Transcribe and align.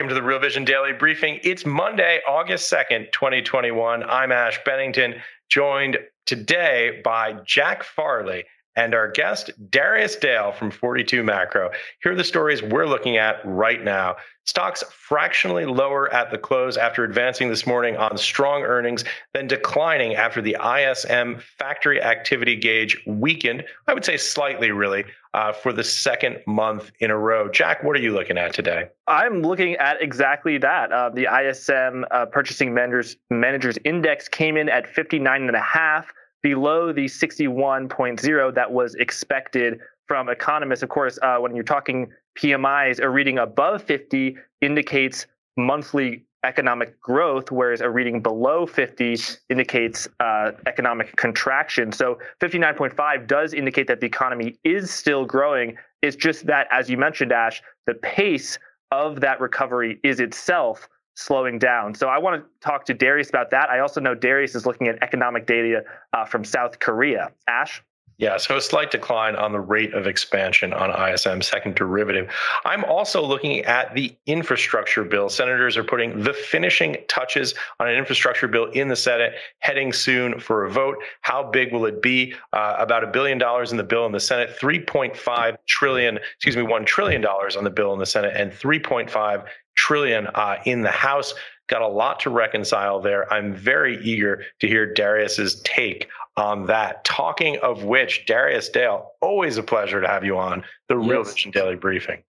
Welcome 0.00 0.16
to 0.16 0.22
the 0.22 0.26
Real 0.26 0.38
Vision 0.38 0.64
Daily 0.64 0.94
Briefing. 0.94 1.40
It's 1.42 1.66
Monday, 1.66 2.20
August 2.26 2.72
2nd, 2.72 3.12
2021. 3.12 4.02
I'm 4.02 4.32
Ash 4.32 4.58
Bennington, 4.64 5.16
joined 5.50 5.98
today 6.24 7.02
by 7.04 7.34
Jack 7.44 7.82
Farley 7.82 8.44
and 8.76 8.94
our 8.94 9.10
guest, 9.10 9.50
Darius 9.70 10.16
Dale 10.16 10.52
from 10.52 10.70
42 10.70 11.22
Macro. 11.22 11.70
Here 12.02 12.12
are 12.12 12.16
the 12.16 12.24
stories 12.24 12.62
we're 12.62 12.86
looking 12.86 13.16
at 13.16 13.36
right 13.44 13.82
now. 13.82 14.16
Stocks 14.46 14.82
fractionally 14.90 15.64
lower 15.64 16.12
at 16.12 16.30
the 16.30 16.38
close 16.38 16.76
after 16.76 17.04
advancing 17.04 17.48
this 17.48 17.66
morning 17.66 17.96
on 17.96 18.16
strong 18.16 18.62
earnings, 18.62 19.04
then 19.34 19.46
declining 19.46 20.14
after 20.14 20.40
the 20.40 20.56
ISM 20.60 21.40
factory 21.58 22.02
activity 22.02 22.56
gauge 22.56 23.00
weakened. 23.06 23.64
I 23.86 23.94
would 23.94 24.04
say 24.04 24.16
slightly, 24.16 24.70
really, 24.70 25.04
uh, 25.34 25.52
for 25.52 25.72
the 25.72 25.84
second 25.84 26.38
month 26.46 26.90
in 27.00 27.10
a 27.10 27.18
row. 27.18 27.48
Jack, 27.48 27.84
what 27.84 27.96
are 27.96 28.00
you 28.00 28.12
looking 28.12 28.38
at 28.38 28.52
today? 28.52 28.88
I'm 29.06 29.42
looking 29.42 29.74
at 29.76 30.02
exactly 30.02 30.58
that. 30.58 30.90
Uh, 30.90 31.10
the 31.10 31.28
ISM 31.32 32.04
uh, 32.10 32.26
Purchasing 32.26 32.74
Managers, 32.74 33.16
Managers 33.30 33.78
Index 33.84 34.28
came 34.28 34.56
in 34.56 34.68
at 34.68 34.88
59 34.88 35.42
and 35.42 35.56
a 35.56 35.60
half 35.60 36.06
below 36.42 36.92
the 36.92 37.06
61.0 37.06 38.54
that 38.54 38.72
was 38.72 38.94
expected 38.96 39.80
from 40.06 40.28
economists. 40.28 40.82
Of 40.82 40.88
course, 40.88 41.18
uh, 41.22 41.38
when 41.38 41.54
you're 41.54 41.64
talking 41.64 42.10
PMIs, 42.38 43.00
a 43.00 43.08
reading 43.08 43.38
above 43.38 43.82
50 43.82 44.36
indicates 44.60 45.26
monthly 45.56 46.24
economic 46.44 46.98
growth, 47.00 47.50
whereas 47.50 47.80
a 47.80 47.90
reading 47.90 48.22
below 48.22 48.66
50 48.66 49.16
indicates 49.50 50.08
uh, 50.20 50.52
economic 50.66 51.14
contraction. 51.16 51.92
So 51.92 52.18
59.5 52.40 53.26
does 53.26 53.52
indicate 53.52 53.86
that 53.88 54.00
the 54.00 54.06
economy 54.06 54.58
is 54.64 54.90
still 54.90 55.26
growing. 55.26 55.76
It's 56.02 56.16
just 56.16 56.46
that, 56.46 56.66
as 56.70 56.88
you 56.88 56.96
mentioned, 56.96 57.32
Ash, 57.32 57.62
the 57.86 57.94
pace 57.94 58.58
of 58.90 59.20
that 59.20 59.40
recovery 59.40 60.00
is 60.02 60.18
itself 60.18 60.88
slowing 61.20 61.58
down. 61.58 61.94
So 61.94 62.08
I 62.08 62.18
want 62.18 62.42
to 62.42 62.66
talk 62.66 62.84
to 62.86 62.94
Darius 62.94 63.28
about 63.28 63.50
that. 63.50 63.68
I 63.68 63.80
also 63.80 64.00
know 64.00 64.14
Darius 64.14 64.54
is 64.54 64.66
looking 64.66 64.88
at 64.88 65.02
economic 65.02 65.46
data 65.46 65.84
uh, 66.12 66.24
from 66.24 66.44
South 66.44 66.78
Korea. 66.78 67.30
Ash? 67.46 67.82
Yeah, 68.20 68.36
so 68.36 68.58
a 68.58 68.60
slight 68.60 68.90
decline 68.90 69.34
on 69.34 69.52
the 69.52 69.60
rate 69.60 69.94
of 69.94 70.06
expansion 70.06 70.74
on 70.74 70.90
ISM 70.90 71.40
second 71.40 71.74
derivative. 71.74 72.30
I'm 72.66 72.84
also 72.84 73.24
looking 73.24 73.60
at 73.60 73.94
the 73.94 74.14
infrastructure 74.26 75.04
bill. 75.04 75.30
Senators 75.30 75.78
are 75.78 75.84
putting 75.84 76.22
the 76.22 76.34
finishing 76.34 76.98
touches 77.08 77.54
on 77.80 77.88
an 77.88 77.96
infrastructure 77.96 78.46
bill 78.46 78.66
in 78.72 78.88
the 78.88 78.96
Senate, 78.96 79.32
heading 79.60 79.90
soon 79.90 80.38
for 80.38 80.66
a 80.66 80.70
vote. 80.70 80.98
How 81.22 81.42
big 81.42 81.72
will 81.72 81.86
it 81.86 82.02
be? 82.02 82.34
Uh, 82.52 82.76
about 82.78 83.04
a 83.04 83.06
billion 83.06 83.38
dollars 83.38 83.70
in 83.70 83.78
the 83.78 83.84
bill 83.84 84.04
in 84.04 84.12
the 84.12 84.20
Senate, 84.20 84.54
3.5 84.60 85.56
trillion, 85.66 86.18
excuse 86.36 86.58
me, 86.58 86.62
$1 86.62 86.84
trillion 86.84 87.24
on 87.24 87.64
the 87.64 87.70
bill 87.70 87.94
in 87.94 87.98
the 87.98 88.04
Senate, 88.04 88.36
and 88.36 88.52
3.5 88.52 89.46
trillion 89.90 90.28
uh, 90.36 90.56
in 90.66 90.82
the 90.82 90.90
House. 90.90 91.34
Got 91.68 91.82
a 91.82 91.88
lot 91.88 92.20
to 92.20 92.30
reconcile 92.30 93.00
there. 93.00 93.32
I'm 93.32 93.52
very 93.52 94.00
eager 94.04 94.44
to 94.60 94.68
hear 94.68 94.92
Darius's 94.92 95.60
take 95.62 96.08
on 96.36 96.66
that. 96.66 97.04
Talking 97.04 97.58
of 97.58 97.82
which, 97.82 98.24
Darius 98.24 98.68
Dale, 98.68 99.10
always 99.20 99.56
a 99.56 99.64
pleasure 99.64 100.00
to 100.00 100.06
have 100.06 100.24
you 100.24 100.38
on 100.38 100.62
the 100.88 100.96
yes. 100.96 101.10
Real 101.10 101.24
Vision 101.24 101.50
Daily 101.50 101.74
Briefing. 101.74 102.22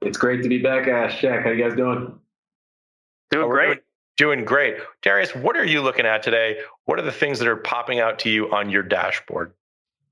It's 0.00 0.16
great 0.16 0.42
to 0.42 0.48
be 0.48 0.58
back, 0.62 0.88
Ash. 0.88 1.20
Jack, 1.20 1.44
how 1.44 1.50
you 1.50 1.62
guys 1.62 1.76
doing? 1.76 2.18
Doing 3.30 3.44
oh, 3.44 3.48
great. 3.48 3.80
Doing 4.16 4.46
great. 4.46 4.76
Darius, 5.02 5.34
what 5.34 5.54
are 5.54 5.66
you 5.66 5.82
looking 5.82 6.06
at 6.06 6.22
today? 6.22 6.60
What 6.86 6.98
are 6.98 7.02
the 7.02 7.12
things 7.12 7.38
that 7.40 7.48
are 7.48 7.56
popping 7.56 8.00
out 8.00 8.18
to 8.20 8.30
you 8.30 8.50
on 8.54 8.70
your 8.70 8.82
dashboard? 8.82 9.52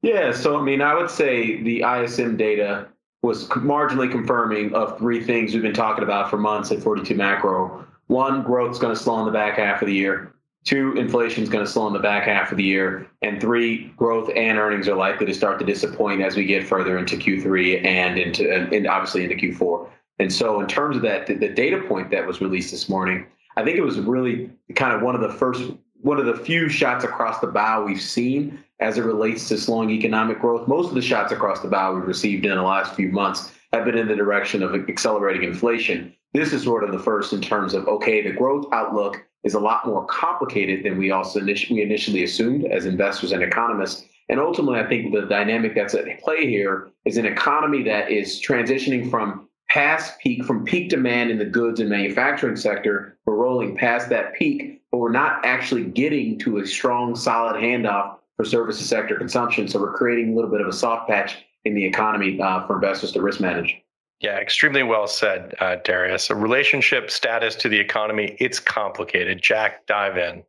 Yeah, 0.03 0.32
so 0.32 0.59
I 0.59 0.62
mean, 0.62 0.82
I 0.82 0.94
would 0.94 1.11
say 1.11 1.62
the 1.62 1.82
ISM 1.82 2.37
data 2.37 2.88
was 3.22 3.48
marginally 3.48 4.10
confirming 4.10 4.75
of 4.75 4.98
three 4.98 5.22
things 5.22 5.53
we've 5.53 5.62
been 5.62 5.75
talking 5.75 6.04
about 6.04 6.31
for 6.31 6.38
months 6.38 6.72
at 6.72 6.82
42 6.82 7.14
macro. 7.14 7.86
One, 8.06 8.42
growth 8.42 8.72
is 8.72 8.78
going 8.78 8.94
to 8.94 9.00
slow 9.00 9.19
in 9.20 9.26
the 9.26 9.31
back 9.31 9.58
half 9.58 9.82
of 9.82 9.86
the 9.86 9.94
year. 9.94 10.34
Two, 10.64 10.92
inflation 10.94 11.42
is 11.42 11.48
going 11.48 11.64
to 11.64 11.70
slow 11.70 11.86
in 11.86 11.92
the 11.92 11.98
back 11.98 12.25
half 12.25 12.50
of 12.50 12.56
the 12.56 12.64
year. 12.64 13.08
And 13.22 13.41
three, 13.41 13.88
growth 13.97 14.31
and 14.34 14.58
earnings 14.58 14.88
are 14.88 14.97
likely 14.97 15.26
to 15.26 15.34
start 15.34 15.58
to 15.58 15.64
disappoint 15.64 16.22
as 16.22 16.36
we 16.36 16.44
get 16.44 16.66
further 16.66 16.98
into 16.98 17.16
Q3 17.16 17.84
and 17.84 18.19
into 18.19 18.53
and 18.53 18.86
obviously 18.86 19.25
into 19.25 19.37
Q4. 19.37 19.88
And 20.19 20.31
so, 20.31 20.60
in 20.60 20.66
terms 20.66 20.97
of 20.97 21.02
that, 21.02 21.26
the, 21.26 21.34
the 21.34 21.48
data 21.48 21.82
point 21.88 22.10
that 22.10 22.26
was 22.26 22.42
released 22.42 22.72
this 22.72 22.91
morning, 22.91 23.26
I 23.56 23.64
think 23.64 23.78
it 23.78 23.82
was 23.82 23.98
really 24.00 24.50
kind 24.75 24.94
of 24.94 25.00
one 25.00 25.14
of 25.14 25.22
the 25.22 25.31
first, 25.31 25.62
one 26.03 26.19
of 26.19 26.27
the 26.27 26.37
few 26.44 26.69
shots 26.69 27.05
across 27.05 27.41
the 27.41 27.47
bow 27.47 27.84
we've 27.84 28.00
seen 28.00 28.59
as 28.81 28.97
it 28.97 29.05
relates 29.05 29.49
to 29.49 29.59
slowing 29.59 29.91
economic 29.91 30.41
growth. 30.41 30.66
Most 30.66 30.88
of 30.88 30.94
the 30.94 31.03
shots 31.03 31.33
across 31.33 31.61
the 31.61 31.69
bow 31.69 31.94
we've 31.94 32.06
received 32.06 32.47
in 32.47 32.55
the 32.55 32.62
last 32.62 32.94
few 32.94 33.11
months 33.11 33.53
have 33.72 33.84
been 33.84 33.99
in 33.99 34.09
the 34.09 34.16
direction 34.16 34.62
of 34.62 34.75
accelerating 34.75 35.44
inflation. 35.44 36.15
This 36.33 36.53
is 36.53 36.62
sort 36.62 36.84
of 36.84 36.93
the 36.93 36.99
first 36.99 37.33
in 37.33 37.41
terms 37.41 37.75
of 37.75 37.87
okay, 37.88 38.22
the 38.22 38.33
growth 38.33 38.66
outlook 38.72 39.22
is 39.44 39.55
a 39.55 39.61
lot 39.61 39.87
more 39.87 40.06
complicated 40.06 40.84
than 40.84 40.99
we 40.99 41.11
also 41.11 41.41
we 41.43 41.83
initially 41.83 42.25
assumed 42.25 42.65
as 42.67 42.87
investors 42.87 43.32
and 43.32 43.43
economists. 43.43 44.05
And 44.28 44.38
ultimately, 44.38 44.78
I 44.78 44.87
think 44.87 45.12
the 45.12 45.22
dynamic 45.22 45.75
that's 45.75 45.94
at 45.94 46.21
play 46.21 46.47
here 46.47 46.91
is 47.05 47.17
an 47.17 47.27
economy 47.27 47.82
that 47.84 48.11
is 48.11 48.41
transitioning 48.41 49.11
from 49.11 49.49
past 49.70 50.19
peak, 50.19 50.44
from 50.44 50.64
peak 50.64 50.91
demand 50.91 51.31
in 51.31 51.38
the 51.38 51.44
goods 51.44 51.81
and 51.81 51.88
manufacturing 51.88 52.56
sector. 52.56 53.16
We're 53.25 53.36
rolling 53.36 53.76
past 53.76 54.08
that 54.10 54.34
peak, 54.34 54.82
but 54.91 54.98
we're 54.98 55.12
not 55.12 55.44
actually 55.44 55.84
getting 55.84 56.38
to 56.41 56.58
a 56.58 56.66
strong, 56.66 57.14
solid 57.14 57.56
handoff 57.56 58.16
for 58.36 58.44
services 58.44 58.88
sector 58.88 59.16
consumption. 59.16 59.69
So 59.69 59.81
we're 59.81 59.94
creating 59.94 60.32
a 60.32 60.36
little 60.36 60.50
bit 60.50 60.60
of 60.60 60.66
a 60.66 60.72
soft 60.72 61.08
patch 61.08 61.44
in 61.64 61.75
the 61.75 61.84
economy 61.84 62.41
uh, 62.41 62.66
for 62.66 62.76
investors 62.76 63.12
to 63.12 63.22
risk 63.22 63.41
manage. 63.41 63.76
Yeah, 64.20 64.36
extremely 64.38 64.82
well 64.82 65.06
said, 65.06 65.54
uh, 65.60 65.76
Darius. 65.82 66.28
A 66.28 66.34
relationship 66.34 67.10
status 67.10 67.54
to 67.56 67.69
the 67.69 67.78
economy, 67.78 68.37
it's 68.38 68.60
complicated. 68.60 69.41
Jack, 69.41 69.87
dive 69.87 70.19
in. 70.19 70.42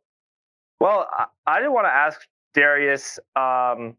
Well, 0.80 1.08
I 1.16 1.26
I 1.46 1.60
did 1.60 1.68
want 1.68 1.86
to 1.86 1.92
ask 1.92 2.20
Darius 2.54 3.18
um, 3.36 3.96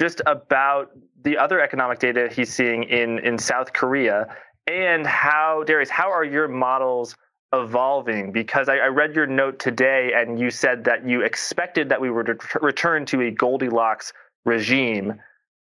just 0.00 0.22
about 0.26 0.92
the 1.22 1.36
other 1.36 1.60
economic 1.60 1.98
data 1.98 2.30
he's 2.32 2.50
seeing 2.50 2.84
in, 2.84 3.18
in 3.18 3.36
South 3.36 3.74
Korea 3.74 4.34
and 4.66 5.06
how, 5.06 5.62
Darius, 5.64 5.90
how 5.90 6.10
are 6.10 6.24
your 6.24 6.48
models 6.48 7.14
evolving? 7.52 8.32
Because 8.32 8.70
I, 8.70 8.76
I 8.76 8.86
read 8.86 9.14
your 9.14 9.26
note 9.26 9.58
today 9.58 10.12
and 10.16 10.40
you 10.40 10.50
said 10.50 10.84
that 10.84 11.06
you 11.06 11.20
expected 11.20 11.90
that 11.90 12.00
we 12.00 12.10
would 12.10 12.40
return 12.62 13.04
to 13.06 13.20
a 13.20 13.30
Goldilocks 13.30 14.14
regime. 14.46 15.20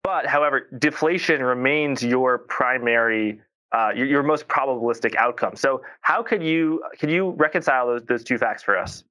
But 0.05 0.27
however, 0.27 0.69
deflation 0.79 1.43
remains 1.43 2.01
your 2.01 2.39
primary, 2.39 3.41
uh, 3.73 3.91
your, 3.97 4.07
your, 4.07 4.23
most 4.23 4.47
probabilistic 4.47 5.17
outcome. 5.17 5.57
So 5.57 5.83
how 6.03 6.23
could 6.23 6.43
you 6.43 6.85
can 6.99 7.09
you 7.09 7.31
reconcile 7.31 7.89
those 7.89 8.05
those 8.05 8.25
two 8.25 8.39
facts 8.39 8.62
for 8.62 8.79
us? 8.79 9.03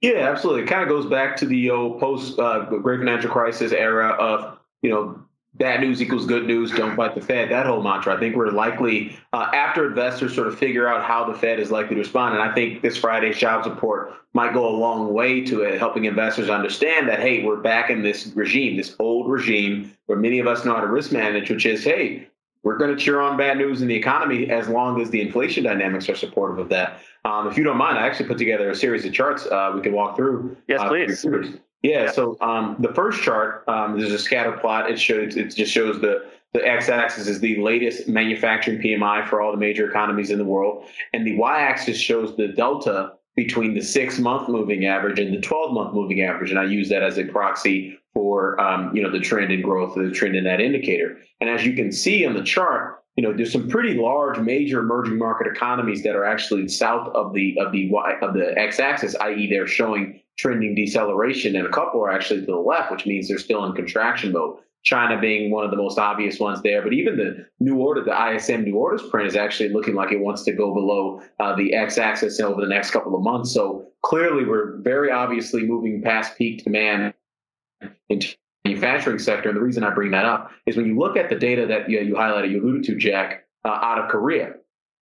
Yeah, 0.00 0.30
absolutely. 0.30 0.62
It 0.62 0.66
kind 0.68 0.82
of 0.82 0.88
goes 0.88 1.06
back 1.06 1.36
to 1.38 1.46
the 1.46 1.70
uh, 1.70 1.74
post 1.98 2.38
uh, 2.38 2.66
Great 2.66 2.98
Financial 2.98 3.30
Crisis 3.30 3.72
era 3.72 4.10
of 4.10 4.57
you 4.82 4.90
know 4.90 5.22
bad 5.54 5.80
news 5.80 6.00
equals 6.00 6.24
good 6.24 6.46
news, 6.46 6.70
don't 6.70 6.94
fight 6.94 7.14
the 7.14 7.20
Fed, 7.20 7.50
that 7.50 7.66
whole 7.66 7.82
mantra. 7.82 8.14
I 8.14 8.20
think 8.20 8.36
we're 8.36 8.50
likely, 8.50 9.18
uh, 9.32 9.50
after 9.52 9.88
investors 9.88 10.34
sort 10.34 10.46
of 10.46 10.56
figure 10.58 10.86
out 10.86 11.04
how 11.04 11.24
the 11.24 11.36
Fed 11.36 11.58
is 11.58 11.70
likely 11.70 11.96
to 11.96 12.00
respond, 12.00 12.34
and 12.34 12.42
I 12.42 12.54
think 12.54 12.80
this 12.80 12.96
Friday's 12.96 13.36
jobs 13.36 13.66
report 13.66 14.14
might 14.34 14.54
go 14.54 14.68
a 14.68 14.76
long 14.76 15.12
way 15.12 15.44
to 15.46 15.62
it, 15.62 15.78
helping 15.78 16.04
investors 16.04 16.48
understand 16.48 17.08
that, 17.08 17.18
hey, 17.18 17.44
we're 17.44 17.56
back 17.56 17.90
in 17.90 18.02
this 18.02 18.28
regime, 18.34 18.76
this 18.76 18.94
old 19.00 19.28
regime 19.28 19.92
where 20.06 20.18
many 20.18 20.38
of 20.38 20.46
us 20.46 20.64
know 20.64 20.74
how 20.74 20.80
to 20.80 20.86
risk 20.86 21.12
manage, 21.12 21.50
which 21.50 21.66
is, 21.66 21.82
hey, 21.82 22.28
we're 22.62 22.76
going 22.76 22.94
to 22.94 23.02
cheer 23.02 23.20
on 23.20 23.36
bad 23.36 23.56
news 23.56 23.82
in 23.82 23.88
the 23.88 23.94
economy 23.94 24.50
as 24.50 24.68
long 24.68 25.00
as 25.00 25.10
the 25.10 25.20
inflation 25.20 25.64
dynamics 25.64 26.08
are 26.08 26.16
supportive 26.16 26.58
of 26.58 26.68
that. 26.68 27.00
Um, 27.24 27.48
if 27.48 27.56
you 27.56 27.64
don't 27.64 27.76
mind, 27.76 27.98
I 27.98 28.06
actually 28.06 28.28
put 28.28 28.38
together 28.38 28.70
a 28.70 28.74
series 28.74 29.04
of 29.04 29.12
charts 29.12 29.46
uh, 29.46 29.72
we 29.74 29.80
can 29.80 29.92
walk 29.92 30.16
through. 30.16 30.56
Yes, 30.68 30.80
uh, 30.80 30.88
please. 30.88 31.24
Yeah. 31.82 32.10
So 32.10 32.36
um, 32.40 32.76
the 32.80 32.92
first 32.92 33.22
chart, 33.22 33.64
um, 33.68 33.98
there's 33.98 34.12
a 34.12 34.18
scatter 34.18 34.52
plot. 34.52 34.90
It 34.90 34.98
shows 34.98 35.36
it 35.36 35.54
just 35.54 35.72
shows 35.72 36.00
the 36.00 36.24
the 36.54 36.66
x-axis 36.66 37.28
is 37.28 37.40
the 37.40 37.60
latest 37.60 38.08
manufacturing 38.08 38.78
PMI 38.78 39.28
for 39.28 39.42
all 39.42 39.52
the 39.52 39.58
major 39.58 39.88
economies 39.88 40.30
in 40.30 40.38
the 40.38 40.44
world, 40.44 40.86
and 41.12 41.26
the 41.26 41.36
y-axis 41.36 41.98
shows 41.98 42.36
the 42.36 42.48
delta 42.48 43.12
between 43.36 43.74
the 43.74 43.80
six 43.80 44.18
month 44.18 44.48
moving 44.48 44.86
average 44.86 45.20
and 45.20 45.32
the 45.32 45.40
12 45.40 45.72
month 45.72 45.94
moving 45.94 46.22
average. 46.22 46.50
And 46.50 46.58
I 46.58 46.64
use 46.64 46.88
that 46.88 47.04
as 47.04 47.18
a 47.18 47.24
proxy 47.24 47.96
for, 48.12 48.60
um, 48.60 48.90
you 48.96 49.00
know, 49.00 49.12
the 49.12 49.20
trend 49.20 49.52
in 49.52 49.62
growth, 49.62 49.94
the 49.94 50.10
trend 50.10 50.34
in 50.34 50.42
that 50.42 50.60
indicator. 50.60 51.18
And 51.40 51.48
as 51.48 51.64
you 51.64 51.74
can 51.74 51.92
see 51.92 52.26
on 52.26 52.34
the 52.34 52.42
chart, 52.42 53.00
you 53.14 53.22
know, 53.22 53.32
there's 53.32 53.52
some 53.52 53.68
pretty 53.68 53.94
large, 53.94 54.40
major 54.40 54.80
emerging 54.80 55.18
market 55.18 55.46
economies 55.46 56.02
that 56.02 56.16
are 56.16 56.24
actually 56.24 56.66
south 56.66 57.14
of 57.14 57.32
the 57.32 57.56
of 57.60 57.70
the 57.70 57.88
y 57.90 58.14
of 58.22 58.34
the 58.34 58.58
x-axis, 58.58 59.14
i.e., 59.20 59.48
they're 59.48 59.68
showing 59.68 60.20
trending 60.38 60.74
deceleration, 60.74 61.56
and 61.56 61.66
a 61.66 61.70
couple 61.70 62.00
are 62.00 62.10
actually 62.10 62.40
to 62.40 62.46
the 62.46 62.56
left, 62.56 62.90
which 62.90 63.06
means 63.06 63.28
they're 63.28 63.38
still 63.38 63.64
in 63.64 63.72
contraction 63.74 64.32
mode. 64.32 64.58
China 64.84 65.20
being 65.20 65.50
one 65.50 65.64
of 65.64 65.70
the 65.72 65.76
most 65.76 65.98
obvious 65.98 66.38
ones 66.38 66.62
there, 66.62 66.80
but 66.82 66.92
even 66.92 67.16
the 67.16 67.44
new 67.58 67.76
order, 67.76 68.02
the 68.02 68.34
ISM 68.34 68.62
new 68.62 68.76
orders 68.76 69.02
print 69.10 69.26
is 69.26 69.34
actually 69.34 69.68
looking 69.70 69.94
like 69.94 70.12
it 70.12 70.20
wants 70.20 70.44
to 70.44 70.52
go 70.52 70.72
below 70.72 71.20
uh, 71.40 71.54
the 71.56 71.74
x-axis 71.74 72.40
over 72.40 72.60
the 72.60 72.68
next 72.68 72.92
couple 72.92 73.14
of 73.14 73.22
months. 73.22 73.52
So 73.52 73.88
clearly, 74.02 74.44
we're 74.44 74.76
very 74.78 75.10
obviously 75.10 75.66
moving 75.66 76.00
past 76.00 76.38
peak 76.38 76.62
demand 76.62 77.12
in 78.08 78.20
the 78.20 78.36
manufacturing 78.64 79.18
sector. 79.18 79.48
And 79.48 79.58
the 79.58 79.62
reason 79.62 79.82
I 79.82 79.90
bring 79.90 80.12
that 80.12 80.24
up 80.24 80.52
is 80.64 80.76
when 80.76 80.86
you 80.86 80.96
look 80.96 81.16
at 81.16 81.28
the 81.28 81.36
data 81.36 81.66
that 81.66 81.90
you, 81.90 81.98
you 82.00 82.14
highlighted, 82.14 82.50
you 82.50 82.62
alluded 82.62 82.84
to, 82.84 82.96
Jack, 82.96 83.46
uh, 83.64 83.68
out 83.68 83.98
of 83.98 84.08
Korea. 84.08 84.54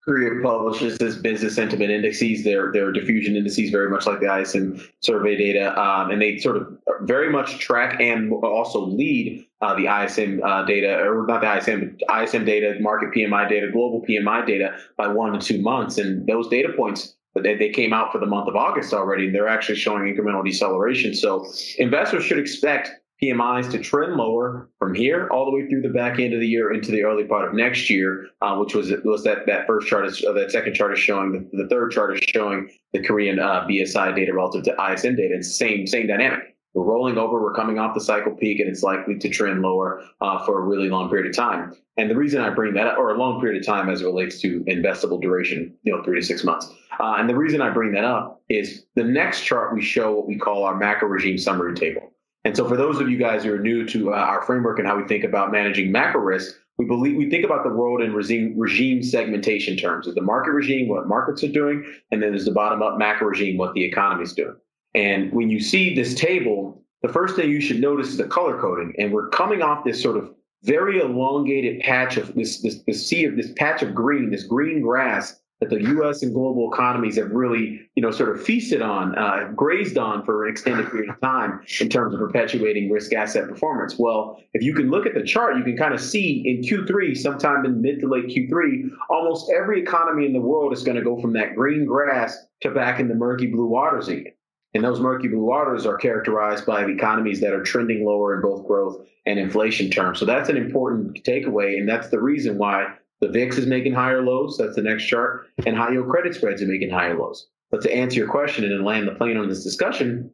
Korea 0.07 0.41
publishes 0.41 0.99
this 0.99 1.17
business 1.17 1.57
sentiment 1.57 1.91
indices, 1.91 2.45
their 2.45 2.71
their 2.71 2.93
diffusion 2.93 3.35
indices, 3.35 3.71
very 3.71 3.91
much 3.91 4.07
like 4.07 4.21
the 4.21 4.41
ISM 4.41 4.81
survey 5.01 5.37
data, 5.37 5.79
um, 5.81 6.11
and 6.13 6.23
they 6.23 6.39
sort 6.39 6.57
of 6.57 6.79
very 7.03 7.31
much 7.31 7.59
track 7.59 8.01
and 8.01 8.33
also 8.33 8.87
lead 8.87 9.45
uh, 9.63 9.75
the 9.75 9.87
ISM 9.87 10.41
uh, 10.45 10.65
data, 10.65 11.01
or 11.01 11.27
not 11.27 11.41
the 11.41 11.57
ISM, 11.57 11.99
but 12.09 12.23
ISM 12.23 12.45
data, 12.45 12.79
Markit 12.81 13.13
PMI 13.17 13.49
data, 13.49 13.69
global 13.73 14.05
PMI 14.09 14.47
data 14.47 14.77
by 14.97 15.09
one 15.09 15.33
to 15.33 15.41
two 15.41 15.61
months, 15.61 15.99
and 15.99 16.25
those 16.29 16.49
data 16.49 16.73
points 16.77 17.17
they, 17.43 17.57
they 17.57 17.71
came 17.71 17.93
out 17.93 18.13
for 18.13 18.19
the 18.19 18.27
month 18.27 18.49
of 18.49 18.57
August 18.57 18.95
already, 18.95 19.27
and 19.27 19.35
they're 19.35 19.49
actually 19.49 19.77
showing 19.77 20.03
incremental 20.05 20.45
deceleration. 20.45 21.15
So 21.15 21.47
investors 21.79 22.25
should 22.25 22.39
expect 22.39 22.91
PMIs 23.23 23.71
to 23.71 23.79
trend 23.79 24.17
lower 24.17 24.69
from 24.79 24.95
here 24.95 25.29
all 25.31 25.47
the 25.47 25.51
way 25.51 25.67
through 25.69 25.81
the 25.81 25.89
back 25.89 26.19
end 26.19 26.35
of 26.35 26.41
the 26.41 26.47
year 26.47 26.73
into 26.73 26.93
the 26.93 27.03
early 27.05 27.25
part 27.25 27.49
of 27.49 27.55
next 27.55 27.89
year, 27.89 28.27
uh, 28.43 28.57
which 28.57 28.75
was 28.75 28.93
was 29.05 29.25
that 29.25 29.47
that 29.47 29.67
first 29.67 29.89
chart 29.89 30.07
is 30.07 30.23
uh, 30.25 30.33
that 30.33 30.51
second 30.51 30.75
chart 30.75 30.93
is 30.93 30.99
showing 30.99 31.33
the, 31.33 31.63
the 31.63 31.69
third 31.69 31.93
chart 31.93 32.15
is 32.15 32.21
showing 32.29 32.71
the 32.93 33.03
Korean 33.03 33.39
uh, 33.39 33.67
BSI 33.67 34.15
data 34.15 34.35
relative 34.35 34.65
to 34.65 34.93
ISM 34.93 35.17
data. 35.17 35.35
It's 35.37 35.57
same 35.57 35.87
same 35.87 36.07
dynamic. 36.07 36.57
We're 36.75 36.85
rolling 36.85 37.17
over. 37.17 37.43
We're 37.43 37.55
coming 37.55 37.79
off 37.79 37.95
the 37.95 38.03
cycle 38.03 38.33
peak, 38.35 38.61
and 38.61 38.69
it's 38.69 38.83
likely 38.83 39.19
to 39.19 39.29
trend 39.31 39.63
lower 39.63 40.03
uh, 40.21 40.45
for 40.45 40.59
a 40.59 40.63
really 40.63 40.91
long 40.91 41.09
period 41.09 41.27
of 41.27 41.35
time. 41.35 41.75
And 41.97 42.11
the 42.11 42.15
reason 42.15 42.43
I 42.43 42.51
bring 42.51 42.75
that 42.75 42.87
up, 42.87 42.99
or 42.99 43.15
a 43.15 43.19
long 43.19 43.41
period 43.41 43.63
of 43.63 43.67
time 43.67 43.89
as 43.89 44.03
it 44.03 44.05
relates 44.05 44.43
to 44.43 44.61
investable 44.65 45.19
duration, 45.19 45.75
you 45.85 45.97
know, 45.97 46.03
three 46.03 46.21
to 46.21 46.27
six 46.27 46.45
months. 46.45 46.71
Uh, 47.01 47.15
and 47.17 47.31
the 47.31 47.35
reason 47.35 47.63
I 47.63 47.71
bring 47.71 47.93
that 47.93 48.05
up 48.05 48.43
is 48.51 48.85
the 48.95 49.05
next 49.05 49.43
chart 49.43 49.75
we 49.75 49.81
show 49.81 50.13
what 50.13 50.27
we 50.27 50.37
call 50.37 50.65
our 50.65 50.77
macro 50.77 51.09
regime 51.09 51.39
summary 51.39 51.75
table. 51.75 52.13
And 52.47 52.57
so, 52.57 52.69
for 52.69 52.77
those 52.77 53.01
of 53.01 53.11
you 53.11 53.19
guys 53.19 53.43
who 53.43 53.53
are 53.53 53.59
new 53.59 53.85
to 53.89 54.15
uh, 54.15 54.17
our 54.17 54.41
framework 54.41 54.79
and 54.79 54.87
how 54.87 54.97
we 54.97 55.03
think 55.09 55.25
about 55.25 55.51
managing 55.51 55.91
macro 55.91 56.21
risk, 56.21 56.55
we 56.79 56.85
believe 56.85 57.17
we 57.17 57.29
think 57.29 57.45
about 57.45 57.65
the 57.65 57.71
world 57.71 58.01
in 58.01 58.15
regime, 58.15 58.55
regime 58.57 59.03
segmentation 59.03 59.77
terms. 59.77 60.07
There's 60.07 60.15
the 60.15 60.23
market 60.23 60.53
regime, 60.53 60.87
what 60.87 61.09
markets 61.09 61.43
are 61.43 61.51
doing, 61.51 61.85
and 62.13 62.23
then 62.23 62.31
there's 62.31 62.45
the 62.45 62.53
bottom 62.53 62.83
up 62.83 62.99
macro 62.99 63.27
regime, 63.27 63.57
what 63.57 63.75
the 63.75 63.83
economy 63.83 64.23
is 64.23 64.33
doing. 64.33 64.55
And 64.95 65.33
when 65.33 65.51
you 65.51 65.59
see 65.59 65.93
this 65.97 66.15
table, 66.15 66.85
the 67.03 67.09
first 67.09 67.35
thing 67.35 67.51
you 67.51 67.61
should 67.61 67.81
notice 67.81 68.11
is 68.11 68.17
the 68.17 68.29
color 68.29 68.61
coding. 68.61 68.95
And 68.97 69.13
we're 69.13 69.29
coming 69.31 69.61
off 69.61 69.85
this 69.85 70.01
sort 70.01 70.17
of 70.17 70.33
very 70.63 71.01
elongated 71.01 71.81
patch 71.81 72.17
of 72.17 72.33
this 72.37 72.63
this, 72.63 72.81
this 72.87 73.09
sea 73.09 73.25
of 73.25 73.35
this 73.35 73.51
patch 73.57 73.83
of 73.83 73.93
green, 73.93 74.31
this 74.31 74.45
green 74.45 74.83
grass 74.83 75.41
that 75.61 75.71
the 75.71 75.81
U.S. 75.81 76.23
and 76.23 76.35
global 76.35 76.71
economies 76.71 77.17
have 77.17 77.31
really, 77.31 77.81
you 77.95 78.03
know, 78.03 78.11
sort 78.11 78.37
of 78.37 78.45
feasted 78.45 78.83
on, 78.83 79.17
uh, 79.17 79.51
grazed 79.55 79.97
on 79.97 80.23
for 80.23 80.45
an 80.45 80.53
extended 80.53 80.91
period 80.91 81.09
of 81.09 81.21
time 81.23 81.61
in 81.81 81.89
terms 81.89 82.13
of 82.13 82.21
perpetuating 82.21 82.91
risk 82.91 83.15
asset 83.15 83.49
performance. 83.49 83.97
Well, 83.99 84.39
if 84.53 84.63
you 84.63 84.75
can 84.75 84.91
look 84.91 85.07
at 85.07 85.15
the 85.15 85.23
chart, 85.23 85.57
you 85.57 85.65
can 85.65 85.77
kind 85.77 85.95
of 85.95 86.01
see 86.01 86.43
in 86.47 86.61
Q3, 86.61 87.17
sometime 87.17 87.65
in 87.65 87.81
mid 87.81 88.01
to 88.01 88.09
late 88.09 88.27
Q3, 88.27 88.91
almost 89.09 89.51
every 89.51 89.81
economy 89.81 90.27
in 90.27 90.35
the 90.35 90.41
world 90.41 90.75
is 90.75 90.83
going 90.83 90.97
to 90.97 91.05
go 91.05 91.19
from 91.21 91.33
that 91.33 91.55
green 91.55 91.87
grass 91.87 92.37
to 92.63 92.71
back 92.71 93.01
in 93.01 93.09
the 93.09 93.15
murky 93.15 93.47
blue 93.47 93.67
waters 93.67 94.09
again. 94.09 94.33
And 94.75 94.85
those 94.85 95.01
murky 95.01 95.29
blue 95.29 95.45
waters 95.45 95.87
are 95.87 95.97
characterized 95.97 96.67
by 96.67 96.85
economies 96.85 97.41
that 97.41 97.55
are 97.55 97.63
trending 97.63 98.05
lower 98.05 98.35
in 98.35 98.43
both 98.43 98.67
growth 98.67 99.07
and 99.25 99.39
inflation 99.39 99.91
terms. 99.91 100.19
So 100.19 100.27
that's 100.27 100.51
an 100.51 100.59
important 100.59 101.25
takeaway. 101.25 101.79
And 101.79 101.89
that's 101.89 102.09
the 102.09 102.21
reason 102.21 102.59
why 102.59 102.95
the 103.21 103.29
VIX 103.29 103.59
is 103.59 103.67
making 103.67 103.95
higher 103.95 104.23
lows. 104.23 104.57
That's 104.59 104.77
the 104.77 104.83
next 104.83 105.07
chart. 105.07 105.47
And 105.65 105.77
high 105.77 105.93
yield 105.93 106.09
credit 106.09 106.35
spreads 106.35 106.63
are 106.63 106.67
making 106.67 106.91
higher 106.91 107.19
lows. 107.19 107.49
But 107.71 107.83
to 107.83 107.95
answer 107.95 108.19
your 108.19 108.29
question 108.29 108.65
and 108.65 108.73
then 108.73 108.85
land 108.85 109.09
the 109.09 109.15
plane 109.15 109.37
on 109.37 109.49
this 109.49 109.65
discussion, 109.65 110.31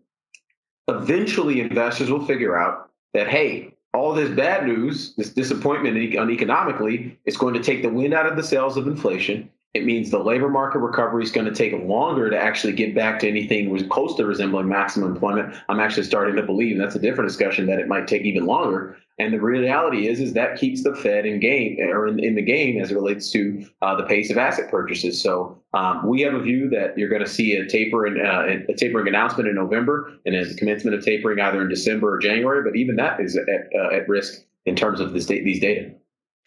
eventually 0.88 1.60
investors 1.60 2.10
will 2.10 2.26
figure 2.26 2.58
out 2.58 2.90
that, 3.14 3.28
hey, 3.28 3.74
all 3.94 4.14
this 4.14 4.30
bad 4.30 4.66
news, 4.66 5.14
this 5.16 5.30
disappointment 5.30 5.96
economically, 5.96 7.18
is 7.24 7.36
going 7.36 7.54
to 7.54 7.62
take 7.62 7.82
the 7.82 7.88
wind 7.88 8.14
out 8.14 8.26
of 8.26 8.36
the 8.36 8.42
sails 8.42 8.76
of 8.76 8.86
inflation. 8.86 9.50
It 9.74 9.84
means 9.86 10.10
the 10.10 10.18
labor 10.18 10.50
market 10.50 10.80
recovery 10.80 11.22
is 11.22 11.30
going 11.30 11.46
to 11.46 11.54
take 11.54 11.72
longer 11.84 12.28
to 12.28 12.38
actually 12.38 12.74
get 12.74 12.94
back 12.94 13.18
to 13.20 13.28
anything 13.28 13.88
close 13.88 14.14
to 14.16 14.26
resembling 14.26 14.68
maximum 14.68 15.12
employment. 15.12 15.54
I'm 15.68 15.80
actually 15.80 16.04
starting 16.04 16.36
to 16.36 16.42
believe, 16.42 16.72
and 16.72 16.80
that's 16.80 16.96
a 16.96 16.98
different 16.98 17.28
discussion, 17.28 17.66
that 17.66 17.78
it 17.78 17.88
might 17.88 18.06
take 18.06 18.22
even 18.22 18.44
longer. 18.44 18.98
And 19.18 19.32
the 19.32 19.40
reality 19.40 20.08
is, 20.08 20.20
is 20.20 20.32
that 20.32 20.58
keeps 20.58 20.82
the 20.82 20.94
Fed 20.94 21.26
in 21.26 21.38
game 21.38 21.78
or 21.80 22.06
in, 22.06 22.18
in 22.18 22.34
the 22.34 22.42
game 22.42 22.80
as 22.80 22.90
it 22.90 22.94
relates 22.94 23.30
to 23.32 23.66
uh, 23.82 23.94
the 23.94 24.04
pace 24.04 24.30
of 24.30 24.38
asset 24.38 24.70
purchases. 24.70 25.20
So 25.22 25.62
um, 25.74 26.08
we 26.08 26.22
have 26.22 26.34
a 26.34 26.40
view 26.40 26.70
that 26.70 26.96
you're 26.96 27.10
going 27.10 27.24
to 27.24 27.28
see 27.28 27.54
a 27.54 27.66
taper 27.66 28.06
and 28.06 28.20
uh, 28.20 28.72
a 28.72 28.74
tapering 28.74 29.08
announcement 29.08 29.48
in 29.48 29.54
November, 29.54 30.12
and 30.24 30.34
then 30.34 30.48
the 30.48 30.54
commencement 30.54 30.96
of 30.96 31.04
tapering 31.04 31.40
either 31.40 31.60
in 31.60 31.68
December 31.68 32.14
or 32.14 32.18
January. 32.18 32.62
But 32.64 32.76
even 32.76 32.96
that 32.96 33.20
is 33.20 33.36
at, 33.36 33.48
uh, 33.78 33.94
at 33.94 34.08
risk 34.08 34.42
in 34.64 34.76
terms 34.76 34.98
of 34.98 35.12
this, 35.12 35.26
these 35.26 35.60
data. 35.60 35.92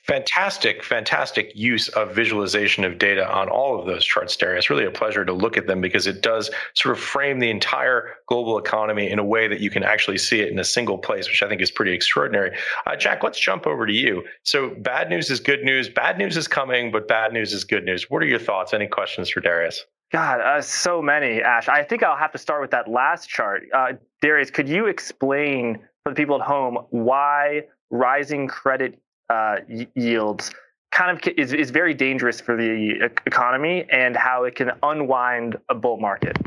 Fantastic, 0.08 0.84
fantastic 0.84 1.52
use 1.56 1.88
of 1.90 2.14
visualization 2.14 2.84
of 2.84 3.00
data 3.00 3.28
on 3.28 3.50
all 3.50 3.80
of 3.80 3.88
those 3.88 4.06
charts, 4.06 4.38
Darius. 4.38 4.66
It's 4.66 4.70
really 4.70 4.86
a 4.86 4.92
pleasure 4.92 5.26
to 5.26 5.34
look 5.34 5.58
at 5.58 5.66
them 5.66 5.82
because 5.82 6.06
it 6.06 6.22
does 6.22 6.52
sort 6.76 6.96
of 6.96 7.04
frame 7.04 7.40
the 7.40 7.50
entire 7.50 8.12
global 8.28 8.60
economy 8.60 9.10
in 9.10 9.18
a 9.18 9.24
way 9.24 9.48
that 9.48 9.62
you 9.62 9.72
can 9.72 9.82
actually 9.82 10.20
see 10.20 10.42
it 10.42 10.52
in 10.52 10.60
a 10.60 10.64
single 10.64 11.00
place, 11.00 11.28
which 11.28 11.42
I 11.42 11.50
think 11.50 11.60
is 11.60 11.72
pretty 11.72 11.92
extraordinary. 11.92 12.56
Uh, 12.86 12.96
Jack, 12.96 13.24
let's 13.24 13.40
jump 13.40 13.66
over 13.66 13.88
to 13.88 13.94
you. 13.94 14.24
So, 14.44 14.76
bad 14.78 15.10
news 15.10 15.32
is 15.32 15.40
good 15.40 15.64
news. 15.64 15.90
Bad 15.90 16.20
news 16.20 16.38
is 16.38 16.48
coming, 16.48 16.92
but 16.92 17.08
bad 17.08 17.34
news 17.34 17.52
is 17.52 17.64
good 17.64 17.84
news. 17.84 18.08
What 18.08 18.22
are 18.22 18.28
your 18.28 18.38
thoughts? 18.38 18.76
Any 18.76 18.86
questions 18.86 19.32
for 19.32 19.40
Darius? 19.40 19.86
God, 20.12 20.40
uh, 20.40 20.62
so 20.62 21.02
many, 21.02 21.42
Ash. 21.42 21.68
I 21.68 21.82
think 21.82 22.04
I'll 22.04 22.16
have 22.16 22.32
to 22.34 22.38
start 22.38 22.62
with 22.62 22.70
that 22.72 22.88
last 22.88 23.28
chart. 23.28 23.64
Uh, 23.74 23.94
Darius, 24.22 24.52
could 24.52 24.70
you 24.70 24.86
explain 24.86 25.80
for 26.04 26.12
the 26.12 26.16
people 26.16 26.36
at 26.36 26.46
home 26.46 26.78
why 26.92 27.64
rising 27.90 28.48
credit 28.48 29.00
uh, 29.30 29.58
yields 29.96 30.52
kind 30.92 31.18
of 31.18 31.34
is, 31.38 31.52
is 31.52 31.72
very 31.72 31.94
dangerous 31.94 32.40
for 32.40 32.56
the 32.56 33.10
economy 33.26 33.86
and 33.92 34.16
how 34.16 34.46
it 34.46 34.56
can 34.56 34.72
unwind 34.82 35.58
a 35.70 35.76
bull 35.76 35.98
market. 35.98 36.38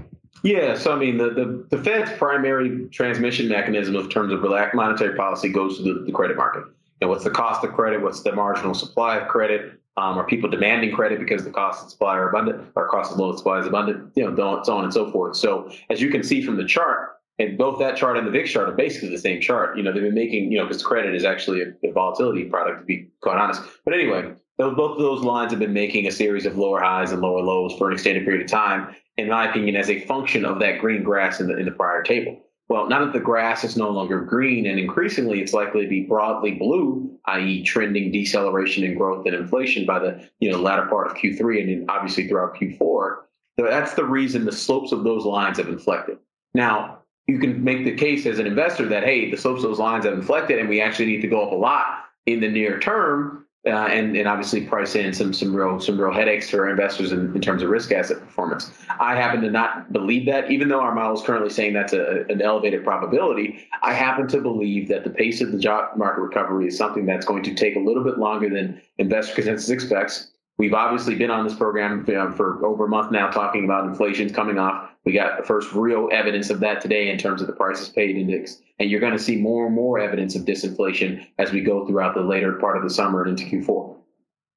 Yeah, 0.42 0.74
so 0.74 0.92
I 0.92 0.98
mean, 0.98 1.18
the, 1.18 1.30
the, 1.30 1.66
the 1.76 1.82
Fed's 1.82 2.12
primary 2.12 2.88
transmission 2.88 3.48
mechanism 3.48 3.96
in 3.96 4.08
terms 4.08 4.32
of 4.32 4.40
monetary 4.74 5.16
policy 5.16 5.48
goes 5.50 5.78
to 5.78 5.82
the, 5.82 6.04
the 6.04 6.12
credit 6.12 6.36
market. 6.36 6.64
Know, 7.00 7.08
what's 7.08 7.24
the 7.24 7.30
cost 7.30 7.62
of 7.64 7.72
credit? 7.74 8.02
What's 8.02 8.22
the 8.22 8.32
marginal 8.32 8.74
supply 8.74 9.18
of 9.18 9.28
credit? 9.28 9.80
Um, 9.96 10.18
are 10.18 10.26
people 10.26 10.48
demanding 10.48 10.92
credit 10.92 11.18
because 11.18 11.44
the 11.44 11.50
cost 11.50 11.84
of 11.84 11.90
supply 11.90 12.16
are 12.16 12.28
abundant, 12.28 12.68
or 12.74 12.88
cost 12.88 13.12
of 13.12 13.18
loan 13.18 13.36
supply 13.36 13.60
is 13.60 13.66
abundant? 13.66 14.12
You 14.14 14.30
know, 14.30 14.62
so 14.64 14.76
on 14.76 14.84
and 14.84 14.92
so 14.92 15.10
forth. 15.10 15.36
So 15.36 15.70
as 15.90 16.00
you 16.00 16.10
can 16.10 16.22
see 16.22 16.42
from 16.42 16.56
the 16.56 16.64
chart, 16.64 17.17
and 17.38 17.56
both 17.56 17.78
that 17.78 17.96
chart 17.96 18.16
and 18.16 18.26
the 18.26 18.30
VIX 18.30 18.50
chart 18.50 18.68
are 18.68 18.74
basically 18.74 19.10
the 19.10 19.18
same 19.18 19.40
chart. 19.40 19.76
You 19.76 19.82
know, 19.82 19.92
they've 19.92 20.02
been 20.02 20.14
making, 20.14 20.50
you 20.50 20.58
know, 20.58 20.66
because 20.66 20.82
credit 20.82 21.14
is 21.14 21.24
actually 21.24 21.62
a, 21.62 21.88
a, 21.88 21.92
volatility 21.92 22.44
product, 22.44 22.80
to 22.80 22.84
be 22.84 23.08
quite 23.20 23.38
honest. 23.38 23.62
But 23.84 23.94
anyway, 23.94 24.32
those, 24.56 24.74
both 24.74 24.92
of 24.92 24.98
those 24.98 25.22
lines 25.22 25.52
have 25.52 25.60
been 25.60 25.72
making 25.72 26.06
a 26.06 26.10
series 26.10 26.46
of 26.46 26.56
lower 26.56 26.80
highs 26.80 27.12
and 27.12 27.22
lower 27.22 27.40
lows 27.40 27.74
for 27.78 27.88
an 27.88 27.94
extended 27.94 28.24
period 28.24 28.42
of 28.42 28.50
time, 28.50 28.94
in 29.16 29.28
my 29.28 29.48
opinion, 29.48 29.76
as 29.76 29.88
a 29.88 30.00
function 30.06 30.44
of 30.44 30.58
that 30.58 30.80
green 30.80 31.04
grass 31.04 31.40
in 31.40 31.46
the, 31.46 31.56
in 31.56 31.64
the 31.64 31.70
prior 31.70 32.02
table. 32.02 32.44
Well, 32.68 32.88
now 32.88 33.04
that 33.04 33.14
the 33.14 33.20
grass 33.20 33.64
is 33.64 33.76
no 33.76 33.88
longer 33.88 34.20
green 34.20 34.66
and 34.66 34.78
increasingly 34.78 35.40
it's 35.40 35.54
likely 35.54 35.84
to 35.84 35.88
be 35.88 36.02
broadly 36.02 36.52
blue, 36.52 37.18
i.e., 37.26 37.62
trending 37.62 38.12
deceleration 38.12 38.84
in 38.84 38.98
growth 38.98 39.24
and 39.24 39.34
inflation 39.34 39.86
by 39.86 40.00
the 40.00 40.28
you 40.40 40.50
know 40.50 40.58
latter 40.58 40.86
part 40.86 41.06
of 41.06 41.16
Q3 41.16 41.60
and 41.60 41.68
then 41.68 41.86
obviously 41.88 42.28
throughout 42.28 42.56
Q4, 42.56 43.16
that's 43.56 43.94
the 43.94 44.04
reason 44.04 44.44
the 44.44 44.52
slopes 44.52 44.92
of 44.92 45.02
those 45.02 45.24
lines 45.24 45.56
have 45.56 45.68
inflected. 45.68 46.18
Now, 46.52 46.98
you 47.28 47.38
can 47.38 47.62
make 47.62 47.84
the 47.84 47.94
case 47.94 48.26
as 48.26 48.38
an 48.38 48.46
investor 48.46 48.86
that 48.86 49.04
hey, 49.04 49.30
the 49.30 49.36
slopes 49.36 49.62
of 49.62 49.70
those 49.70 49.78
lines 49.78 50.06
have 50.06 50.14
inflected, 50.14 50.58
and 50.58 50.68
we 50.68 50.80
actually 50.80 51.06
need 51.06 51.20
to 51.20 51.28
go 51.28 51.44
up 51.44 51.52
a 51.52 51.54
lot 51.54 52.06
in 52.26 52.40
the 52.40 52.48
near 52.48 52.80
term, 52.80 53.46
uh, 53.66 53.70
and 53.70 54.16
and 54.16 54.26
obviously 54.26 54.62
price 54.62 54.94
in 54.94 55.12
some 55.12 55.34
some 55.34 55.54
real 55.54 55.78
some 55.78 56.00
real 56.00 56.12
headaches 56.12 56.48
for 56.48 56.68
investors 56.68 57.12
in, 57.12 57.34
in, 57.34 57.40
terms 57.42 57.62
of 57.62 57.68
risk 57.68 57.92
asset 57.92 58.18
performance. 58.18 58.72
I 58.98 59.14
happen 59.14 59.42
to 59.42 59.50
not 59.50 59.92
believe 59.92 60.24
that, 60.26 60.50
even 60.50 60.68
though 60.68 60.80
our 60.80 60.94
model 60.94 61.16
is 61.16 61.22
currently 61.22 61.50
saying 61.50 61.74
that's 61.74 61.92
a, 61.92 62.24
an 62.30 62.40
elevated 62.40 62.82
probability. 62.82 63.68
I 63.82 63.92
happen 63.92 64.26
to 64.28 64.40
believe 64.40 64.88
that 64.88 65.04
the 65.04 65.10
pace 65.10 65.42
of 65.42 65.52
the 65.52 65.58
job 65.58 65.98
market 65.98 66.22
recovery 66.22 66.68
is 66.68 66.78
something 66.78 67.04
that's 67.04 67.26
going 67.26 67.42
to 67.42 67.54
take 67.54 67.76
a 67.76 67.80
little 67.80 68.02
bit 68.02 68.18
longer 68.18 68.48
than 68.48 68.80
investor 68.96 69.34
consensus 69.34 69.68
expects. 69.68 70.30
We've 70.56 70.74
obviously 70.74 71.14
been 71.14 71.30
on 71.30 71.44
this 71.44 71.54
program 71.54 72.04
for 72.04 72.64
over 72.66 72.86
a 72.86 72.88
month 72.88 73.12
now 73.12 73.30
talking 73.30 73.64
about 73.64 73.86
inflation's 73.86 74.32
coming 74.32 74.58
off 74.58 74.90
We 75.08 75.14
got 75.14 75.38
the 75.38 75.42
first 75.42 75.72
real 75.72 76.10
evidence 76.12 76.50
of 76.50 76.60
that 76.60 76.82
today 76.82 77.08
in 77.08 77.16
terms 77.16 77.40
of 77.40 77.46
the 77.46 77.54
prices 77.54 77.88
paid 77.88 78.14
index. 78.14 78.60
And 78.78 78.90
you're 78.90 79.00
going 79.00 79.14
to 79.14 79.18
see 79.18 79.36
more 79.36 79.64
and 79.64 79.74
more 79.74 79.98
evidence 79.98 80.36
of 80.36 80.42
disinflation 80.42 81.26
as 81.38 81.50
we 81.50 81.62
go 81.62 81.86
throughout 81.86 82.14
the 82.14 82.20
later 82.20 82.52
part 82.56 82.76
of 82.76 82.82
the 82.82 82.90
summer 82.90 83.22
and 83.22 83.40
into 83.40 83.56
Q4. 83.56 83.96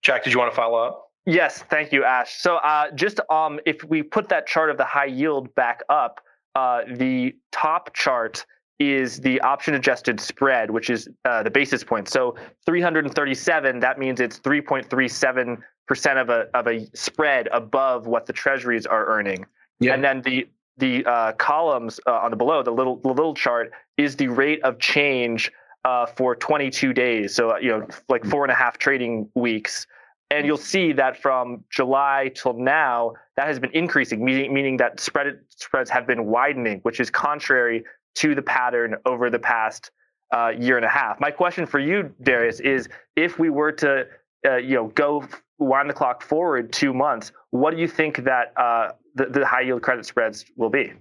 Jack, 0.01 0.25
did 0.25 0.33
you 0.33 0.39
want 0.39 0.51
to 0.51 0.55
follow 0.57 0.77
up? 0.77 1.09
Yes, 1.25 1.63
thank 1.69 1.93
you, 1.93 2.03
Ash. 2.03 2.33
So 2.41 2.57
uh, 2.57 2.91
just 2.91 3.21
um, 3.29 3.61
if 3.65 3.81
we 3.85 4.03
put 4.03 4.27
that 4.27 4.45
chart 4.45 4.69
of 4.69 4.75
the 4.75 4.83
high 4.83 5.05
yield 5.05 5.55
back 5.55 5.83
up, 5.87 6.19
uh, 6.55 6.81
the 6.97 7.33
top 7.53 7.93
chart 7.93 8.45
is 8.77 9.21
the 9.21 9.39
option 9.39 9.73
adjusted 9.73 10.19
spread, 10.19 10.69
which 10.69 10.89
is 10.89 11.07
uh, 11.23 11.43
the 11.43 11.51
basis 11.51 11.81
point. 11.81 12.09
So 12.09 12.35
337, 12.65 13.79
that 13.79 13.99
means 13.99 14.19
it's 14.19 14.37
3.37 14.41 15.61
percent 15.87 16.19
of 16.19 16.29
a 16.29 16.47
of 16.53 16.67
a 16.67 16.87
spread 16.93 17.47
above 17.51 18.07
what 18.07 18.25
the 18.25 18.31
treasuries 18.31 18.85
are 18.85 19.05
earning. 19.07 19.45
Yeah. 19.81 19.95
And 19.95 20.03
then 20.03 20.21
the 20.21 20.47
the 20.77 21.05
uh, 21.05 21.31
columns 21.33 21.99
uh, 22.07 22.11
on 22.11 22.31
the 22.31 22.37
below, 22.37 22.63
the 22.63 22.71
little 22.71 22.95
the 22.97 23.09
little 23.09 23.33
chart, 23.33 23.71
is 23.97 24.15
the 24.15 24.27
rate 24.27 24.61
of 24.63 24.79
change 24.79 25.51
uh, 25.83 26.05
for 26.05 26.35
22 26.35 26.93
days. 26.93 27.35
So 27.35 27.57
you 27.57 27.69
know, 27.69 27.87
like 28.07 28.23
four 28.25 28.45
and 28.45 28.51
a 28.51 28.55
half 28.55 28.77
trading 28.77 29.29
weeks. 29.35 29.87
And 30.29 30.45
you'll 30.45 30.55
see 30.55 30.93
that 30.93 31.21
from 31.21 31.65
July 31.69 32.31
till 32.33 32.53
now, 32.53 33.15
that 33.35 33.47
has 33.47 33.59
been 33.59 33.71
increasing, 33.73 34.23
meaning, 34.23 34.53
meaning 34.53 34.77
that 34.77 35.01
spread 35.01 35.39
spreads 35.49 35.89
have 35.89 36.07
been 36.07 36.27
widening, 36.27 36.79
which 36.83 37.01
is 37.01 37.09
contrary 37.09 37.83
to 38.15 38.33
the 38.33 38.41
pattern 38.41 38.95
over 39.05 39.29
the 39.29 39.39
past 39.39 39.91
uh, 40.33 40.53
year 40.57 40.77
and 40.77 40.85
a 40.85 40.89
half. 40.89 41.19
My 41.19 41.31
question 41.31 41.65
for 41.65 41.79
you, 41.79 42.13
Darius, 42.21 42.61
is 42.61 42.87
if 43.17 43.39
we 43.39 43.49
were 43.49 43.73
to 43.73 44.05
uh, 44.47 44.55
you 44.55 44.75
know 44.75 44.87
go 44.87 45.27
wind 45.59 45.89
the 45.89 45.93
clock 45.93 46.21
forward 46.21 46.71
two 46.71 46.93
months, 46.93 47.33
what 47.49 47.71
do 47.71 47.81
you 47.81 47.87
think 47.87 48.23
that 48.23 48.53
uh, 48.55 48.91
the, 49.15 49.25
the 49.25 49.45
high 49.45 49.61
yield 49.61 49.81
credit 49.81 50.05
spreads 50.05 50.45
will 50.55 50.69
be? 50.69 50.93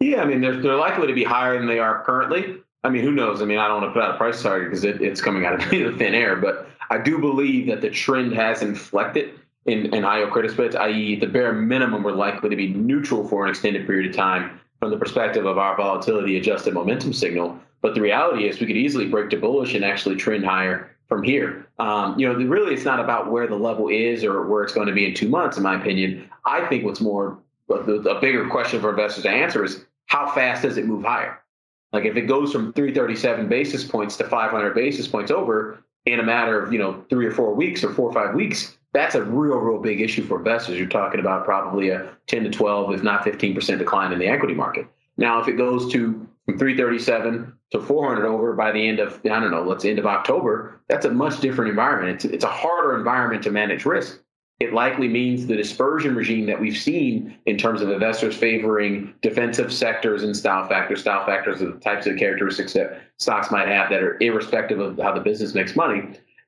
Yeah, 0.00 0.22
I 0.22 0.24
mean, 0.24 0.40
they're, 0.40 0.56
they're 0.56 0.76
likely 0.76 1.06
to 1.06 1.12
be 1.12 1.24
higher 1.24 1.58
than 1.58 1.66
they 1.66 1.78
are 1.78 2.02
currently. 2.04 2.56
I 2.82 2.88
mean, 2.88 3.02
who 3.02 3.12
knows? 3.12 3.42
I 3.42 3.44
mean, 3.44 3.58
I 3.58 3.68
don't 3.68 3.82
want 3.82 3.94
to 3.94 4.00
put 4.00 4.02
out 4.02 4.14
a 4.14 4.18
price 4.18 4.42
target 4.42 4.70
because 4.70 4.84
it, 4.84 5.02
it's 5.02 5.20
coming 5.20 5.44
out 5.44 5.54
of 5.54 5.64
thin 5.68 6.14
air, 6.14 6.36
but 6.36 6.68
I 6.88 6.98
do 6.98 7.18
believe 7.18 7.66
that 7.66 7.82
the 7.82 7.90
trend 7.90 8.32
has 8.32 8.62
inflected 8.62 9.38
in, 9.66 9.94
in 9.94 10.02
yield 10.02 10.30
credit 10.30 10.50
spreads, 10.52 10.74
i.e., 10.74 11.16
the 11.16 11.26
bare 11.26 11.52
minimum, 11.52 12.02
we're 12.02 12.12
likely 12.12 12.48
to 12.48 12.56
be 12.56 12.68
neutral 12.68 13.28
for 13.28 13.44
an 13.44 13.50
extended 13.50 13.86
period 13.86 14.10
of 14.10 14.16
time 14.16 14.58
from 14.78 14.90
the 14.90 14.96
perspective 14.96 15.44
of 15.44 15.58
our 15.58 15.76
volatility 15.76 16.38
adjusted 16.38 16.72
momentum 16.72 17.12
signal. 17.12 17.58
But 17.82 17.94
the 17.94 18.00
reality 18.00 18.48
is, 18.48 18.60
we 18.60 18.66
could 18.66 18.76
easily 18.76 19.06
break 19.06 19.30
to 19.30 19.36
bullish 19.36 19.74
and 19.74 19.84
actually 19.84 20.16
trend 20.16 20.44
higher 20.44 20.89
from 21.10 21.24
here. 21.24 21.66
Um, 21.80 22.18
you 22.18 22.26
know, 22.26 22.34
really, 22.34 22.72
it's 22.72 22.84
not 22.84 23.00
about 23.00 23.30
where 23.30 23.48
the 23.48 23.56
level 23.56 23.88
is 23.88 24.24
or 24.24 24.46
where 24.46 24.62
it's 24.62 24.72
going 24.72 24.86
to 24.86 24.94
be 24.94 25.04
in 25.04 25.12
two 25.12 25.28
months. 25.28 25.56
In 25.56 25.64
my 25.64 25.78
opinion, 25.78 26.30
I 26.46 26.64
think 26.68 26.84
what's 26.84 27.00
more 27.00 27.36
a 27.68 28.20
bigger 28.20 28.48
question 28.48 28.80
for 28.80 28.90
investors 28.90 29.24
to 29.24 29.30
answer 29.30 29.64
is 29.64 29.84
how 30.06 30.30
fast 30.30 30.62
does 30.62 30.76
it 30.76 30.86
move 30.86 31.04
higher? 31.04 31.38
Like 31.92 32.04
if 32.04 32.16
it 32.16 32.22
goes 32.22 32.52
from 32.52 32.72
337 32.72 33.48
basis 33.48 33.84
points 33.84 34.16
to 34.16 34.24
500 34.24 34.74
basis 34.74 35.08
points 35.08 35.30
over 35.30 35.82
in 36.06 36.20
a 36.20 36.22
matter 36.22 36.62
of 36.62 36.72
you 36.72 36.78
know 36.78 37.04
three 37.10 37.26
or 37.26 37.32
four 37.32 37.54
weeks 37.54 37.82
or 37.82 37.92
four 37.92 38.08
or 38.08 38.12
five 38.12 38.34
weeks, 38.34 38.78
that's 38.92 39.16
a 39.16 39.22
real, 39.22 39.56
real 39.56 39.80
big 39.80 40.00
issue 40.00 40.24
for 40.24 40.38
investors. 40.38 40.78
You're 40.78 40.88
talking 40.88 41.20
about 41.20 41.44
probably 41.44 41.90
a 41.90 42.12
10 42.28 42.44
to 42.44 42.50
12, 42.50 42.94
if 42.94 43.02
not 43.02 43.24
15 43.24 43.54
percent 43.54 43.78
decline 43.80 44.12
in 44.12 44.20
the 44.20 44.28
equity 44.28 44.54
market. 44.54 44.86
Now, 45.16 45.40
if 45.40 45.48
it 45.48 45.54
goes 45.54 45.90
to 45.92 46.26
from 46.50 46.58
337 46.58 47.52
to 47.70 47.80
400 47.80 48.26
over 48.26 48.54
by 48.54 48.72
the 48.72 48.88
end 48.88 48.98
of 48.98 49.20
I 49.24 49.40
don't 49.40 49.50
know, 49.50 49.62
let's 49.62 49.84
end 49.84 49.98
of 49.98 50.06
October, 50.06 50.80
that's 50.88 51.06
a 51.06 51.10
much 51.10 51.40
different 51.40 51.70
environment. 51.70 52.16
It's 52.16 52.24
it's 52.24 52.44
a 52.44 52.48
harder 52.48 52.96
environment 52.96 53.42
to 53.44 53.50
manage 53.50 53.84
risk. 53.84 54.20
It 54.58 54.74
likely 54.74 55.08
means 55.08 55.46
the 55.46 55.56
dispersion 55.56 56.14
regime 56.14 56.44
that 56.46 56.60
we've 56.60 56.76
seen 56.76 57.38
in 57.46 57.56
terms 57.56 57.80
of 57.80 57.88
investors 57.88 58.36
favoring 58.36 59.14
defensive 59.22 59.72
sectors 59.72 60.22
and 60.22 60.36
style 60.36 60.68
factors. 60.68 61.00
Style 61.00 61.24
factors 61.24 61.62
are 61.62 61.72
the 61.72 61.80
types 61.80 62.06
of 62.06 62.18
characteristics 62.18 62.74
that 62.74 63.00
stocks 63.18 63.50
might 63.50 63.68
have 63.68 63.88
that 63.88 64.02
are 64.02 64.18
irrespective 64.20 64.78
of 64.78 64.98
how 64.98 65.14
the 65.14 65.20
business 65.20 65.54
makes 65.54 65.74
money. 65.76 66.00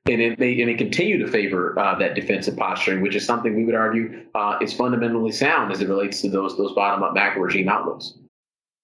And 0.05 0.21
it 0.21 0.37
may, 0.37 0.61
and 0.61 0.69
it 0.69 0.77
continue 0.77 1.17
to 1.25 1.31
favor 1.31 1.79
uh, 1.79 1.97
that 1.97 2.13
defensive 2.13 2.57
posturing, 2.57 3.01
which 3.01 3.15
is 3.15 3.25
something 3.25 3.55
we 3.55 3.63
would 3.63 3.73
argue 3.73 4.25
uh, 4.35 4.57
is 4.61 4.73
fundamentally 4.73 5.31
sound 5.31 5.71
as 5.71 5.81
it 5.81 5.87
relates 5.87 6.21
to 6.21 6.29
those 6.29 6.57
those 6.57 6.73
bottom 6.73 7.01
up 7.01 7.13
macro 7.13 7.41
regime 7.41 7.69
outlooks. 7.69 8.15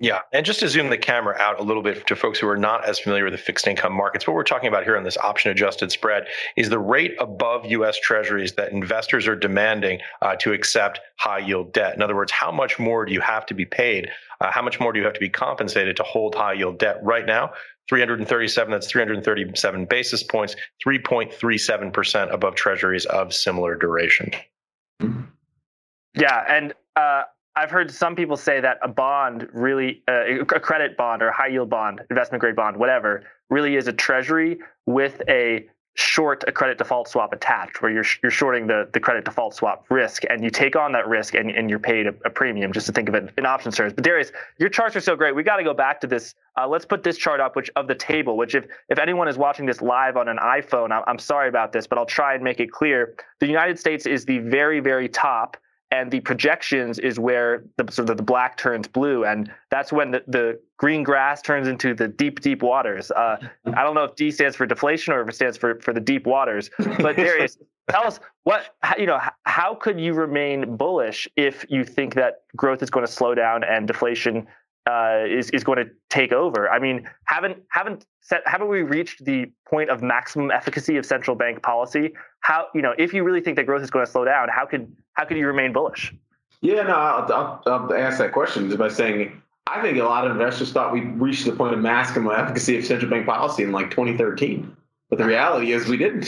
Yeah, 0.00 0.20
and 0.32 0.44
just 0.44 0.60
to 0.60 0.68
zoom 0.68 0.90
the 0.90 0.98
camera 0.98 1.36
out 1.38 1.60
a 1.60 1.62
little 1.62 1.82
bit 1.82 2.06
to 2.08 2.16
folks 2.16 2.38
who 2.38 2.48
are 2.48 2.56
not 2.56 2.84
as 2.84 2.98
familiar 2.98 3.24
with 3.24 3.32
the 3.32 3.38
fixed 3.38 3.66
income 3.66 3.92
markets, 3.92 4.26
what 4.26 4.34
we're 4.34 4.42
talking 4.42 4.68
about 4.68 4.82
here 4.82 4.96
on 4.96 5.04
this 5.04 5.16
option 5.16 5.52
adjusted 5.52 5.92
spread 5.92 6.26
is 6.56 6.68
the 6.68 6.80
rate 6.80 7.14
above 7.20 7.64
U.S. 7.66 7.98
Treasuries 7.98 8.54
that 8.54 8.72
investors 8.72 9.28
are 9.28 9.36
demanding 9.36 10.00
uh, 10.20 10.34
to 10.36 10.52
accept 10.52 11.00
high 11.18 11.38
yield 11.38 11.72
debt. 11.72 11.94
In 11.94 12.02
other 12.02 12.16
words, 12.16 12.32
how 12.32 12.50
much 12.50 12.78
more 12.78 13.04
do 13.04 13.12
you 13.12 13.20
have 13.20 13.46
to 13.46 13.54
be 13.54 13.64
paid? 13.64 14.08
Uh, 14.40 14.50
how 14.50 14.62
much 14.62 14.80
more 14.80 14.92
do 14.92 14.98
you 14.98 15.04
have 15.04 15.14
to 15.14 15.20
be 15.20 15.28
compensated 15.28 15.96
to 15.96 16.02
hold 16.02 16.34
high 16.34 16.54
yield 16.54 16.78
debt? 16.78 16.98
Right 17.02 17.26
now, 17.26 17.52
337, 17.88 18.72
that's 18.72 18.88
337 18.88 19.86
basis 19.86 20.22
points, 20.24 20.56
3.37% 20.84 22.32
above 22.32 22.56
Treasuries 22.56 23.06
of 23.06 23.32
similar 23.32 23.76
duration. 23.76 24.32
Yeah, 26.14 26.44
and 26.48 26.74
uh, 26.96 27.22
I've 27.58 27.72
heard 27.72 27.90
some 27.90 28.14
people 28.14 28.36
say 28.36 28.60
that 28.60 28.78
a 28.82 28.88
bond 28.88 29.48
really, 29.52 30.04
uh, 30.06 30.42
a 30.42 30.60
credit 30.60 30.96
bond 30.96 31.22
or 31.22 31.28
a 31.28 31.32
high 31.34 31.48
yield 31.48 31.68
bond, 31.68 32.00
investment 32.08 32.40
grade 32.40 32.54
bond, 32.54 32.76
whatever, 32.76 33.24
really 33.50 33.74
is 33.74 33.88
a 33.88 33.92
treasury 33.92 34.58
with 34.86 35.20
a 35.28 35.66
short 35.94 36.44
a 36.46 36.52
credit 36.52 36.78
default 36.78 37.08
swap 37.08 37.32
attached, 37.32 37.82
where 37.82 37.90
you're 37.90 38.04
you're 38.22 38.30
shorting 38.30 38.68
the, 38.68 38.88
the 38.92 39.00
credit 39.00 39.24
default 39.24 39.56
swap 39.56 39.84
risk, 39.90 40.22
and 40.30 40.44
you 40.44 40.50
take 40.50 40.76
on 40.76 40.92
that 40.92 41.08
risk, 41.08 41.34
and, 41.34 41.50
and 41.50 41.68
you're 41.68 41.80
paid 41.80 42.06
a, 42.06 42.14
a 42.24 42.30
premium. 42.30 42.72
Just 42.72 42.86
to 42.86 42.92
think 42.92 43.08
of 43.08 43.16
it 43.16 43.34
in 43.36 43.44
option 43.44 43.72
terms. 43.72 43.92
But 43.92 44.04
Darius, 44.04 44.30
your 44.58 44.68
charts 44.68 44.94
are 44.94 45.00
so 45.00 45.16
great. 45.16 45.34
We 45.34 45.42
got 45.42 45.56
to 45.56 45.64
go 45.64 45.74
back 45.74 46.00
to 46.02 46.06
this. 46.06 46.36
Uh, 46.56 46.68
let's 46.68 46.84
put 46.84 47.02
this 47.02 47.18
chart 47.18 47.40
up, 47.40 47.56
which 47.56 47.70
of 47.74 47.88
the 47.88 47.96
table. 47.96 48.36
Which 48.36 48.54
if 48.54 48.66
if 48.88 49.00
anyone 49.00 49.26
is 49.26 49.36
watching 49.36 49.66
this 49.66 49.82
live 49.82 50.16
on 50.16 50.28
an 50.28 50.36
iPhone, 50.36 50.92
I'm, 50.92 51.02
I'm 51.08 51.18
sorry 51.18 51.48
about 51.48 51.72
this, 51.72 51.88
but 51.88 51.98
I'll 51.98 52.06
try 52.06 52.34
and 52.34 52.44
make 52.44 52.60
it 52.60 52.70
clear. 52.70 53.16
The 53.40 53.48
United 53.48 53.80
States 53.80 54.06
is 54.06 54.24
the 54.24 54.38
very 54.38 54.78
very 54.78 55.08
top 55.08 55.56
and 55.90 56.10
the 56.10 56.20
projections 56.20 56.98
is 56.98 57.18
where 57.18 57.64
the 57.76 57.90
sort 57.90 58.10
of 58.10 58.16
the 58.16 58.22
black 58.22 58.56
turns 58.56 58.86
blue 58.86 59.24
and 59.24 59.50
that's 59.70 59.92
when 59.92 60.10
the, 60.10 60.22
the 60.26 60.60
green 60.76 61.02
grass 61.02 61.40
turns 61.40 61.66
into 61.66 61.94
the 61.94 62.08
deep 62.08 62.40
deep 62.40 62.62
waters. 62.62 63.10
Uh, 63.10 63.36
i 63.74 63.82
don't 63.82 63.94
know 63.94 64.04
if 64.04 64.14
d 64.16 64.30
stands 64.30 64.56
for 64.56 64.66
deflation 64.66 65.12
or 65.12 65.22
if 65.22 65.28
it 65.28 65.34
stands 65.34 65.56
for, 65.56 65.80
for 65.80 65.92
the 65.92 66.00
deep 66.00 66.26
waters 66.26 66.70
but 66.78 67.16
darius 67.16 67.58
tell 67.90 68.06
us 68.06 68.20
what 68.44 68.74
you 68.98 69.06
know 69.06 69.20
how 69.44 69.74
could 69.74 69.98
you 69.98 70.12
remain 70.12 70.76
bullish 70.76 71.28
if 71.36 71.64
you 71.68 71.84
think 71.84 72.14
that 72.14 72.42
growth 72.56 72.82
is 72.82 72.90
going 72.90 73.04
to 73.04 73.12
slow 73.12 73.34
down 73.34 73.64
and 73.64 73.86
deflation 73.86 74.46
uh, 74.88 75.24
is 75.28 75.50
is 75.50 75.64
going 75.64 75.78
to 75.78 75.90
take 76.08 76.32
over. 76.32 76.68
I 76.70 76.78
mean, 76.78 77.08
haven't 77.24 77.58
haven't 77.70 78.06
set, 78.22 78.42
haven't 78.46 78.68
we 78.68 78.82
reached 78.82 79.24
the 79.24 79.50
point 79.68 79.90
of 79.90 80.02
maximum 80.02 80.50
efficacy 80.50 80.96
of 80.96 81.04
central 81.04 81.36
bank 81.36 81.62
policy? 81.62 82.14
How 82.40 82.66
you 82.74 82.80
know 82.80 82.94
if 82.96 83.12
you 83.12 83.22
really 83.22 83.40
think 83.40 83.56
that 83.56 83.66
growth 83.66 83.82
is 83.82 83.90
going 83.90 84.06
to 84.06 84.10
slow 84.10 84.24
down, 84.24 84.48
how 84.48 84.64
could 84.64 84.90
how 85.14 85.24
could 85.26 85.36
you 85.36 85.46
remain 85.46 85.72
bullish? 85.72 86.14
Yeah, 86.60 86.82
no, 86.82 86.94
I'll, 86.94 87.32
I'll, 87.32 87.62
I'll 87.66 87.94
ask 87.94 88.18
that 88.18 88.32
question 88.32 88.74
by 88.76 88.88
saying 88.88 89.40
I 89.66 89.82
think 89.82 89.98
a 89.98 90.04
lot 90.04 90.24
of 90.24 90.32
investors 90.32 90.72
thought 90.72 90.92
we 90.92 91.02
reached 91.02 91.44
the 91.44 91.52
point 91.52 91.74
of 91.74 91.80
maximum 91.80 92.32
efficacy 92.32 92.78
of 92.78 92.86
central 92.86 93.10
bank 93.10 93.26
policy 93.26 93.62
in 93.62 93.72
like 93.72 93.90
2013, 93.90 94.74
but 95.10 95.18
the 95.18 95.24
reality 95.26 95.72
is 95.72 95.86
we 95.86 95.98
didn't. 95.98 96.24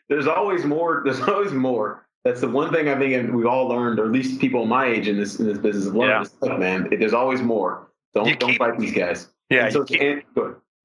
there's 0.08 0.26
always 0.26 0.64
more. 0.64 1.02
There's 1.04 1.20
always 1.20 1.52
more 1.52 2.07
that's 2.28 2.42
the 2.42 2.48
one 2.48 2.70
thing 2.70 2.90
I 2.90 2.98
think 2.98 3.32
we've 3.32 3.46
all 3.46 3.68
learned, 3.68 3.98
or 3.98 4.04
at 4.04 4.12
least 4.12 4.38
people 4.38 4.66
my 4.66 4.84
age 4.84 5.08
in 5.08 5.16
this 5.16 5.40
in 5.40 5.46
this 5.46 5.56
business 5.56 5.86
have 5.86 5.94
learned. 5.94 6.10
Yeah. 6.10 6.46
Stuff, 6.46 6.58
man, 6.58 6.88
there's 6.90 7.14
always 7.14 7.40
more. 7.40 7.90
Don't 8.14 8.28
you 8.28 8.36
don't 8.36 8.54
fight 8.56 8.78
these 8.78 8.92
guys. 8.92 9.28
Yeah. 9.48 9.70
So 9.70 9.84
keep, 9.84 10.26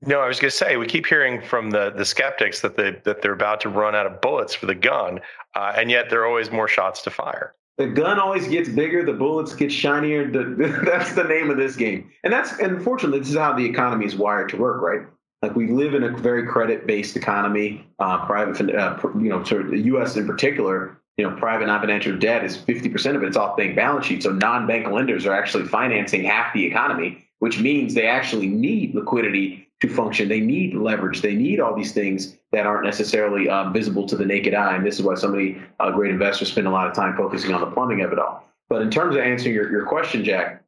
no, 0.02 0.22
I 0.22 0.28
was 0.28 0.40
going 0.40 0.52
to 0.52 0.56
say 0.56 0.78
we 0.78 0.88
keep 0.88 1.06
hearing 1.06 1.42
from 1.42 1.72
the 1.72 1.92
the 1.92 2.06
skeptics 2.06 2.62
that 2.62 2.78
they 2.78 2.92
that 3.04 3.22
they're 3.22 3.34
about 3.34 3.60
to 3.62 3.70
run 3.70 3.94
out 3.94 4.06
of 4.06 4.22
bullets 4.22 4.56
for 4.56 4.68
the 4.68 4.76
gun, 4.76 5.20
uh, 5.56 5.74
and 5.76 5.92
yet 5.92 6.10
there 6.10 6.22
are 6.22 6.26
always 6.26 6.50
more 6.50 6.70
shots 6.70 7.02
to 7.02 7.10
fire. 7.10 7.56
The 7.78 7.88
gun 7.88 8.20
always 8.20 8.48
gets 8.48 8.70
bigger, 8.70 9.04
the 9.04 9.14
bullets 9.14 9.54
get 9.54 9.70
shinier. 9.70 10.32
The, 10.32 10.82
that's 10.86 11.14
the 11.14 11.26
name 11.26 11.50
of 11.50 11.58
this 11.58 11.76
game, 11.76 12.10
and 12.24 12.32
that's 12.32 12.58
unfortunately 12.60 13.20
this 13.20 13.30
is 13.30 13.38
how 13.38 13.52
the 13.52 13.66
economy 13.66 14.06
is 14.06 14.16
wired 14.16 14.48
to 14.50 14.58
work, 14.58 14.82
right? 14.82 15.06
Like 15.42 15.58
we 15.58 15.68
live 15.68 15.94
in 15.94 16.04
a 16.04 16.10
very 16.10 16.48
credit 16.48 16.88
based 16.88 17.18
economy, 17.18 17.86
uh, 18.00 18.26
private, 18.26 18.74
uh, 18.74 18.98
you 19.16 19.28
know, 19.28 19.44
sort 19.44 19.64
of 19.66 19.72
the 19.72 19.80
U.S. 19.80 20.16
in 20.16 20.26
particular 20.26 20.98
you 21.18 21.30
know, 21.30 21.36
private 21.36 21.68
non-financial 21.68 22.18
debt 22.18 22.44
is 22.44 22.58
50% 22.58 23.16
of 23.16 23.24
it. 23.24 23.28
It's 23.28 23.38
off 23.38 23.56
bank 23.56 23.76
balance 23.76 24.06
sheet. 24.06 24.24
So 24.24 24.32
non-bank 24.32 24.88
lenders 24.88 25.26
are 25.26 25.34
actually 25.34 25.66
financing 25.66 26.24
half 26.24 26.54
the 26.54 26.66
economy, 26.66 27.26
which 27.40 27.60
means 27.60 27.94
they 27.94 28.08
actually 28.08 28.48
need 28.48 28.96
liquidity 28.96 29.68
to 29.82 29.90
function. 29.90 30.28
They 30.28 30.40
need 30.40 30.74
leverage. 30.74 31.22
They 31.22 31.36
need 31.36 31.60
all 31.60 31.76
these 31.76 31.92
things 31.92 32.36
that 32.52 32.66
aren't 32.66 32.86
necessarily 32.86 33.50
um, 33.50 33.74
visible 33.74 34.08
to 34.08 34.16
the 34.16 34.26
naked 34.26 34.54
eye. 34.54 34.76
And 34.76 34.86
this 34.86 34.96
is 34.96 35.04
why 35.04 35.16
so 35.16 35.28
many 35.28 35.62
uh, 35.80 35.92
great 35.92 36.12
investors 36.12 36.52
spend 36.52 36.68
a 36.68 36.72
lot 36.72 36.88
of 36.88 36.96
time 36.96 37.16
focusing 37.16 37.54
on 37.54 37.62
the 37.62 37.68
plumbing 37.68 38.02
of 38.02 38.12
it 38.12 38.18
all. 38.18 38.48
But 38.70 38.82
in 38.82 38.90
terms 38.90 39.16
of 39.16 39.22
answering 39.22 39.54
your, 39.54 39.70
your 39.72 39.86
question, 39.86 40.24
Jack, 40.24 40.64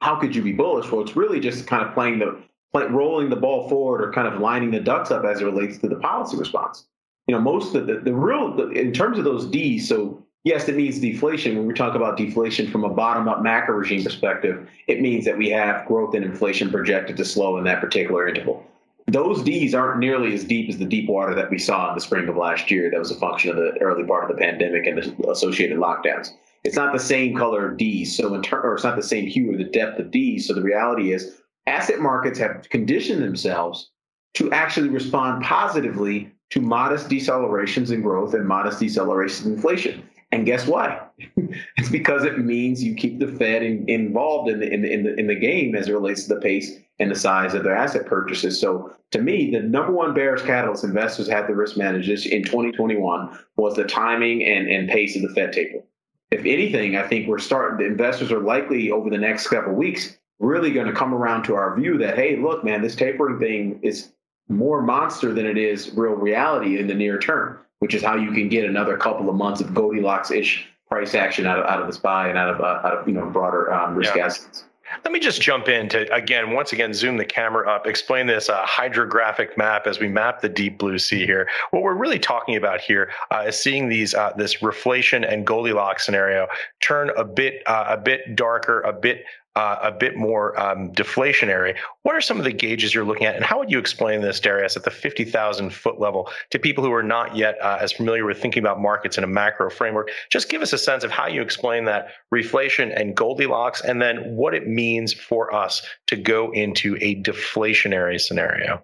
how 0.00 0.16
could 0.16 0.36
you 0.36 0.42
be 0.42 0.52
bullish? 0.52 0.90
Well, 0.90 1.00
it's 1.00 1.16
really 1.16 1.40
just 1.40 1.66
kind 1.66 1.84
of 1.84 1.94
playing 1.94 2.18
the 2.18 2.40
play, 2.72 2.86
rolling 2.86 3.30
the 3.30 3.36
ball 3.36 3.68
forward 3.68 4.02
or 4.02 4.12
kind 4.12 4.28
of 4.28 4.40
lining 4.40 4.70
the 4.70 4.80
ducks 4.80 5.10
up 5.10 5.24
as 5.24 5.40
it 5.40 5.44
relates 5.44 5.78
to 5.78 5.88
the 5.88 5.96
policy 5.96 6.36
response. 6.36 6.86
You 7.26 7.34
know, 7.34 7.40
most 7.40 7.74
of 7.74 7.86
the 7.86 8.00
the 8.00 8.14
real 8.14 8.56
the, 8.56 8.70
in 8.70 8.92
terms 8.92 9.18
of 9.18 9.24
those 9.24 9.46
D's. 9.46 9.88
So 9.88 10.24
yes, 10.44 10.68
it 10.68 10.76
means 10.76 10.98
deflation. 10.98 11.56
When 11.56 11.66
we 11.66 11.74
talk 11.74 11.94
about 11.94 12.16
deflation 12.16 12.70
from 12.70 12.84
a 12.84 12.88
bottom 12.88 13.28
up 13.28 13.42
macro 13.42 13.76
regime 13.76 14.02
perspective, 14.02 14.68
it 14.88 15.00
means 15.00 15.24
that 15.24 15.38
we 15.38 15.48
have 15.50 15.86
growth 15.86 16.14
and 16.14 16.24
inflation 16.24 16.70
projected 16.70 17.16
to 17.16 17.24
slow 17.24 17.58
in 17.58 17.64
that 17.64 17.80
particular 17.80 18.28
interval. 18.28 18.66
Those 19.08 19.42
D's 19.42 19.74
aren't 19.74 19.98
nearly 19.98 20.32
as 20.32 20.44
deep 20.44 20.68
as 20.68 20.78
the 20.78 20.84
deep 20.84 21.08
water 21.08 21.34
that 21.34 21.50
we 21.50 21.58
saw 21.58 21.88
in 21.88 21.94
the 21.94 22.00
spring 22.00 22.28
of 22.28 22.36
last 22.36 22.70
year. 22.70 22.90
That 22.90 23.00
was 23.00 23.10
a 23.10 23.16
function 23.16 23.50
of 23.50 23.56
the 23.56 23.76
early 23.80 24.04
part 24.04 24.24
of 24.24 24.34
the 24.34 24.40
pandemic 24.40 24.86
and 24.86 24.98
the 24.98 25.30
associated 25.30 25.78
lockdowns. 25.78 26.30
It's 26.64 26.76
not 26.76 26.92
the 26.92 27.00
same 27.00 27.36
color 27.36 27.68
of 27.68 27.76
D's, 27.76 28.16
so 28.16 28.34
in 28.34 28.42
ter- 28.42 28.60
or 28.60 28.74
it's 28.74 28.84
not 28.84 28.96
the 28.96 29.02
same 29.02 29.26
hue 29.26 29.52
or 29.52 29.56
the 29.56 29.64
depth 29.64 29.98
of 29.98 30.12
D's. 30.12 30.46
So 30.46 30.54
the 30.54 30.62
reality 30.62 31.12
is, 31.12 31.42
asset 31.66 32.00
markets 32.00 32.38
have 32.38 32.68
conditioned 32.70 33.22
themselves 33.22 33.90
to 34.34 34.50
actually 34.52 34.88
respond 34.88 35.42
positively 35.42 36.30
to 36.52 36.60
modest 36.60 37.08
decelerations 37.08 37.90
in 37.90 38.02
growth 38.02 38.34
and 38.34 38.46
modest 38.46 38.78
decelerations 38.78 39.46
in 39.46 39.54
inflation. 39.54 40.02
And 40.32 40.44
guess 40.44 40.66
why? 40.66 41.00
it's 41.78 41.88
because 41.88 42.24
it 42.24 42.38
means 42.38 42.84
you 42.84 42.94
keep 42.94 43.18
the 43.18 43.26
Fed 43.26 43.62
in, 43.62 43.88
involved 43.88 44.50
in 44.50 44.60
the, 44.60 44.70
in, 44.70 44.82
the, 44.82 44.92
in, 44.92 45.02
the, 45.02 45.14
in 45.14 45.26
the 45.28 45.34
game 45.34 45.74
as 45.74 45.88
it 45.88 45.92
relates 45.92 46.24
to 46.24 46.34
the 46.34 46.40
pace 46.42 46.78
and 46.98 47.10
the 47.10 47.14
size 47.14 47.54
of 47.54 47.64
their 47.64 47.74
asset 47.74 48.04
purchases. 48.04 48.60
So 48.60 48.94
to 49.12 49.22
me, 49.22 49.50
the 49.50 49.60
number 49.60 49.92
one 49.92 50.12
bearish 50.12 50.42
catalyst 50.42 50.84
investors 50.84 51.26
had 51.26 51.46
to 51.46 51.54
risk 51.54 51.78
manage 51.78 52.06
this 52.06 52.26
in 52.26 52.44
2021 52.44 53.38
was 53.56 53.74
the 53.74 53.84
timing 53.84 54.44
and, 54.44 54.68
and 54.68 54.90
pace 54.90 55.16
of 55.16 55.22
the 55.22 55.30
Fed 55.30 55.54
taper. 55.54 55.82
If 56.30 56.40
anything, 56.40 56.96
I 56.96 57.08
think 57.08 57.28
we're 57.28 57.38
starting, 57.38 57.78
the 57.78 57.90
investors 57.90 58.30
are 58.30 58.40
likely 58.40 58.90
over 58.90 59.08
the 59.08 59.18
next 59.18 59.48
couple 59.48 59.72
weeks 59.72 60.18
really 60.38 60.70
going 60.70 60.86
to 60.86 60.92
come 60.92 61.14
around 61.14 61.44
to 61.44 61.54
our 61.54 61.74
view 61.74 61.96
that, 61.98 62.16
hey, 62.16 62.36
look, 62.36 62.62
man, 62.62 62.82
this 62.82 62.96
tapering 62.96 63.38
thing 63.38 63.80
is 63.82 64.12
more 64.52 64.82
monster 64.82 65.32
than 65.32 65.46
it 65.46 65.58
is 65.58 65.92
real 65.94 66.12
reality 66.12 66.78
in 66.78 66.86
the 66.86 66.94
near 66.94 67.18
term 67.18 67.58
which 67.82 67.94
is 67.94 68.02
how 68.04 68.14
you 68.14 68.30
can 68.30 68.48
get 68.48 68.64
another 68.64 68.96
couple 68.96 69.28
of 69.28 69.34
months 69.34 69.60
of 69.60 69.74
Goldilocks-ish 69.74 70.68
price 70.88 71.16
action 71.16 71.48
out 71.48 71.58
of 71.58 71.66
out 71.66 71.80
of 71.80 71.88
the 71.88 71.92
SPY 71.92 72.28
and 72.28 72.38
out 72.38 72.48
of 72.48 72.60
uh, 72.60 72.86
out 72.86 72.96
of 72.96 73.08
you 73.08 73.12
know 73.12 73.26
broader 73.26 73.72
um, 73.72 73.96
risk 73.96 74.14
yeah. 74.14 74.26
assets. 74.26 74.66
Let 75.04 75.10
me 75.10 75.18
just 75.18 75.42
jump 75.42 75.66
in 75.66 75.88
to 75.88 76.14
again, 76.14 76.52
once 76.52 76.72
again, 76.72 76.94
zoom 76.94 77.16
the 77.16 77.24
camera 77.24 77.68
up, 77.68 77.88
explain 77.88 78.28
this 78.28 78.48
uh, 78.48 78.64
hydrographic 78.64 79.58
map 79.58 79.88
as 79.88 79.98
we 79.98 80.06
map 80.06 80.42
the 80.42 80.48
deep 80.48 80.78
blue 80.78 80.96
sea 81.00 81.26
here. 81.26 81.48
What 81.72 81.82
we're 81.82 81.96
really 81.96 82.20
talking 82.20 82.54
about 82.54 82.80
here 82.80 83.10
uh, 83.32 83.46
is 83.48 83.60
seeing 83.60 83.88
these 83.88 84.14
uh, 84.14 84.32
this 84.36 84.58
reflation 84.58 85.28
and 85.28 85.44
Goldilocks 85.44 86.06
scenario 86.06 86.46
turn 86.84 87.10
a 87.16 87.24
bit 87.24 87.64
uh, 87.66 87.86
a 87.88 87.96
bit 87.96 88.36
darker, 88.36 88.80
a 88.82 88.92
bit 88.92 89.24
uh, 89.54 89.76
a 89.82 89.92
bit 89.92 90.16
more 90.16 90.58
um, 90.58 90.90
deflationary. 90.92 91.76
What 92.02 92.14
are 92.14 92.20
some 92.20 92.38
of 92.38 92.44
the 92.44 92.52
gauges 92.52 92.94
you're 92.94 93.04
looking 93.04 93.26
at, 93.26 93.36
and 93.36 93.44
how 93.44 93.58
would 93.58 93.70
you 93.70 93.78
explain 93.78 94.22
this, 94.22 94.40
Darius, 94.40 94.76
at 94.76 94.84
the 94.84 94.90
50,000 94.90 95.70
foot 95.70 96.00
level 96.00 96.30
to 96.50 96.58
people 96.58 96.82
who 96.82 96.92
are 96.92 97.02
not 97.02 97.36
yet 97.36 97.60
uh, 97.60 97.78
as 97.80 97.92
familiar 97.92 98.24
with 98.24 98.40
thinking 98.40 98.62
about 98.62 98.80
markets 98.80 99.18
in 99.18 99.24
a 99.24 99.26
macro 99.28 99.70
framework? 99.70 100.10
Just 100.30 100.48
give 100.48 100.62
us 100.62 100.72
a 100.72 100.78
sense 100.78 101.04
of 101.04 101.10
how 101.10 101.26
you 101.26 101.42
explain 101.42 101.84
that 101.84 102.08
reflation 102.34 102.98
and 102.98 103.14
Goldilocks, 103.14 103.82
and 103.82 104.00
then 104.00 104.36
what 104.36 104.54
it 104.54 104.66
means 104.66 105.12
for 105.12 105.54
us 105.54 105.82
to 106.06 106.16
go 106.16 106.50
into 106.52 106.96
a 107.00 107.22
deflationary 107.22 108.20
scenario. 108.20 108.82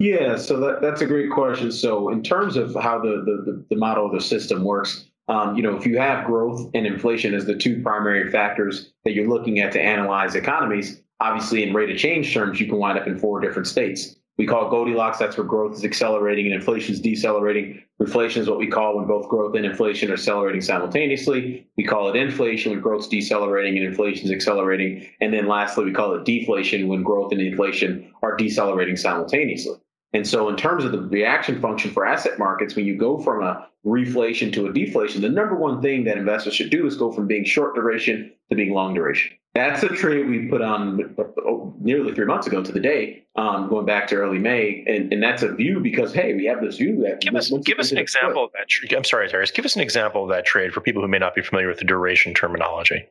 Yeah, 0.00 0.36
so 0.36 0.58
that, 0.58 0.82
that's 0.82 1.02
a 1.02 1.06
great 1.06 1.30
question. 1.30 1.70
So, 1.70 2.08
in 2.08 2.22
terms 2.22 2.56
of 2.56 2.74
how 2.74 2.98
the, 2.98 3.22
the, 3.24 3.64
the 3.70 3.76
model 3.76 4.06
of 4.06 4.12
the 4.12 4.20
system 4.20 4.64
works, 4.64 5.08
um, 5.28 5.56
you 5.56 5.62
know, 5.62 5.76
if 5.76 5.86
you 5.86 5.98
have 5.98 6.26
growth 6.26 6.70
and 6.74 6.86
inflation 6.86 7.34
as 7.34 7.46
the 7.46 7.56
two 7.56 7.82
primary 7.82 8.30
factors 8.30 8.92
that 9.04 9.12
you're 9.14 9.28
looking 9.28 9.58
at 9.58 9.72
to 9.72 9.80
analyze 9.80 10.34
economies, 10.34 11.00
obviously 11.20 11.62
in 11.62 11.72
rate 11.72 11.90
of 11.90 11.96
change 11.96 12.34
terms, 12.34 12.60
you 12.60 12.66
can 12.66 12.78
wind 12.78 12.98
up 12.98 13.06
in 13.06 13.18
four 13.18 13.40
different 13.40 13.66
states. 13.66 14.16
We 14.36 14.46
call 14.46 14.68
Goldilocks, 14.68 15.18
that's 15.18 15.36
where 15.36 15.46
growth 15.46 15.74
is 15.74 15.84
accelerating 15.84 16.46
and 16.46 16.54
inflation 16.54 16.92
is 16.92 17.00
decelerating. 17.00 17.80
Reflation 18.02 18.38
is 18.38 18.48
what 18.48 18.58
we 18.58 18.66
call 18.66 18.96
when 18.96 19.06
both 19.06 19.28
growth 19.28 19.54
and 19.54 19.64
inflation 19.64 20.10
are 20.10 20.14
accelerating 20.14 20.60
simultaneously. 20.60 21.68
We 21.76 21.84
call 21.84 22.10
it 22.10 22.16
inflation 22.16 22.72
when 22.72 22.80
growth 22.80 23.02
is 23.02 23.08
decelerating 23.08 23.78
and 23.78 23.86
inflation 23.86 24.26
is 24.26 24.32
accelerating. 24.32 25.08
And 25.20 25.32
then 25.32 25.46
lastly, 25.46 25.84
we 25.84 25.92
call 25.92 26.14
it 26.14 26.24
deflation 26.24 26.88
when 26.88 27.04
growth 27.04 27.30
and 27.30 27.40
inflation 27.40 28.12
are 28.22 28.36
decelerating 28.36 28.96
simultaneously. 28.96 29.76
And 30.12 30.26
so, 30.26 30.48
in 30.48 30.56
terms 30.56 30.84
of 30.84 30.92
the 30.92 31.00
reaction 31.00 31.60
function 31.60 31.92
for 31.92 32.04
asset 32.04 32.38
markets, 32.38 32.74
when 32.74 32.86
you 32.86 32.96
go 32.96 33.18
from 33.18 33.42
a 33.42 33.68
reflation 33.84 34.52
to 34.52 34.66
a 34.66 34.72
deflation, 34.72 35.22
the 35.22 35.28
number 35.28 35.54
one 35.54 35.82
thing 35.82 36.04
that 36.04 36.16
investors 36.16 36.54
should 36.54 36.70
do 36.70 36.86
is 36.86 36.96
go 36.96 37.12
from 37.12 37.26
being 37.26 37.44
short 37.44 37.74
duration 37.74 38.32
to 38.50 38.56
being 38.56 38.72
long 38.72 38.94
duration. 38.94 39.36
That's 39.54 39.84
a 39.84 39.88
trade 39.88 40.28
we 40.28 40.48
put 40.48 40.62
on 40.62 41.14
oh, 41.46 41.74
nearly 41.80 42.12
three 42.12 42.24
months 42.24 42.48
ago 42.48 42.62
to 42.62 42.72
the 42.72 42.80
day, 42.80 43.24
um, 43.36 43.68
going 43.68 43.86
back 43.86 44.08
to 44.08 44.16
early 44.16 44.38
May, 44.38 44.84
and, 44.88 45.12
and 45.12 45.22
that's 45.22 45.44
a 45.44 45.54
view 45.54 45.78
because 45.78 46.12
hey, 46.12 46.34
we 46.34 46.44
have 46.46 46.60
this 46.60 46.78
view 46.78 47.04
that 47.04 47.20
give 47.20 47.36
us 47.36 47.52
give 47.64 47.78
us 47.78 47.92
an 47.92 47.98
example 47.98 48.44
of 48.44 48.50
that. 48.52 48.68
Trade. 48.68 48.92
I'm 48.94 49.04
sorry, 49.04 49.28
Darius. 49.28 49.52
Give 49.52 49.64
us 49.64 49.76
an 49.76 49.82
example 49.82 50.24
of 50.24 50.30
that 50.30 50.44
trade 50.44 50.72
for 50.72 50.80
people 50.80 51.02
who 51.02 51.08
may 51.08 51.18
not 51.18 51.36
be 51.36 51.42
familiar 51.42 51.68
with 51.68 51.78
the 51.78 51.84
duration 51.84 52.34
terminology. 52.34 53.06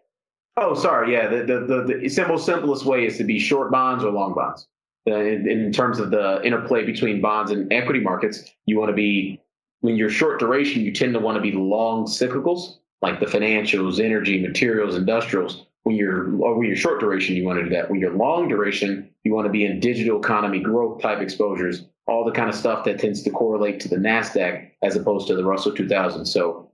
Oh, 0.57 0.75
sorry. 0.75 1.13
Yeah, 1.13 1.27
the 1.29 1.43
the 1.45 1.59
the, 1.59 1.99
the 2.01 2.09
simple 2.09 2.37
simplest 2.37 2.83
way 2.83 3.05
is 3.05 3.17
to 3.19 3.23
be 3.23 3.39
short 3.39 3.71
bonds 3.71 4.03
or 4.03 4.11
long 4.11 4.33
bonds 4.33 4.67
uh, 5.07 5.15
in, 5.15 5.49
in, 5.49 5.71
terms 5.71 5.99
of 5.99 6.11
the 6.11 6.41
interplay 6.43 6.85
between 6.85 7.21
bonds 7.21 7.51
and 7.51 7.71
equity 7.73 7.99
markets, 7.99 8.45
you 8.65 8.79
want 8.79 8.89
to 8.89 8.95
be, 8.95 9.41
when 9.83 9.97
you're 9.97 10.09
short 10.09 10.39
duration, 10.39 10.81
you 10.81 10.93
tend 10.93 11.13
to 11.13 11.19
want 11.19 11.35
to 11.35 11.41
be 11.41 11.51
long 11.51 12.05
cyclicals, 12.05 12.77
like 13.01 13.19
the 13.19 13.25
financials, 13.25 13.99
energy, 13.99 14.41
materials, 14.41 14.95
industrials. 14.95 15.65
When 15.83 15.97
you're, 15.97 16.33
or 16.41 16.57
when 16.57 16.67
you're 16.69 16.77
short 16.77 17.01
duration, 17.01 17.35
you 17.35 17.43
want 17.43 17.59
to 17.59 17.65
do 17.65 17.69
that. 17.71 17.91
When 17.91 17.99
you're 17.99 18.15
long 18.15 18.47
duration, 18.47 19.09
you 19.25 19.33
want 19.33 19.45
to 19.45 19.51
be 19.51 19.65
in 19.65 19.81
digital 19.81 20.21
economy 20.21 20.61
growth 20.61 21.01
type 21.01 21.19
exposures, 21.19 21.83
all 22.07 22.23
the 22.23 22.31
kind 22.31 22.47
of 22.47 22.55
stuff 22.55 22.85
that 22.85 22.97
tends 22.97 23.23
to 23.23 23.29
correlate 23.29 23.81
to 23.81 23.89
the 23.89 23.97
NASDAQ 23.97 24.69
as 24.83 24.95
opposed 24.95 25.27
to 25.27 25.35
the 25.35 25.43
Russell 25.43 25.73
2000. 25.73 26.25
So 26.27 26.71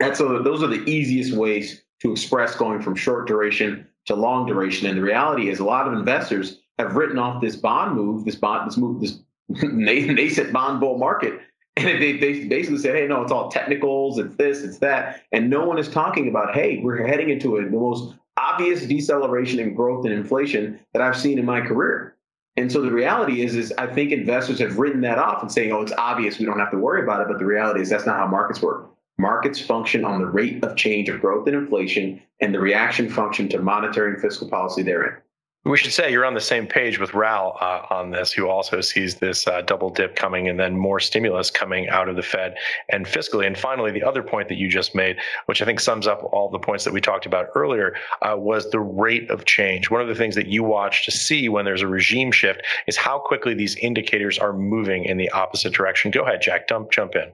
that's 0.00 0.20
a, 0.20 0.24
those 0.42 0.62
are 0.62 0.68
the 0.68 0.82
easiest 0.88 1.34
ways 1.34 1.82
to 2.00 2.10
express 2.10 2.56
going 2.56 2.80
from 2.80 2.96
short 2.96 3.28
duration 3.28 3.86
to 4.06 4.14
long 4.14 4.46
duration. 4.46 4.88
And 4.88 4.96
the 4.96 5.02
reality 5.02 5.50
is 5.50 5.58
a 5.58 5.64
lot 5.64 5.86
of 5.86 5.92
investors 5.92 6.60
have 6.78 6.96
written 6.96 7.18
off 7.18 7.42
this 7.42 7.56
bond 7.56 7.94
move, 7.94 8.24
this 8.24 8.36
bond, 8.36 8.70
this 8.70 8.78
move, 8.78 9.02
this 9.02 9.18
nascent 9.62 10.54
bond 10.54 10.80
bull 10.80 10.96
market. 10.96 11.38
And 11.78 11.86
they, 12.02 12.14
basically 12.14 12.78
said, 12.78 12.96
hey, 12.96 13.06
no, 13.06 13.22
it's 13.22 13.30
all 13.30 13.50
technicals, 13.50 14.18
it's 14.18 14.34
this, 14.36 14.62
it's 14.62 14.78
that. 14.78 15.22
And 15.32 15.50
no 15.50 15.66
one 15.66 15.78
is 15.78 15.90
talking 15.90 16.26
about, 16.26 16.54
hey, 16.54 16.80
we're 16.82 17.06
heading 17.06 17.28
into 17.28 17.60
the 17.62 17.70
most 17.70 18.14
obvious 18.38 18.86
deceleration 18.86 19.60
in 19.60 19.74
growth 19.74 20.06
and 20.06 20.14
inflation 20.14 20.80
that 20.94 21.02
I've 21.02 21.16
seen 21.16 21.38
in 21.38 21.44
my 21.44 21.60
career. 21.60 22.16
And 22.56 22.72
so 22.72 22.80
the 22.80 22.90
reality 22.90 23.42
is, 23.42 23.54
is 23.54 23.74
I 23.76 23.86
think 23.86 24.12
investors 24.12 24.58
have 24.60 24.78
written 24.78 25.02
that 25.02 25.18
off 25.18 25.42
and 25.42 25.52
saying, 25.52 25.72
oh, 25.72 25.82
it's 25.82 25.92
obvious, 25.98 26.38
we 26.38 26.46
don't 26.46 26.58
have 26.58 26.70
to 26.70 26.78
worry 26.78 27.02
about 27.02 27.20
it. 27.20 27.28
But 27.28 27.38
the 27.38 27.44
reality 27.44 27.82
is 27.82 27.90
that's 27.90 28.06
not 28.06 28.16
how 28.16 28.26
markets 28.26 28.62
work. 28.62 28.90
Markets 29.18 29.60
function 29.60 30.04
on 30.04 30.20
the 30.20 30.26
rate 30.26 30.64
of 30.64 30.76
change 30.76 31.10
of 31.10 31.20
growth 31.20 31.46
and 31.46 31.56
inflation 31.56 32.22
and 32.40 32.54
the 32.54 32.60
reaction 32.60 33.10
function 33.10 33.48
to 33.50 33.58
monetary 33.58 34.12
and 34.12 34.20
fiscal 34.22 34.48
policy 34.48 34.82
therein. 34.82 35.16
We 35.66 35.76
should 35.76 35.92
say 35.92 36.12
you're 36.12 36.24
on 36.24 36.34
the 36.34 36.40
same 36.40 36.64
page 36.64 37.00
with 37.00 37.12
Raoul 37.12 37.56
uh, 37.60 37.82
on 37.90 38.12
this, 38.12 38.30
who 38.30 38.48
also 38.48 38.80
sees 38.80 39.16
this 39.16 39.48
uh, 39.48 39.62
double 39.62 39.90
dip 39.90 40.14
coming 40.14 40.48
and 40.48 40.60
then 40.60 40.78
more 40.78 41.00
stimulus 41.00 41.50
coming 41.50 41.88
out 41.88 42.08
of 42.08 42.14
the 42.14 42.22
Fed 42.22 42.54
and 42.88 43.04
fiscally. 43.04 43.48
And 43.48 43.58
finally, 43.58 43.90
the 43.90 44.04
other 44.04 44.22
point 44.22 44.48
that 44.48 44.58
you 44.58 44.68
just 44.68 44.94
made, 44.94 45.16
which 45.46 45.60
I 45.60 45.64
think 45.64 45.80
sums 45.80 46.06
up 46.06 46.22
all 46.32 46.48
the 46.48 46.60
points 46.60 46.84
that 46.84 46.92
we 46.92 47.00
talked 47.00 47.26
about 47.26 47.48
earlier, 47.56 47.96
uh, 48.22 48.36
was 48.36 48.70
the 48.70 48.78
rate 48.78 49.28
of 49.28 49.44
change. 49.44 49.90
One 49.90 50.00
of 50.00 50.06
the 50.06 50.14
things 50.14 50.36
that 50.36 50.46
you 50.46 50.62
watch 50.62 51.04
to 51.06 51.10
see 51.10 51.48
when 51.48 51.64
there's 51.64 51.82
a 51.82 51.88
regime 51.88 52.30
shift 52.30 52.62
is 52.86 52.96
how 52.96 53.18
quickly 53.18 53.52
these 53.52 53.74
indicators 53.74 54.38
are 54.38 54.52
moving 54.52 55.04
in 55.04 55.16
the 55.16 55.30
opposite 55.30 55.72
direction. 55.72 56.12
Go 56.12 56.22
ahead, 56.22 56.42
Jack. 56.42 56.68
Dump, 56.68 56.92
jump 56.92 57.16
in. 57.16 57.32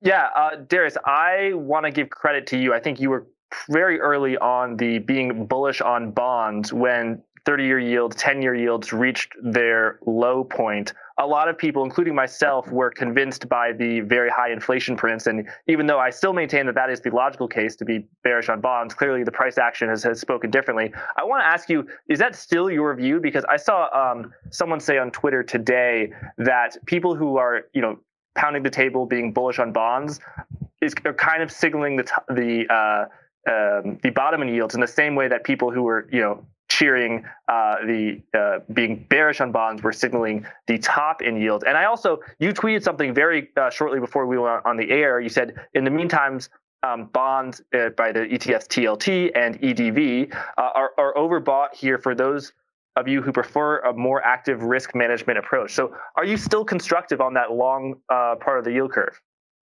Yeah, 0.00 0.28
uh, 0.34 0.56
Darius, 0.66 0.96
I 1.04 1.50
want 1.52 1.84
to 1.84 1.92
give 1.92 2.08
credit 2.08 2.46
to 2.46 2.58
you. 2.58 2.72
I 2.72 2.80
think 2.80 3.00
you 3.00 3.10
were 3.10 3.26
very 3.68 4.00
early 4.00 4.38
on 4.38 4.78
the 4.78 4.98
being 4.98 5.46
bullish 5.46 5.82
on 5.82 6.10
bonds 6.10 6.72
when 6.72 7.22
30 7.46 7.64
year 7.64 7.78
yields, 7.78 8.16
10 8.16 8.42
year 8.42 8.54
yields 8.54 8.92
reached 8.92 9.32
their 9.40 10.00
low 10.04 10.42
point, 10.42 10.92
a 11.18 11.26
lot 11.26 11.48
of 11.48 11.56
people, 11.56 11.84
including 11.84 12.14
myself, 12.14 12.70
were 12.70 12.90
convinced 12.90 13.48
by 13.48 13.72
the 13.72 14.00
very 14.00 14.28
high 14.28 14.52
inflation 14.52 14.96
prints. 14.96 15.26
And 15.26 15.48
even 15.66 15.86
though 15.86 15.98
I 15.98 16.10
still 16.10 16.34
maintain 16.34 16.66
that 16.66 16.74
that 16.74 16.90
is 16.90 17.00
the 17.00 17.10
logical 17.10 17.48
case 17.48 17.74
to 17.76 17.84
be 17.86 18.06
bearish 18.22 18.50
on 18.50 18.60
bonds, 18.60 18.92
clearly 18.92 19.22
the 19.22 19.32
price 19.32 19.56
action 19.56 19.88
has, 19.88 20.02
has 20.02 20.20
spoken 20.20 20.50
differently. 20.50 20.92
I 21.16 21.24
want 21.24 21.40
to 21.40 21.46
ask 21.46 21.70
you, 21.70 21.86
is 22.08 22.18
that 22.18 22.34
still 22.34 22.70
your 22.70 22.94
view? 22.94 23.20
Because 23.20 23.44
I 23.48 23.56
saw 23.56 23.88
um, 23.94 24.32
someone 24.50 24.80
say 24.80 24.98
on 24.98 25.10
Twitter 25.10 25.42
today 25.42 26.12
that 26.36 26.76
people 26.84 27.14
who 27.14 27.38
are, 27.38 27.62
you 27.72 27.80
know, 27.80 27.98
pounding 28.34 28.62
the 28.62 28.70
table, 28.70 29.06
being 29.06 29.32
bullish 29.32 29.58
on 29.58 29.72
bonds, 29.72 30.20
is 30.82 30.94
are 31.06 31.14
kind 31.14 31.42
of 31.42 31.50
signaling 31.50 31.96
the 31.96 32.02
t- 32.02 32.34
the 32.34 32.66
uh, 32.68 33.04
um, 33.50 33.98
the 34.02 34.10
bottom 34.10 34.42
in 34.42 34.48
yields 34.48 34.74
in 34.74 34.80
the 34.80 34.86
same 34.86 35.14
way 35.14 35.28
that 35.28 35.44
people 35.44 35.70
who 35.70 35.84
were, 35.84 36.08
you 36.12 36.20
know, 36.20 36.44
cheering 36.68 37.24
uh, 37.48 37.76
the 37.86 38.22
uh, 38.34 38.58
being 38.72 39.06
bearish 39.08 39.40
on 39.40 39.52
bonds. 39.52 39.82
We're 39.82 39.92
signaling 39.92 40.46
the 40.66 40.78
top 40.78 41.22
in 41.22 41.36
yields. 41.36 41.64
And 41.64 41.76
I 41.76 41.84
also, 41.84 42.18
you 42.38 42.52
tweeted 42.52 42.82
something 42.82 43.14
very 43.14 43.50
uh, 43.56 43.70
shortly 43.70 44.00
before 44.00 44.26
we 44.26 44.38
went 44.38 44.64
on 44.64 44.76
the 44.76 44.90
air. 44.90 45.20
You 45.20 45.28
said, 45.28 45.54
in 45.74 45.84
the 45.84 45.90
meantime, 45.90 46.40
um, 46.82 47.06
bonds 47.06 47.62
uh, 47.74 47.90
by 47.90 48.12
the 48.12 48.20
ETFs 48.20 48.66
TLT 48.66 49.32
and 49.34 49.60
EDV 49.60 50.34
uh, 50.34 50.38
are, 50.56 50.90
are 50.98 51.14
overbought 51.14 51.74
here 51.74 51.98
for 51.98 52.14
those 52.14 52.52
of 52.96 53.06
you 53.06 53.20
who 53.20 53.32
prefer 53.32 53.78
a 53.80 53.92
more 53.92 54.22
active 54.22 54.62
risk 54.62 54.94
management 54.94 55.38
approach. 55.38 55.74
So, 55.74 55.94
are 56.16 56.24
you 56.24 56.36
still 56.36 56.64
constructive 56.64 57.20
on 57.20 57.34
that 57.34 57.52
long 57.52 57.96
uh, 58.08 58.36
part 58.40 58.58
of 58.58 58.64
the 58.64 58.72
yield 58.72 58.92
curve? 58.92 59.20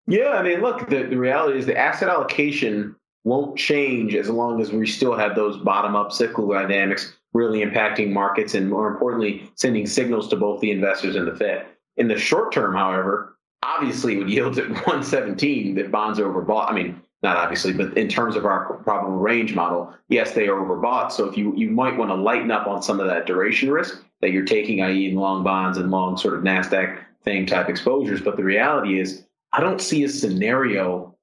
Yeah, 0.06 0.30
I 0.30 0.42
mean, 0.42 0.60
look, 0.60 0.88
the, 0.88 1.04
the 1.04 1.16
reality 1.16 1.58
is 1.58 1.66
the 1.66 1.76
asset 1.76 2.08
allocation 2.08 2.96
won't 3.24 3.58
change 3.58 4.14
as 4.14 4.28
long 4.30 4.60
as 4.60 4.72
we 4.72 4.86
still 4.86 5.16
have 5.16 5.34
those 5.34 5.56
bottom 5.58 5.94
up 5.94 6.12
cyclical 6.12 6.48
dynamics 6.48 7.16
really 7.32 7.60
impacting 7.60 8.10
markets 8.10 8.54
and 8.54 8.68
more 8.68 8.88
importantly, 8.88 9.48
sending 9.54 9.86
signals 9.86 10.28
to 10.28 10.36
both 10.36 10.60
the 10.60 10.70
investors 10.70 11.16
and 11.16 11.26
the 11.26 11.34
Fed. 11.34 11.66
In 11.96 12.08
the 12.08 12.18
short 12.18 12.52
term, 12.52 12.74
however, 12.74 13.36
obviously 13.62 14.16
with 14.16 14.28
yields 14.28 14.58
at 14.58 14.68
117, 14.70 15.74
that 15.76 15.90
bonds 15.90 16.18
are 16.18 16.32
overbought. 16.32 16.70
I 16.70 16.74
mean, 16.74 17.00
not 17.22 17.36
obviously, 17.36 17.72
but 17.72 17.96
in 17.96 18.08
terms 18.08 18.34
of 18.34 18.46
our 18.46 18.74
probable 18.78 19.18
range 19.18 19.54
model, 19.54 19.94
yes, 20.08 20.32
they 20.32 20.48
are 20.48 20.58
overbought. 20.58 21.12
So 21.12 21.28
if 21.28 21.36
you 21.36 21.54
you 21.54 21.70
might 21.70 21.96
want 21.96 22.10
to 22.10 22.14
lighten 22.14 22.50
up 22.50 22.66
on 22.66 22.82
some 22.82 22.98
of 22.98 23.06
that 23.08 23.26
duration 23.26 23.70
risk 23.70 24.02
that 24.22 24.32
you're 24.32 24.44
taking, 24.44 24.80
i.e., 24.82 25.10
in 25.10 25.16
long 25.16 25.44
bonds 25.44 25.76
and 25.76 25.90
long 25.90 26.16
sort 26.16 26.34
of 26.34 26.42
Nasdaq 26.42 26.98
thing 27.22 27.44
type 27.44 27.68
exposures. 27.68 28.22
But 28.22 28.36
the 28.36 28.44
reality 28.44 28.98
is, 28.98 29.26
I 29.52 29.60
don't 29.60 29.80
see 29.80 30.04
a 30.04 30.08
scenario 30.08 31.14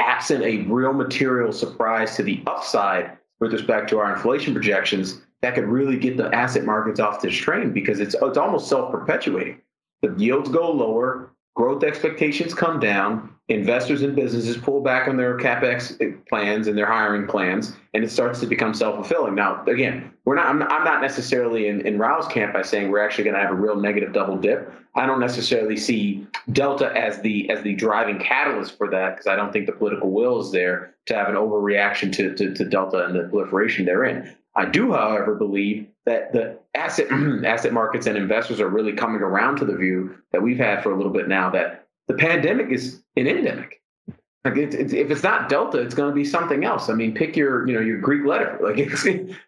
absent 0.00 0.44
a 0.44 0.62
real 0.62 0.92
material 0.92 1.52
surprise 1.52 2.16
to 2.16 2.22
the 2.22 2.42
upside 2.46 3.16
with 3.40 3.52
respect 3.52 3.88
to 3.90 3.98
our 3.98 4.14
inflation 4.14 4.52
projections 4.52 5.22
that 5.42 5.54
could 5.54 5.64
really 5.64 5.96
get 5.96 6.16
the 6.16 6.34
asset 6.34 6.64
markets 6.64 7.00
off 7.00 7.22
this 7.22 7.34
train 7.34 7.72
because 7.72 8.00
it's 8.00 8.14
it's 8.20 8.38
almost 8.38 8.68
self-perpetuating. 8.68 9.60
The 10.02 10.14
yields 10.16 10.50
go 10.50 10.70
lower, 10.70 11.32
growth 11.54 11.84
expectations 11.84 12.54
come 12.54 12.80
down, 12.80 13.34
investors 13.48 14.02
and 14.02 14.14
businesses 14.14 14.56
pull 14.56 14.80
back 14.80 15.08
on 15.08 15.16
their 15.16 15.36
capex 15.36 15.98
plans 16.28 16.68
and 16.68 16.78
their 16.78 16.86
hiring 16.86 17.26
plans, 17.26 17.74
and 17.94 18.04
it 18.04 18.10
starts 18.10 18.40
to 18.40 18.46
become 18.46 18.72
self-fulfilling. 18.72 19.34
Now, 19.34 19.64
again, 19.64 20.12
we're 20.24 20.36
not. 20.36 20.46
I'm, 20.46 20.58
not 20.58 21.02
necessarily 21.02 21.66
in, 21.66 21.80
in 21.86 21.98
Raoul's 21.98 22.28
camp 22.28 22.52
by 22.52 22.62
saying 22.62 22.90
we're 22.90 23.04
actually 23.04 23.24
going 23.24 23.34
to 23.34 23.42
have 23.42 23.50
a 23.50 23.54
real 23.54 23.76
negative 23.76 24.12
double 24.12 24.36
dip. 24.36 24.72
I 24.94 25.06
don't 25.06 25.20
necessarily 25.20 25.76
see 25.76 26.26
Delta 26.52 26.92
as 26.96 27.20
the 27.20 27.50
as 27.50 27.62
the 27.62 27.74
driving 27.74 28.18
catalyst 28.18 28.78
for 28.78 28.88
that 28.90 29.16
because 29.16 29.26
I 29.26 29.36
don't 29.36 29.52
think 29.52 29.66
the 29.66 29.72
political 29.72 30.10
will 30.10 30.40
is 30.40 30.52
there 30.52 30.94
to 31.06 31.14
have 31.14 31.28
an 31.28 31.34
overreaction 31.34 32.12
to, 32.12 32.34
to, 32.34 32.54
to 32.54 32.64
Delta 32.64 33.06
and 33.06 33.14
the 33.14 33.28
proliferation 33.28 33.84
therein. 33.84 34.36
I 34.54 34.66
do, 34.66 34.92
however, 34.92 35.34
believe 35.34 35.88
that 36.06 36.32
the 36.32 36.58
asset 36.74 37.08
asset 37.44 37.72
markets 37.72 38.06
and 38.06 38.16
investors 38.16 38.60
are 38.60 38.68
really 38.68 38.92
coming 38.92 39.20
around 39.20 39.56
to 39.56 39.64
the 39.64 39.76
view 39.76 40.16
that 40.32 40.42
we've 40.42 40.58
had 40.58 40.82
for 40.82 40.92
a 40.92 40.96
little 40.96 41.12
bit 41.12 41.28
now 41.28 41.50
that 41.50 41.86
the 42.08 42.14
pandemic 42.14 42.70
is 42.70 43.02
an 43.16 43.26
endemic. 43.26 43.80
Like 44.44 44.56
it's, 44.56 44.74
it's, 44.74 44.92
if 44.94 45.10
it's 45.10 45.22
not 45.22 45.50
Delta, 45.50 45.78
it's 45.78 45.94
going 45.94 46.08
to 46.08 46.14
be 46.14 46.24
something 46.24 46.64
else. 46.64 46.88
I 46.88 46.94
mean, 46.94 47.14
pick 47.14 47.36
your 47.36 47.68
you 47.68 47.74
know 47.74 47.80
your 47.80 47.98
Greek 47.98 48.24
letter. 48.24 48.58
Like 48.62 48.76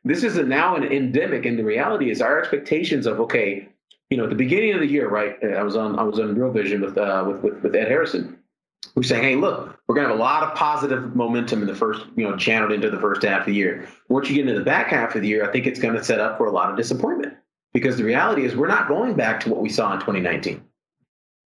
this 0.04 0.22
is 0.22 0.36
a, 0.36 0.42
now 0.42 0.76
an 0.76 0.84
endemic, 0.84 1.46
and 1.46 1.58
the 1.58 1.64
reality 1.64 2.10
is 2.10 2.20
our 2.20 2.38
expectations 2.38 3.06
of 3.06 3.18
okay, 3.20 3.68
you 4.10 4.18
know, 4.18 4.24
at 4.24 4.30
the 4.30 4.36
beginning 4.36 4.74
of 4.74 4.80
the 4.80 4.86
year, 4.86 5.08
right? 5.08 5.42
I 5.42 5.62
was 5.62 5.76
on 5.76 5.98
I 5.98 6.02
was 6.02 6.18
on 6.18 6.34
Real 6.34 6.52
Vision 6.52 6.82
with 6.82 6.98
uh, 6.98 7.24
with, 7.26 7.40
with 7.40 7.62
with 7.62 7.74
Ed 7.74 7.88
Harrison, 7.88 8.38
who's 8.94 9.08
saying, 9.08 9.22
hey, 9.22 9.36
look, 9.36 9.78
we're 9.86 9.94
going 9.94 10.06
to 10.06 10.10
have 10.10 10.18
a 10.18 10.22
lot 10.22 10.42
of 10.42 10.54
positive 10.54 11.16
momentum 11.16 11.62
in 11.62 11.66
the 11.66 11.74
first, 11.74 12.04
you 12.16 12.28
know, 12.28 12.36
channeled 12.36 12.72
into 12.72 12.90
the 12.90 13.00
first 13.00 13.22
half 13.22 13.40
of 13.40 13.46
the 13.46 13.54
year. 13.54 13.88
Once 14.08 14.28
you 14.28 14.36
get 14.36 14.46
into 14.46 14.58
the 14.58 14.64
back 14.64 14.88
half 14.88 15.14
of 15.14 15.22
the 15.22 15.28
year, 15.28 15.48
I 15.48 15.52
think 15.52 15.66
it's 15.66 15.80
going 15.80 15.94
to 15.94 16.04
set 16.04 16.20
up 16.20 16.36
for 16.36 16.46
a 16.46 16.50
lot 16.50 16.70
of 16.70 16.76
disappointment 16.76 17.34
because 17.72 17.96
the 17.96 18.04
reality 18.04 18.44
is 18.44 18.54
we're 18.54 18.68
not 18.68 18.88
going 18.88 19.14
back 19.14 19.40
to 19.40 19.50
what 19.50 19.60
we 19.60 19.68
saw 19.68 19.92
in 19.92 20.00
2019. 20.00 20.62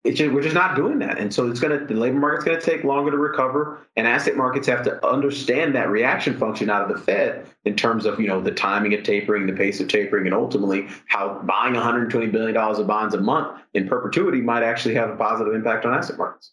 It's 0.05 0.18
just, 0.18 0.35
we're 0.35 0.42
just 0.42 0.55
not 0.55 0.75
doing 0.75 0.99
that, 0.99 1.18
and 1.18 1.33
so 1.33 1.49
it's 1.49 1.61
going 1.61 1.79
to 1.79 1.87
the 1.87 1.95
labor 1.95 2.18
market's 2.18 2.45
going 2.45 2.59
to 2.59 2.66
take 2.66 2.83
longer 2.83 3.12
to 3.12 3.16
recover, 3.16 3.87
and 3.97 4.05
asset 4.05 4.37
markets 4.37 4.66
have 4.66 4.83
to 4.83 5.07
understand 5.07 5.77
that 5.77 5.90
reaction 5.90 6.37
function 6.37 6.68
out 6.68 6.83
of 6.83 6.88
the 6.88 7.01
Fed 7.01 7.47
in 7.66 7.77
terms 7.77 8.05
of 8.05 8.18
you 8.18 8.27
know 8.27 8.40
the 8.40 8.51
timing 8.51 8.95
of 8.95 9.05
tapering, 9.05 9.47
the 9.47 9.53
pace 9.53 9.79
of 9.79 9.87
tapering, 9.87 10.27
and 10.27 10.35
ultimately 10.35 10.88
how 11.07 11.40
buying 11.45 11.75
120 11.75 12.27
billion 12.27 12.53
dollars 12.53 12.81
of 12.81 12.88
bonds 12.88 13.14
a 13.14 13.21
month 13.21 13.61
in 13.75 13.87
perpetuity 13.87 14.40
might 14.40 14.64
actually 14.64 14.95
have 14.97 15.09
a 15.09 15.14
positive 15.14 15.55
impact 15.55 15.85
on 15.85 15.95
asset 15.95 16.18
markets. 16.18 16.51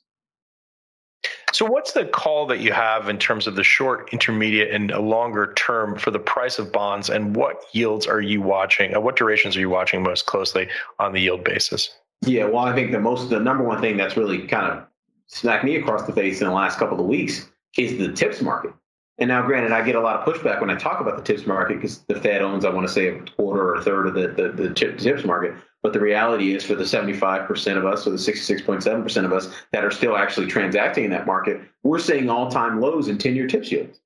So, 1.52 1.66
what's 1.66 1.94
the 1.94 2.06
call 2.06 2.46
that 2.48 2.60
you 2.60 2.72
have 2.72 3.10
in 3.10 3.18
terms 3.18 3.48
of 3.48 3.56
the 3.56 3.64
short, 3.64 4.10
intermediate, 4.14 4.72
and 4.72 4.92
longer 4.92 5.54
term 5.56 5.98
for 5.98 6.12
the 6.12 6.20
price 6.20 6.60
of 6.60 6.72
bonds, 6.72 7.10
and 7.10 7.36
what 7.36 7.64
yields 7.74 8.06
are 8.06 8.22
you 8.22 8.42
watching? 8.42 8.96
Uh, 8.96 9.00
what 9.00 9.16
durations 9.16 9.58
are 9.58 9.60
you 9.60 9.70
watching 9.70 10.04
most 10.04 10.26
closely 10.26 10.68
on 11.00 11.14
the 11.14 11.20
yield 11.20 11.44
basis? 11.44 11.90
Yeah, 12.22 12.46
well, 12.46 12.66
I 12.66 12.76
think 12.76 12.92
the 12.92 13.00
most, 13.00 13.30
the 13.30 13.40
number 13.40 13.64
one 13.64 13.82
thing 13.82 13.98
that's 13.98 14.16
really 14.16 14.46
kind 14.48 14.72
of 14.72 14.86
smacked 15.28 15.64
me 15.64 15.78
across 15.78 16.06
the 16.06 16.14
face 16.14 16.42
in 16.42 16.48
the 16.48 16.54
last 16.54 16.78
couple 16.78 17.00
of 17.00 17.06
weeks 17.06 17.50
is 17.78 17.98
the 17.98 18.12
TIPS 18.12 18.42
market. 18.42 18.74
And 19.20 19.28
now, 19.28 19.46
granted, 19.46 19.74
I 19.74 19.84
get 19.84 19.96
a 19.96 20.00
lot 20.00 20.16
of 20.16 20.26
pushback 20.26 20.62
when 20.62 20.70
I 20.70 20.76
talk 20.76 21.02
about 21.02 21.18
the 21.18 21.24
TIPS 21.24 21.46
market 21.46 21.76
because 21.76 22.00
the 22.08 22.20
Fed 22.20 22.42
owns, 22.42 22.64
I 22.64 22.70
want 22.70 22.88
to 22.88 22.94
say, 22.94 23.08
a 23.10 23.20
quarter 23.36 23.62
or 23.70 23.76
a 23.76 23.84
third 23.84 24.08
of 24.08 24.14
the, 24.14 24.30
the, 24.30 24.52
the 24.52 24.74
TIPS 24.74 25.26
market. 25.26 25.56
But 25.84 25.92
the 25.94 26.00
reality 26.00 26.56
is, 26.56 26.66
for 26.66 26.76
the 26.76 26.86
75% 26.86 27.78
of 27.78 27.86
us, 27.86 28.08
or 28.08 28.12
the 28.12 28.18
66.7% 28.18 29.26
of 29.26 29.34
us 29.34 29.54
that 29.72 29.84
are 29.84 29.92
still 29.92 30.16
actually 30.16 30.48
transacting 30.48 31.04
in 31.06 31.12
that 31.12 31.26
market, 31.26 31.62
we're 31.84 32.00
seeing 32.00 32.30
all 32.30 32.50
time 32.50 32.80
lows 32.80 33.10
in 33.10 33.18
10 33.18 33.36
year 33.36 33.48
TIPS 33.48 33.72
yields. 33.72 34.00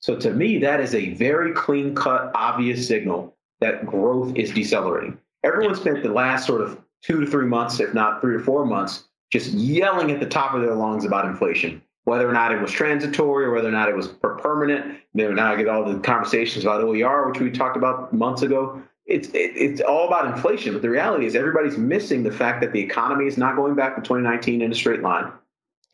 So 0.00 0.16
to 0.16 0.32
me, 0.32 0.58
that 0.58 0.80
is 0.80 0.94
a 0.94 1.14
very 1.14 1.52
clean 1.52 1.94
cut, 1.94 2.30
obvious 2.34 2.86
signal 2.86 3.34
that 3.60 3.86
growth 3.86 4.36
is 4.36 4.52
decelerating. 4.52 5.18
Everyone 5.44 5.74
spent 5.74 6.02
the 6.02 6.12
last 6.12 6.46
sort 6.46 6.60
of 6.60 6.80
two 7.02 7.20
to 7.20 7.26
three 7.26 7.46
months, 7.46 7.80
if 7.80 7.94
not 7.94 8.20
three 8.20 8.34
or 8.34 8.40
four 8.40 8.64
months, 8.64 9.08
just 9.32 9.52
yelling 9.52 10.10
at 10.10 10.20
the 10.20 10.26
top 10.26 10.54
of 10.54 10.62
their 10.62 10.74
lungs 10.74 11.04
about 11.04 11.26
inflation, 11.26 11.82
whether 12.08 12.28
or 12.28 12.32
not 12.32 12.52
it 12.52 12.60
was 12.60 12.72
transitory 12.72 13.44
or 13.44 13.52
whether 13.52 13.68
or 13.68 13.72
not 13.72 13.88
it 13.88 13.94
was 13.94 14.08
permanent. 14.08 14.98
Then 15.14 15.34
now 15.34 15.52
I 15.52 15.56
get 15.56 15.68
all 15.68 15.84
the 15.84 15.98
conversations 16.00 16.64
about 16.64 16.82
OER, 16.82 17.28
which 17.28 17.40
we 17.40 17.50
talked 17.50 17.76
about 17.76 18.12
months 18.12 18.42
ago 18.42 18.82
it's 19.08 19.28
it, 19.28 19.52
it's 19.56 19.80
all 19.80 20.06
about 20.06 20.26
inflation, 20.26 20.74
but 20.74 20.82
the 20.82 20.90
reality 20.90 21.24
is 21.26 21.34
everybody's 21.34 21.78
missing 21.78 22.22
the 22.22 22.30
fact 22.30 22.60
that 22.60 22.72
the 22.72 22.80
economy 22.80 23.26
is 23.26 23.38
not 23.38 23.56
going 23.56 23.74
back 23.74 23.96
to 23.96 24.02
2019 24.02 24.60
in 24.62 24.70
a 24.70 24.74
straight 24.74 25.00
line. 25.00 25.32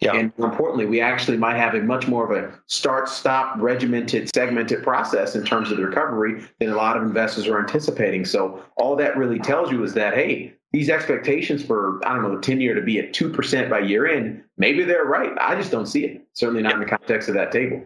Yeah. 0.00 0.16
And 0.16 0.32
more 0.36 0.50
importantly, 0.50 0.86
we 0.86 1.00
actually 1.00 1.36
might 1.36 1.56
have 1.56 1.74
a 1.74 1.80
much 1.80 2.08
more 2.08 2.30
of 2.30 2.36
a 2.36 2.52
start, 2.66 3.08
stop, 3.08 3.54
regimented, 3.58 4.28
segmented 4.34 4.82
process 4.82 5.36
in 5.36 5.44
terms 5.44 5.70
of 5.70 5.76
the 5.76 5.86
recovery 5.86 6.44
than 6.58 6.70
a 6.70 6.74
lot 6.74 6.96
of 6.96 7.04
investors 7.04 7.46
are 7.46 7.60
anticipating. 7.60 8.24
So 8.24 8.62
all 8.76 8.96
that 8.96 9.16
really 9.16 9.38
tells 9.38 9.70
you 9.70 9.84
is 9.84 9.94
that, 9.94 10.14
hey, 10.14 10.54
these 10.74 10.90
expectations 10.90 11.64
for, 11.64 12.00
I 12.04 12.14
don't 12.14 12.24
know, 12.24 12.34
the 12.34 12.42
10 12.42 12.60
year 12.60 12.74
to 12.74 12.82
be 12.82 12.98
at 12.98 13.12
2% 13.12 13.70
by 13.70 13.78
year 13.78 14.08
end, 14.08 14.42
maybe 14.58 14.82
they're 14.82 15.04
right. 15.04 15.30
I 15.40 15.54
just 15.54 15.70
don't 15.70 15.86
see 15.86 16.04
it. 16.04 16.26
Certainly 16.32 16.62
not 16.62 16.74
in 16.74 16.80
the 16.80 16.86
context 16.86 17.28
of 17.28 17.36
that 17.36 17.52
table. 17.52 17.84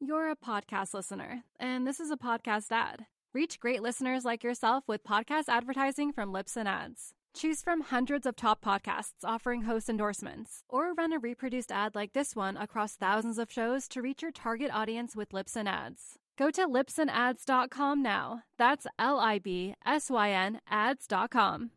You're 0.00 0.30
a 0.30 0.36
podcast 0.36 0.92
listener, 0.92 1.44
and 1.58 1.86
this 1.86 2.00
is 2.00 2.10
a 2.10 2.18
podcast 2.18 2.70
ad. 2.70 3.06
Reach 3.32 3.58
great 3.58 3.80
listeners 3.80 4.22
like 4.22 4.44
yourself 4.44 4.84
with 4.86 5.02
podcast 5.02 5.44
advertising 5.48 6.12
from 6.12 6.30
Libsyn 6.30 6.66
Ads. 6.66 7.14
Choose 7.34 7.62
from 7.62 7.80
hundreds 7.80 8.26
of 8.26 8.36
top 8.36 8.62
podcasts 8.62 9.24
offering 9.24 9.62
host 9.62 9.88
endorsements, 9.88 10.62
or 10.68 10.92
run 10.92 11.14
a 11.14 11.18
reproduced 11.18 11.72
ad 11.72 11.94
like 11.94 12.12
this 12.12 12.36
one 12.36 12.58
across 12.58 12.96
thousands 12.96 13.38
of 13.38 13.50
shows 13.50 13.88
to 13.88 14.02
reach 14.02 14.20
your 14.20 14.30
target 14.30 14.70
audience 14.70 15.16
with 15.16 15.30
Libsyn 15.30 15.66
Ads. 15.66 16.18
Go 16.36 16.50
to 16.50 16.66
libsynads.com 16.66 18.02
now. 18.02 18.42
That's 18.58 18.86
L 18.98 19.18
I 19.18 19.38
B 19.38 19.74
S 19.86 20.10
Y 20.10 20.30
N 20.30 20.60
ads.com. 20.68 21.70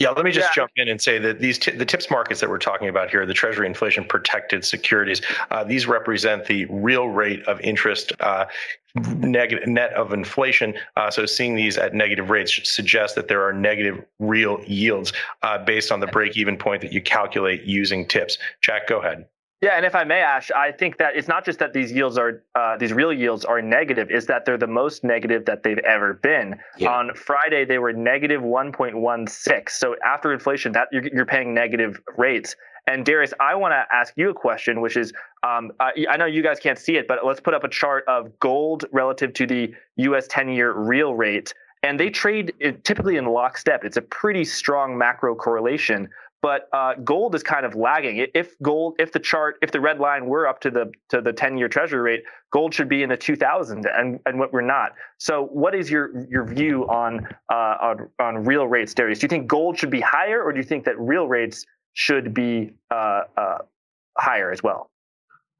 Yeah, 0.00 0.10
let 0.10 0.24
me 0.24 0.32
just 0.32 0.48
yeah. 0.48 0.62
jump 0.62 0.72
in 0.76 0.88
and 0.88 1.00
say 1.00 1.18
that 1.18 1.40
these 1.40 1.58
t- 1.58 1.72
the 1.72 1.84
TIPS 1.84 2.10
markets 2.10 2.40
that 2.40 2.48
we're 2.48 2.58
talking 2.58 2.88
about 2.88 3.10
here, 3.10 3.26
the 3.26 3.34
Treasury 3.34 3.66
inflation 3.66 4.02
protected 4.02 4.64
securities, 4.64 5.20
uh, 5.50 5.62
these 5.62 5.86
represent 5.86 6.46
the 6.46 6.64
real 6.70 7.08
rate 7.08 7.46
of 7.46 7.60
interest 7.60 8.12
uh, 8.20 8.46
negative 8.94 9.68
net 9.68 9.92
of 9.92 10.14
inflation. 10.14 10.72
Uh, 10.96 11.10
so 11.10 11.26
seeing 11.26 11.54
these 11.54 11.76
at 11.76 11.92
negative 11.92 12.30
rates 12.30 12.58
suggests 12.64 13.14
that 13.14 13.28
there 13.28 13.46
are 13.46 13.52
negative 13.52 14.02
real 14.18 14.58
yields 14.66 15.12
uh, 15.42 15.62
based 15.62 15.92
on 15.92 16.00
the 16.00 16.06
break 16.06 16.34
even 16.34 16.56
point 16.56 16.80
that 16.80 16.94
you 16.94 17.02
calculate 17.02 17.64
using 17.64 18.08
TIPS. 18.08 18.38
Jack, 18.62 18.88
go 18.88 19.00
ahead. 19.00 19.26
Yeah, 19.60 19.72
and 19.76 19.84
if 19.84 19.94
I 19.94 20.04
may, 20.04 20.20
Ash, 20.22 20.50
I 20.50 20.72
think 20.72 20.96
that 20.98 21.16
it's 21.16 21.28
not 21.28 21.44
just 21.44 21.58
that 21.58 21.74
these 21.74 21.92
yields 21.92 22.16
are 22.16 22.42
uh, 22.54 22.78
these 22.78 22.94
real 22.94 23.12
yields 23.12 23.44
are 23.44 23.60
negative; 23.60 24.10
is 24.10 24.24
that 24.26 24.46
they're 24.46 24.56
the 24.56 24.66
most 24.66 25.04
negative 25.04 25.44
that 25.44 25.62
they've 25.62 25.78
ever 25.78 26.14
been. 26.14 26.58
Yeah. 26.78 26.92
On 26.92 27.14
Friday, 27.14 27.66
they 27.66 27.78
were 27.78 27.92
negative 27.92 28.40
1.16. 28.40 29.68
So 29.68 29.96
after 30.02 30.32
inflation, 30.32 30.72
that 30.72 30.88
you're, 30.92 31.06
you're 31.12 31.26
paying 31.26 31.52
negative 31.52 32.00
rates. 32.16 32.56
And 32.86 33.04
Darius, 33.04 33.34
I 33.38 33.54
want 33.54 33.72
to 33.72 33.84
ask 33.94 34.14
you 34.16 34.30
a 34.30 34.34
question, 34.34 34.80
which 34.80 34.96
is, 34.96 35.12
um, 35.42 35.70
I, 35.78 35.92
I 36.08 36.16
know 36.16 36.24
you 36.24 36.42
guys 36.42 36.58
can't 36.58 36.78
see 36.78 36.96
it, 36.96 37.06
but 37.06 37.18
let's 37.24 37.38
put 37.38 37.52
up 37.52 37.62
a 37.62 37.68
chart 37.68 38.04
of 38.08 38.38
gold 38.40 38.86
relative 38.92 39.34
to 39.34 39.46
the 39.46 39.74
U.S. 39.96 40.26
10-year 40.28 40.72
real 40.72 41.14
rate, 41.14 41.52
and 41.82 42.00
they 42.00 42.08
trade 42.08 42.54
typically 42.82 43.16
in 43.16 43.26
lockstep. 43.26 43.84
It's 43.84 43.98
a 43.98 44.02
pretty 44.02 44.44
strong 44.44 44.96
macro 44.96 45.34
correlation. 45.34 46.08
But 46.42 46.68
uh, 46.72 46.94
gold 47.04 47.34
is 47.34 47.42
kind 47.42 47.66
of 47.66 47.74
lagging. 47.74 48.26
If 48.34 48.58
gold, 48.62 48.96
if 48.98 49.12
the 49.12 49.18
chart, 49.18 49.56
if 49.62 49.72
the 49.72 49.80
red 49.80 49.98
line 49.98 50.26
were 50.26 50.46
up 50.46 50.60
to 50.60 50.70
the 50.70 50.92
to 51.10 51.20
the 51.20 51.32
10 51.32 51.58
year 51.58 51.68
treasury 51.68 52.00
rate, 52.00 52.22
gold 52.50 52.74
should 52.74 52.88
be 52.88 53.02
in 53.02 53.08
the 53.08 53.16
2000 53.16 53.86
and 53.86 54.20
and 54.26 54.38
what 54.38 54.52
we're 54.52 54.60
not. 54.60 54.92
So, 55.18 55.44
what 55.46 55.74
is 55.74 55.90
your 55.90 56.26
your 56.28 56.44
view 56.44 56.88
on 56.88 57.26
uh, 57.52 57.76
on 57.80 58.08
on 58.18 58.44
real 58.44 58.66
rates, 58.66 58.94
Darius? 58.94 59.18
Do 59.18 59.24
you 59.24 59.28
think 59.28 59.46
gold 59.46 59.78
should 59.78 59.90
be 59.90 60.00
higher, 60.00 60.42
or 60.42 60.52
do 60.52 60.58
you 60.58 60.64
think 60.64 60.84
that 60.84 60.98
real 60.98 61.28
rates 61.28 61.64
should 61.94 62.34
be 62.34 62.72
uh, 62.90 63.22
uh 63.36 63.58
higher 64.18 64.50
as 64.50 64.62
well? 64.62 64.89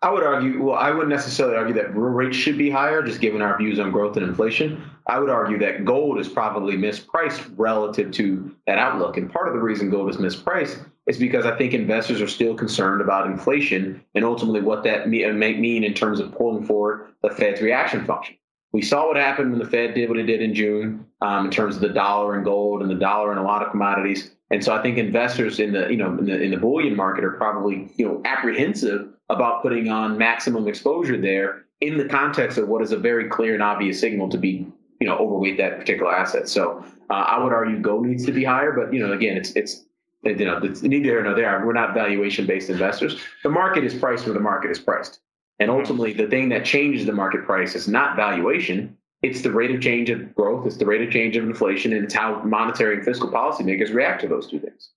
I 0.02 0.10
would 0.10 0.22
argue, 0.22 0.62
well, 0.62 0.78
I 0.78 0.90
wouldn't 0.90 1.10
necessarily 1.10 1.56
argue 1.56 1.74
that 1.74 1.94
rates 1.94 2.36
should 2.36 2.56
be 2.56 2.70
higher, 2.70 3.02
just 3.02 3.20
given 3.20 3.42
our 3.42 3.58
views 3.58 3.78
on 3.78 3.90
growth 3.90 4.16
and 4.16 4.24
inflation. 4.26 4.82
I 5.06 5.18
would 5.18 5.28
argue 5.28 5.58
that 5.58 5.84
gold 5.84 6.18
is 6.18 6.28
probably 6.28 6.76
mispriced 6.76 7.52
relative 7.56 8.10
to 8.12 8.56
that 8.66 8.78
outlook. 8.78 9.18
And 9.18 9.30
part 9.30 9.48
of 9.48 9.54
the 9.54 9.60
reason 9.60 9.90
gold 9.90 10.08
is 10.08 10.16
mispriced 10.16 10.86
is 11.06 11.18
because 11.18 11.44
I 11.44 11.56
think 11.58 11.74
investors 11.74 12.22
are 12.22 12.28
still 12.28 12.54
concerned 12.54 13.02
about 13.02 13.26
inflation 13.26 14.02
and 14.14 14.24
ultimately 14.24 14.62
what 14.62 14.84
that 14.84 15.10
may 15.10 15.54
mean 15.54 15.84
in 15.84 15.92
terms 15.92 16.18
of 16.18 16.32
pulling 16.32 16.64
forward 16.64 17.08
the 17.22 17.30
Fed's 17.30 17.60
reaction 17.60 18.06
function. 18.06 18.36
We 18.72 18.82
saw 18.82 19.06
what 19.08 19.16
happened 19.16 19.50
when 19.50 19.58
the 19.58 19.68
Fed 19.68 19.94
did 19.94 20.08
what 20.08 20.18
it 20.18 20.26
did 20.26 20.40
in 20.40 20.54
June 20.54 21.04
um, 21.20 21.46
in 21.46 21.50
terms 21.50 21.74
of 21.74 21.82
the 21.82 21.88
dollar 21.88 22.36
and 22.36 22.44
gold 22.44 22.80
and 22.80 22.90
the 22.90 22.94
dollar 22.94 23.32
and 23.32 23.40
a 23.40 23.42
lot 23.42 23.62
of 23.62 23.70
commodities. 23.70 24.30
And 24.50 24.64
so 24.64 24.74
I 24.74 24.82
think 24.82 24.98
investors 24.98 25.60
in 25.60 25.72
the 25.72 25.88
you 25.88 25.96
know 25.96 26.08
in 26.18 26.26
the, 26.26 26.42
in 26.42 26.50
the 26.50 26.56
bullion 26.56 26.96
market 26.96 27.24
are 27.24 27.32
probably 27.32 27.90
you 27.96 28.06
know 28.06 28.20
apprehensive 28.24 29.08
about 29.28 29.62
putting 29.62 29.88
on 29.88 30.18
maximum 30.18 30.66
exposure 30.66 31.20
there 31.20 31.66
in 31.80 31.96
the 31.96 32.04
context 32.04 32.58
of 32.58 32.68
what 32.68 32.82
is 32.82 32.92
a 32.92 32.96
very 32.96 33.28
clear 33.28 33.54
and 33.54 33.62
obvious 33.62 34.00
signal 34.00 34.28
to 34.28 34.38
be 34.38 34.66
you 35.00 35.06
know 35.06 35.16
overweight 35.16 35.56
that 35.58 35.78
particular 35.78 36.14
asset. 36.14 36.48
So 36.48 36.84
uh, 37.10 37.14
I 37.14 37.42
would 37.42 37.52
argue 37.52 37.78
gold 37.80 38.06
needs 38.06 38.26
to 38.26 38.32
be 38.32 38.44
higher, 38.44 38.72
but 38.72 38.92
you 38.92 39.06
know 39.06 39.12
again 39.12 39.36
it's 39.36 39.50
it's 39.52 39.84
you 40.24 40.44
know 40.44 40.58
it's 40.58 40.82
neither 40.82 41.04
here 41.04 41.22
nor 41.22 41.34
there. 41.34 41.64
We're 41.64 41.72
not 41.72 41.94
valuation 41.94 42.44
based 42.46 42.70
investors. 42.70 43.20
The 43.44 43.50
market 43.50 43.84
is 43.84 43.94
priced 43.94 44.26
where 44.26 44.34
the 44.34 44.40
market 44.40 44.72
is 44.72 44.80
priced, 44.80 45.20
and 45.60 45.70
ultimately 45.70 46.12
the 46.12 46.26
thing 46.26 46.48
that 46.48 46.64
changes 46.64 47.06
the 47.06 47.12
market 47.12 47.44
price 47.44 47.76
is 47.76 47.86
not 47.86 48.16
valuation 48.16 48.96
it's 49.22 49.42
the 49.42 49.50
rate 49.50 49.70
of 49.70 49.80
change 49.80 50.10
of 50.10 50.34
growth, 50.34 50.66
it's 50.66 50.76
the 50.76 50.86
rate 50.86 51.02
of 51.02 51.12
change 51.12 51.36
of 51.36 51.44
inflation, 51.44 51.92
and 51.92 52.04
it's 52.04 52.14
how 52.14 52.42
monetary 52.42 52.96
and 52.96 53.04
fiscal 53.04 53.28
policymakers 53.28 53.92
react 53.92 54.22
to 54.22 54.28
those 54.28 54.48
two 54.48 54.58
things. 54.58 54.90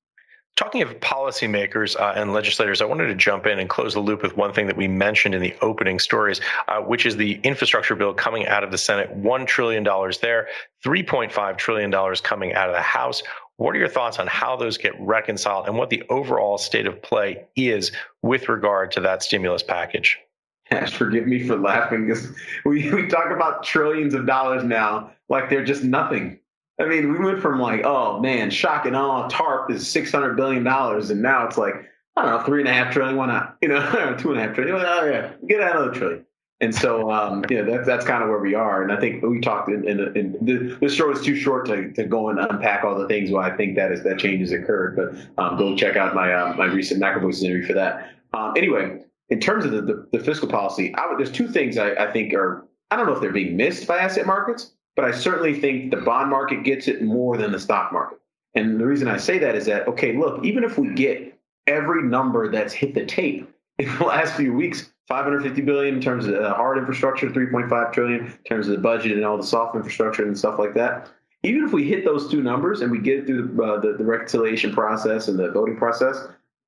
Talking 0.56 0.84
of 0.84 1.00
policymakers 1.00 2.00
uh, 2.00 2.14
and 2.16 2.32
legislators, 2.32 2.80
I 2.80 2.86
wanted 2.86 3.08
to 3.08 3.16
jump 3.16 3.48
in 3.48 3.58
and 3.58 3.68
close 3.68 3.96
the 3.96 4.00
loop 4.00 4.22
with 4.22 4.38
one 4.38 4.54
thing 4.54 4.68
that 4.68 4.78
we 4.78 4.88
mentioned 4.88 5.34
in 5.34 5.42
the 5.42 5.56
opening 5.62 5.98
stories, 5.98 6.42
uh, 6.68 6.80
which 6.80 7.08
is 7.08 7.18
the 7.18 7.40
infrastructure 7.44 7.96
bill 7.96 8.14
coming 8.14 8.46
out 8.46 8.64
of 8.64 8.70
the 8.70 8.78
Senate. 8.78 9.18
$1 9.18 9.48
trillion 9.48 9.84
there, 10.22 10.48
$3.5 10.86 11.58
trillion 11.58 12.16
coming 12.22 12.54
out 12.54 12.70
of 12.70 12.76
the 12.76 12.82
House. 12.82 13.24
What 13.58 13.76
are 13.76 13.80
your 13.80 13.88
thoughts 13.88 14.20
on 14.20 14.28
how 14.28 14.56
those 14.56 14.78
get 14.78 14.94
reconciled 15.00 15.68
and 15.68 15.76
what 15.76 15.90
the 15.90 16.04
overall 16.10 16.60
state 16.60 16.86
of 16.86 17.02
play 17.02 17.46
is 17.56 17.92
with 18.22 18.48
regard 18.48 18.92
to 18.92 19.02
that 19.02 19.24
stimulus 19.24 19.64
package? 19.64 20.20
Forgive 20.90 21.28
me 21.28 21.48
for 21.48 21.58
laughing 21.58 22.08
because 22.08 22.32
we, 22.66 22.92
we 22.94 23.08
talk 23.08 23.32
about 23.32 23.64
trillions 23.64 24.14
of 24.14 24.26
dollars 24.26 24.64
now 24.64 25.12
like 25.30 25.50
they're 25.50 25.66
just 25.66 25.84
nothing. 25.84 26.40
I 26.80 26.86
mean, 26.86 27.12
we 27.12 27.20
went 27.20 27.42
from 27.42 27.60
like, 27.60 27.86
oh 27.86 28.20
man, 28.20 28.50
shock 28.50 28.86
and 28.86 28.96
awe, 28.96 29.28
TARP 29.30 29.72
is 29.72 29.88
six 29.88 30.12
hundred 30.12 30.36
billion 30.36 30.64
dollars, 30.64 31.10
and 31.10 31.22
now 31.22 31.46
it's 31.46 31.58
like, 31.58 31.76
I 32.16 32.24
don't 32.24 32.32
know, 32.32 32.46
three 32.46 32.62
and 32.62 32.70
a 32.70 32.74
half 32.74 32.94
trillion. 32.94 33.16
Why 33.16 33.28
not? 33.28 33.58
You 33.62 33.70
know, 33.70 34.16
two 34.20 34.32
and 34.32 34.40
a 34.40 34.44
half 34.44 34.56
trillion. 34.56 34.76
Oh 34.76 35.06
yeah, 35.06 35.32
get 35.48 35.60
another 35.62 35.92
trillion. 35.92 36.26
And 36.62 36.74
so, 36.74 37.12
um, 37.12 37.44
you 37.50 37.62
know, 37.62 37.70
that's 37.70 37.86
that's 37.86 38.06
kind 38.06 38.24
of 38.24 38.30
where 38.30 38.40
we 38.40 38.56
are. 38.56 38.84
And 38.84 38.92
I 38.92 39.00
think 39.00 39.22
we 39.22 39.42
talked 39.42 39.70
in, 39.70 39.88
in, 39.88 40.00
in 40.16 40.32
the, 40.42 40.78
the 40.80 40.90
show 40.90 41.12
is 41.12 41.22
too 41.22 41.36
short 41.36 41.66
to, 41.66 41.92
to 41.92 42.06
go 42.06 42.30
and 42.30 42.40
unpack 42.40 42.86
all 42.86 42.98
the 42.98 43.08
things 43.08 43.32
why 43.32 43.52
I 43.52 43.58
think 43.58 43.76
that 43.76 43.92
is 43.92 44.02
that 44.04 44.18
change 44.18 44.40
has 44.40 44.52
occurred. 44.54 44.96
But 44.96 45.44
um, 45.44 45.58
go 45.58 45.76
check 45.76 45.98
out 45.98 46.16
my 46.16 46.34
uh, 46.34 46.54
my 46.54 46.66
recent 46.66 47.04
Voices 47.22 47.44
interview 47.44 47.68
for 47.68 47.74
that. 47.74 48.12
Um, 48.34 48.54
anyway, 48.56 49.03
in 49.30 49.40
terms 49.40 49.66
of 49.66 49.72
the, 49.72 49.82
the, 49.82 50.08
the 50.12 50.20
fiscal 50.20 50.48
policy, 50.48 50.94
would, 51.10 51.20
there's 51.20 51.32
two 51.32 51.48
things 51.48 51.78
I, 51.78 51.92
I 51.94 52.12
think 52.12 52.34
are, 52.34 52.68
I 52.92 52.96
don't 52.96 53.06
know 53.06 53.14
if 53.14 53.22
they're 53.22 53.32
being 53.32 53.58
missed 53.58 53.88
by 53.88 53.98
asset 53.98 54.26
markets, 54.26 54.74
but 54.96 55.06
I 55.06 55.12
certainly 55.12 55.60
think 55.60 55.92
the 55.92 55.98
bond 55.98 56.30
market 56.30 56.64
gets 56.64 56.88
it 56.88 57.02
more 57.02 57.38
than 57.38 57.52
the 57.52 57.60
stock 57.60 57.92
market. 57.92 58.20
And 58.56 58.80
the 58.80 58.86
reason 58.86 59.08
I 59.08 59.18
say 59.18 59.40
that 59.40 59.56
is 59.56 59.66
that, 59.66 59.88
okay, 59.88 60.16
look, 60.16 60.44
even 60.46 60.64
if 60.64 60.78
we 60.78 60.94
get 60.94 61.40
every 61.66 62.04
number 62.04 62.52
that's 62.52 62.74
hit 62.74 62.94
the 62.94 63.06
tape 63.06 63.50
in 63.80 63.98
the 63.98 64.04
last 64.04 64.36
few 64.36 64.54
weeks, 64.54 64.92
550 65.08 65.62
billion 65.64 65.96
in 65.96 66.02
terms 66.02 66.28
of 66.28 66.36
hard 66.56 66.78
infrastructure, 66.78 67.30
3.5 67.30 67.92
trillion 67.92 68.26
in 68.26 68.38
terms 68.48 68.68
of 68.68 68.74
the 68.74 68.82
budget 68.82 69.14
and 69.14 69.26
all 69.26 69.38
the 69.38 69.44
soft 69.44 69.76
infrastructure 69.76 70.24
and 70.24 70.38
stuff 70.38 70.60
like 70.60 70.74
that. 70.76 71.10
Even 71.44 71.66
if 71.66 71.74
we 71.74 71.84
hit 71.84 72.06
those 72.06 72.32
two 72.32 72.42
numbers 72.42 72.82
and 72.82 72.90
we 72.90 73.00
get 73.00 73.26
through 73.26 73.54
the, 73.54 73.64
uh, 73.64 73.80
the, 73.82 73.94
the 73.98 74.06
reconciliation 74.06 74.72
process 74.72 75.28
and 75.28 75.38
the 75.38 75.52
voting 75.52 75.76
process, 75.76 76.28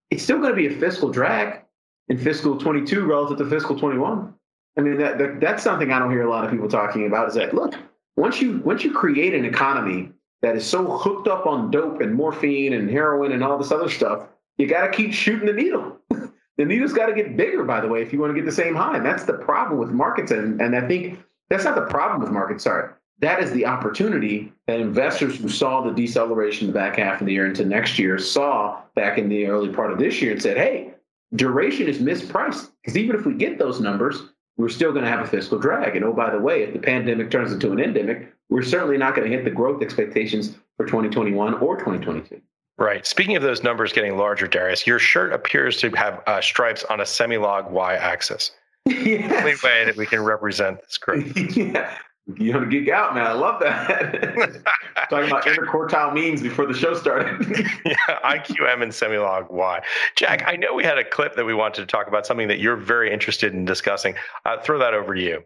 it's 0.09 0.21
still 0.21 0.37
going 0.37 0.49
to 0.49 0.55
be 0.55 0.67
a 0.67 0.79
fiscal 0.79 1.09
drag 1.09 1.61
in 2.09 2.17
fiscal 2.17 2.57
22 2.57 3.05
relative 3.05 3.37
to 3.37 3.49
fiscal 3.49 3.77
21. 3.77 4.33
I 4.77 4.81
mean, 4.81 4.97
that, 4.97 5.17
that, 5.17 5.39
that's 5.39 5.63
something 5.63 5.91
I 5.91 5.99
don't 5.99 6.11
hear 6.11 6.25
a 6.25 6.29
lot 6.29 6.43
of 6.43 6.51
people 6.51 6.67
talking 6.67 7.07
about. 7.07 7.29
Is 7.29 7.35
that 7.35 7.53
look, 7.53 7.75
once 8.17 8.41
you 8.41 8.59
once 8.59 8.83
you 8.83 8.91
create 8.91 9.33
an 9.33 9.45
economy 9.45 10.11
that 10.41 10.55
is 10.55 10.65
so 10.65 10.97
hooked 10.97 11.27
up 11.27 11.45
on 11.45 11.71
dope 11.71 12.01
and 12.01 12.13
morphine 12.13 12.73
and 12.73 12.89
heroin 12.89 13.31
and 13.31 13.43
all 13.43 13.57
this 13.57 13.71
other 13.71 13.89
stuff, 13.89 14.27
you 14.57 14.67
got 14.67 14.85
to 14.85 14.91
keep 14.91 15.13
shooting 15.13 15.47
the 15.47 15.53
needle. 15.53 15.97
the 16.57 16.65
needle's 16.65 16.93
got 16.93 17.07
to 17.07 17.13
get 17.13 17.37
bigger, 17.37 17.63
by 17.63 17.81
the 17.81 17.87
way, 17.87 18.01
if 18.01 18.13
you 18.13 18.19
want 18.19 18.33
to 18.33 18.39
get 18.39 18.45
the 18.45 18.51
same 18.51 18.75
high. 18.75 18.97
And 18.97 19.05
that's 19.05 19.23
the 19.23 19.33
problem 19.33 19.79
with 19.79 19.89
markets. 19.89 20.31
And, 20.31 20.61
and 20.61 20.75
I 20.75 20.87
think 20.87 21.19
that's 21.49 21.63
not 21.63 21.75
the 21.75 21.85
problem 21.85 22.21
with 22.21 22.31
markets. 22.31 22.63
Sorry. 22.63 22.89
That 23.19 23.41
is 23.41 23.51
the 23.51 23.65
opportunity 23.65 24.51
that 24.67 24.81
investors 24.81 25.39
who 25.39 25.47
saw 25.47 25.81
the 25.81 25.91
deceleration 25.91 26.67
in 26.67 26.73
the 26.73 26.77
back 26.77 26.97
half 26.97 27.21
of 27.21 27.27
the 27.27 27.33
year 27.33 27.45
into 27.45 27.63
next 27.63 27.97
year 27.97 28.19
saw 28.19 28.81
back 28.93 29.17
in 29.17 29.29
the 29.29 29.47
early 29.47 29.69
part 29.69 29.91
of 29.91 29.99
this 29.99 30.21
year 30.21 30.33
and 30.33 30.41
said, 30.41 30.57
hey, 30.57 30.93
duration 31.35 31.87
is 31.87 31.99
mispriced 31.99 32.69
because 32.81 32.97
even 32.97 33.15
if 33.15 33.25
we 33.25 33.33
get 33.33 33.57
those 33.57 33.79
numbers, 33.79 34.21
we're 34.57 34.69
still 34.69 34.91
going 34.91 35.03
to 35.03 35.09
have 35.09 35.21
a 35.21 35.27
fiscal 35.27 35.59
drag. 35.59 35.95
And 35.95 36.05
oh, 36.05 36.13
by 36.13 36.29
the 36.29 36.39
way, 36.39 36.63
if 36.63 36.73
the 36.73 36.79
pandemic 36.79 37.31
turns 37.31 37.51
into 37.51 37.71
an 37.71 37.79
endemic, 37.79 38.33
we're 38.49 38.63
certainly 38.63 38.97
not 38.97 39.15
going 39.15 39.29
to 39.29 39.35
hit 39.35 39.43
the 39.43 39.51
growth 39.51 39.81
expectations 39.81 40.55
for 40.77 40.85
2021 40.85 41.55
or 41.55 41.75
2022. 41.75 42.41
Right. 42.77 43.05
Speaking 43.05 43.35
of 43.35 43.43
those 43.43 43.63
numbers 43.63 43.93
getting 43.93 44.17
larger, 44.17 44.47
Darius, 44.47 44.85
your 44.85 44.99
shirt 44.99 45.33
appears 45.33 45.77
to 45.77 45.89
have 45.91 46.21
uh, 46.27 46.41
stripes 46.41 46.83
on 46.85 46.99
a 46.99 47.05
semi-log 47.05 47.71
y-axis. 47.71 48.51
yes. 48.85 49.29
The 49.29 49.37
only 49.37 49.55
way 49.63 49.85
that 49.85 49.95
we 49.95 50.05
can 50.05 50.21
represent 50.21 50.81
this 50.81 50.97
growth. 50.97 51.35
yeah 51.57 51.97
you 52.37 52.51
know, 52.51 52.59
to 52.59 52.65
geek 52.65 52.89
out, 52.89 53.13
man. 53.13 53.25
I 53.25 53.33
love 53.33 53.59
that. 53.61 54.63
Talking 55.09 55.29
about 55.29 55.45
interquartile 55.45 56.13
means 56.13 56.41
before 56.41 56.65
the 56.65 56.73
show 56.73 56.95
started. 56.95 57.47
yeah, 57.85 57.95
IQM 58.23 58.81
and 58.81 58.91
Semilog 58.91 59.51
Y. 59.51 59.81
Jack, 60.15 60.43
I 60.47 60.55
know 60.55 60.73
we 60.73 60.83
had 60.83 60.97
a 60.97 61.03
clip 61.03 61.35
that 61.35 61.45
we 61.45 61.53
wanted 61.53 61.81
to 61.81 61.85
talk 61.85 62.07
about, 62.07 62.25
something 62.25 62.47
that 62.47 62.59
you're 62.59 62.77
very 62.77 63.13
interested 63.13 63.53
in 63.53 63.63
discussing. 63.63 64.15
Uh, 64.43 64.59
throw 64.59 64.79
that 64.79 64.95
over 64.95 65.13
to 65.13 65.21
you. 65.21 65.43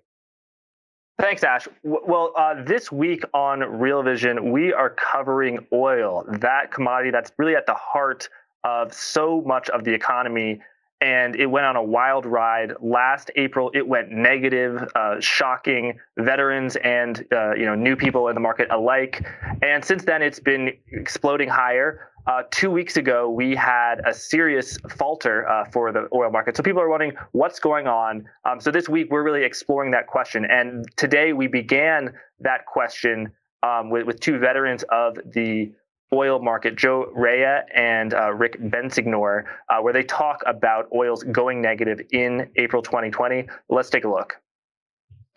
Thanks, 1.19 1.43
Ash. 1.43 1.67
Well, 1.83 2.31
uh, 2.37 2.63
this 2.63 2.93
week 2.93 3.23
on 3.33 3.59
Real 3.59 4.01
Vision, 4.01 4.53
we 4.53 4.71
are 4.71 4.91
covering 4.91 5.67
oil, 5.73 6.23
that 6.39 6.71
commodity 6.71 7.11
that's 7.11 7.33
really 7.37 7.57
at 7.57 7.65
the 7.65 7.73
heart 7.73 8.29
of 8.63 8.93
so 8.93 9.41
much 9.45 9.69
of 9.69 9.83
the 9.83 9.93
economy 9.93 10.61
and 11.01 11.35
it 11.35 11.45
went 11.45 11.65
on 11.65 11.75
a 11.75 11.83
wild 11.83 12.25
ride. 12.25 12.73
Last 12.81 13.31
April, 13.35 13.71
it 13.73 13.88
went 13.88 14.12
negative, 14.12 14.83
uh, 14.95 15.19
shocking 15.19 15.97
veterans 16.17 16.75
and 16.77 17.25
uh, 17.31 17.53
you 17.55 17.65
know 17.65 17.75
new 17.75 17.95
people 17.95 18.27
in 18.27 18.35
the 18.35 18.41
market 18.41 18.69
alike. 18.71 19.25
And 19.62 19.83
since 19.83 20.03
then, 20.03 20.21
it's 20.21 20.39
been 20.39 20.71
exploding 20.91 21.49
higher. 21.49 22.09
Uh, 22.27 22.43
two 22.51 22.69
weeks 22.69 22.97
ago, 22.97 23.29
we 23.29 23.55
had 23.55 24.01
a 24.05 24.13
serious 24.13 24.77
falter 24.89 25.47
uh, 25.47 25.65
for 25.71 25.91
the 25.91 26.07
oil 26.13 26.29
market. 26.29 26.55
So 26.55 26.62
people 26.62 26.81
are 26.81 26.89
wondering 26.89 27.13
what's 27.31 27.59
going 27.59 27.88
on. 27.88 28.25
Um, 28.45 28.59
so 28.59 28.69
this 28.69 28.88
week, 28.88 29.07
we're 29.09 29.23
really 29.23 29.43
exploring 29.43 29.91
that 29.91 30.05
question. 30.05 30.45
And 30.45 30.85
today, 30.95 31.33
we 31.33 31.47
began 31.47 32.13
that 32.41 32.65
question 32.65 33.31
um, 33.63 33.89
with, 33.89 34.05
with 34.05 34.19
two 34.19 34.38
veterans 34.38 34.83
of 34.91 35.17
the 35.25 35.71
oil 36.13 36.39
market, 36.39 36.76
Joe 36.76 37.12
Raia 37.13 37.63
and 37.74 38.13
uh, 38.13 38.34
Rick 38.34 38.60
Bensignor, 38.62 39.43
uh, 39.69 39.80
where 39.82 39.93
they 39.93 40.04
talk 40.04 40.41
about 40.45 40.88
oils 40.93 41.24
going 41.24 41.62
negative 41.62 42.02
in 42.12 42.50
April 42.56 42.82
2020. 42.82 43.48
Let's 43.69 43.89
take 43.89 44.04
a 44.04 44.10
look. 44.10 44.36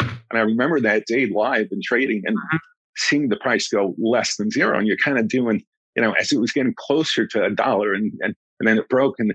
And 0.01 0.39
I 0.39 0.41
remember 0.41 0.81
that 0.81 1.07
day 1.07 1.27
live 1.27 1.69
and 1.71 1.83
trading 1.83 2.23
and 2.25 2.37
mm-hmm. 2.37 2.57
seeing 2.97 3.29
the 3.29 3.37
price 3.37 3.69
go 3.69 3.95
less 3.99 4.37
than 4.37 4.51
zero. 4.51 4.79
And 4.79 4.87
you're 4.87 4.97
kind 4.97 5.19
of 5.19 5.29
doing, 5.29 5.63
you 5.95 6.03
know, 6.03 6.13
as 6.13 6.33
it 6.33 6.41
was 6.41 6.53
getting 6.53 6.75
closer 6.77 7.27
to 7.27 7.45
a 7.45 7.51
dollar 7.51 7.93
and, 7.93 8.13
and, 8.21 8.35
and 8.59 8.67
then 8.67 8.79
it 8.79 8.89
broke. 8.89 9.17
And 9.19 9.35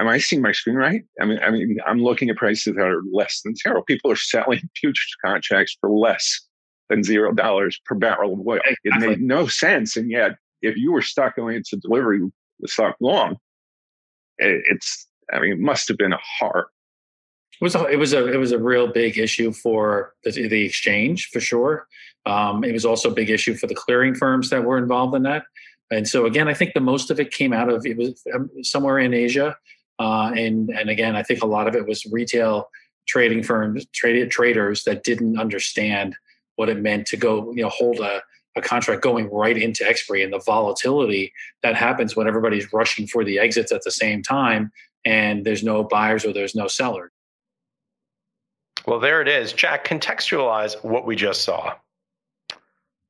am 0.00 0.08
I 0.08 0.18
seeing 0.18 0.42
my 0.42 0.52
screen 0.52 0.76
right? 0.76 1.02
I 1.20 1.24
mean, 1.24 1.38
I 1.38 1.50
mean, 1.50 1.78
I'm 1.86 2.02
looking 2.02 2.30
at 2.30 2.36
prices 2.36 2.74
that 2.74 2.82
are 2.82 3.02
less 3.12 3.42
than 3.44 3.54
zero. 3.54 3.82
People 3.86 4.10
are 4.10 4.16
selling 4.16 4.60
futures 4.76 5.16
contracts 5.24 5.76
for 5.80 5.88
less 5.88 6.45
than 6.88 7.02
zero 7.02 7.32
dollars 7.32 7.80
per 7.84 7.94
barrel 7.94 8.34
of 8.34 8.46
oil. 8.46 8.60
Exactly. 8.64 8.90
It 8.90 9.00
made 9.00 9.20
no 9.20 9.46
sense. 9.46 9.96
And 9.96 10.10
yet, 10.10 10.36
if 10.62 10.76
you 10.76 10.92
were 10.92 11.02
stuck 11.02 11.36
going 11.36 11.56
into 11.56 11.76
delivery 11.76 12.20
the 12.60 12.68
stock 12.68 12.96
long, 13.00 13.36
it, 14.38 14.62
it's 14.66 15.06
I 15.32 15.40
mean, 15.40 15.52
it 15.52 15.58
must 15.58 15.88
have 15.88 15.98
been 15.98 16.12
a 16.12 16.20
horror. 16.38 16.68
It 17.60 17.64
was 17.64 17.74
a, 17.74 17.86
it 17.86 17.96
was 17.96 18.12
a 18.12 18.32
it 18.32 18.36
was 18.36 18.52
a 18.52 18.58
real 18.58 18.86
big 18.86 19.18
issue 19.18 19.52
for 19.52 20.12
the, 20.24 20.30
the 20.30 20.64
exchange 20.64 21.30
for 21.32 21.40
sure. 21.40 21.86
Um, 22.26 22.64
it 22.64 22.72
was 22.72 22.84
also 22.84 23.10
a 23.10 23.14
big 23.14 23.30
issue 23.30 23.54
for 23.54 23.66
the 23.66 23.74
clearing 23.74 24.14
firms 24.14 24.50
that 24.50 24.64
were 24.64 24.78
involved 24.78 25.14
in 25.14 25.22
that. 25.22 25.44
And 25.90 26.06
so 26.06 26.26
again, 26.26 26.48
I 26.48 26.54
think 26.54 26.74
the 26.74 26.80
most 26.80 27.10
of 27.10 27.20
it 27.20 27.30
came 27.30 27.52
out 27.52 27.68
of 27.68 27.86
it 27.86 27.96
was 27.96 28.20
um, 28.34 28.50
somewhere 28.62 28.98
in 28.98 29.14
Asia, 29.14 29.56
uh, 29.98 30.32
and 30.36 30.68
and 30.70 30.90
again, 30.90 31.16
I 31.16 31.22
think 31.22 31.42
a 31.42 31.46
lot 31.46 31.68
of 31.68 31.74
it 31.74 31.86
was 31.86 32.04
retail 32.06 32.68
trading 33.06 33.42
firms, 33.42 33.86
traded 33.94 34.30
traders 34.30 34.84
that 34.84 35.04
didn't 35.04 35.38
understand 35.38 36.16
what 36.56 36.68
it 36.68 36.78
meant 36.78 37.06
to 37.08 37.16
go, 37.16 37.52
you 37.52 37.62
know, 37.62 37.68
hold 37.68 38.00
a, 38.00 38.22
a 38.56 38.60
contract 38.60 39.02
going 39.02 39.30
right 39.30 39.56
into 39.56 39.86
expiry 39.86 40.22
and 40.22 40.32
the 40.32 40.38
volatility 40.40 41.32
that 41.62 41.76
happens 41.76 42.16
when 42.16 42.26
everybody's 42.26 42.72
rushing 42.72 43.06
for 43.06 43.24
the 43.24 43.38
exits 43.38 43.70
at 43.70 43.82
the 43.82 43.90
same 43.90 44.22
time 44.22 44.72
and 45.04 45.44
there's 45.44 45.62
no 45.62 45.84
buyers 45.84 46.24
or 46.24 46.32
there's 46.32 46.54
no 46.54 46.66
sellers. 46.66 47.10
Well, 48.86 49.00
there 49.00 49.20
it 49.20 49.28
is. 49.28 49.52
Jack, 49.52 49.86
contextualize 49.86 50.82
what 50.84 51.06
we 51.06 51.16
just 51.16 51.42
saw. 51.42 51.74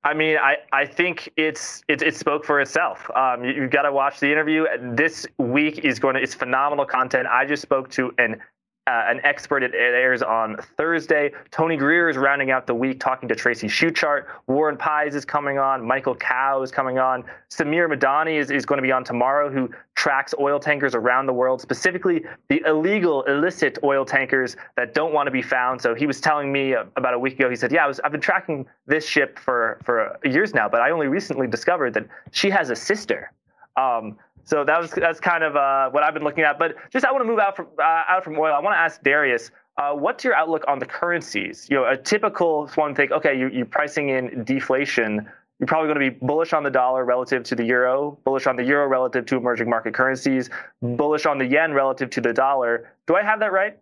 I 0.05 0.15
mean, 0.15 0.37
I, 0.39 0.57
I 0.73 0.87
think 0.87 1.33
it's 1.37 1.83
it, 1.89 2.01
it 2.01 2.15
spoke 2.15 2.45
for 2.45 2.61
itself. 2.61 3.11
Um, 3.17 3.45
you, 3.45 3.63
have 3.63 3.71
got 3.71 3.83
to 3.83 3.93
watch 3.93 4.21
the 4.21 4.31
interview. 4.31 4.65
This 4.81 5.27
week 5.39 5.81
is 5.81 5.99
going 5.99 6.15
to 6.15 6.23
it's 6.23 6.33
phenomenal 6.35 6.87
content. 6.87 7.27
I 7.27 7.45
just 7.45 7.61
spoke 7.61 7.91
to 7.91 8.13
an 8.19 8.41
uh, 8.87 9.05
an 9.09 9.21
expert. 9.25 9.63
It 9.63 9.75
airs 9.75 10.23
on 10.23 10.57
Thursday. 10.77 11.33
Tony 11.51 11.77
Greer 11.77 12.09
is 12.09 12.17
rounding 12.17 12.51
out 12.51 12.67
the 12.67 12.75
week 12.75 13.01
talking 13.01 13.29
to 13.29 13.35
Tracy 13.35 13.67
Shuchart. 13.67 14.27
Warren 14.47 14.77
Pies 14.77 15.15
is 15.15 15.25
coming 15.25 15.59
on. 15.59 15.85
Michael 15.85 16.15
Kao 16.15 16.63
is 16.63 16.71
coming 16.71 16.99
on. 16.99 17.25
Samir 17.51 17.93
Madani 17.93 18.39
is, 18.39 18.51
is 18.51 18.65
going 18.65 18.79
to 18.79 18.83
be 18.83 18.93
on 18.93 19.03
tomorrow, 19.03 19.51
who 19.51 19.71
tracks 19.97 20.35
oil 20.39 20.61
tankers 20.61 20.95
around 20.95 21.27
the 21.27 21.33
world, 21.33 21.61
specifically 21.61 22.25
the 22.49 22.63
illegal, 22.67 23.23
illicit 23.23 23.79
oil 23.83 24.05
tankers 24.05 24.57
that 24.77 24.95
don't 24.95 25.13
want 25.13 25.27
to 25.27 25.33
be 25.33 25.43
found. 25.43 25.81
So 25.83 25.95
he 25.95 26.07
was 26.07 26.21
telling 26.21 26.53
me 26.53 26.75
about 26.75 27.15
a 27.15 27.19
week 27.19 27.35
ago, 27.35 27.51
he 27.51 27.57
said, 27.57 27.73
Yeah, 27.73 27.85
I 27.85 27.89
was, 27.89 27.99
I've 28.01 28.13
been 28.13 28.21
tracking 28.21 28.67
this 28.87 29.07
ship 29.07 29.39
for, 29.39 29.81
for 29.85 30.19
years 30.25 30.55
now, 30.55 30.69
but 30.69 30.81
I 30.81 30.91
only 30.91 31.09
recently 31.09 31.49
discovered 31.49 31.95
that 31.95 32.07
she 32.31 32.51
has 32.51 32.71
a 32.71 32.77
sister. 32.77 33.33
Um, 33.77 34.17
so 34.47 34.65
that 34.65 34.81
was 34.81 34.93
that's 34.93 35.21
kind 35.21 35.43
of 35.43 35.57
uh, 35.57 35.91
what 35.91 36.05
I've 36.05 36.15
been 36.15 36.23
looking 36.23 36.45
at. 36.45 36.59
But 36.59 36.77
just 36.91 37.05
I 37.05 37.13
want 37.13 37.23
to 37.23 37.29
move 37.29 37.41
out 37.41 37.57
from 37.57 37.67
uh, 37.79 37.83
out 38.09 38.25
from 38.25 38.39
oil. 38.39 38.55
I 38.55 38.61
want 38.61 38.75
to 38.75 38.79
ask 38.79 39.03
Darius, 39.03 39.51
uh, 39.77 39.93
what's 39.93 40.25
your 40.25 40.35
outlook 40.35 40.65
on 40.69 40.79
the 40.79 40.87
currencies? 40.87 41.67
You 41.69 41.77
know, 41.77 41.85
a 41.85 41.97
typical 41.97 42.69
one 42.77 42.95
think, 42.95 43.11
okay, 43.11 43.37
you, 43.39 43.49
you're 43.49 43.67
pricing 43.67 44.09
in 44.09 44.45
deflation. 44.45 45.29
You're 45.59 45.67
probably 45.67 45.93
going 45.93 46.01
to 46.01 46.11
be 46.11 46.27
bullish 46.27 46.53
on 46.53 46.63
the 46.63 46.71
dollar 46.71 47.05
relative 47.05 47.43
to 47.45 47.55
the 47.57 47.65
euro, 47.65 48.19
bullish 48.25 48.47
on 48.47 48.57
the 48.57 48.63
euro 48.63 48.87
relative 48.87 49.27
to 49.27 49.37
emerging 49.37 49.69
market 49.69 49.95
currencies, 49.95 50.49
bullish 50.81 51.27
on 51.27 51.39
the 51.39 51.47
yen 51.47 51.73
relative 51.73 52.11
to 52.11 52.21
the 52.21 52.33
dollar. 52.33 52.93
Do 53.07 53.17
I 53.17 53.23
have 53.23 53.41
that 53.41 53.53
right? 53.53 53.79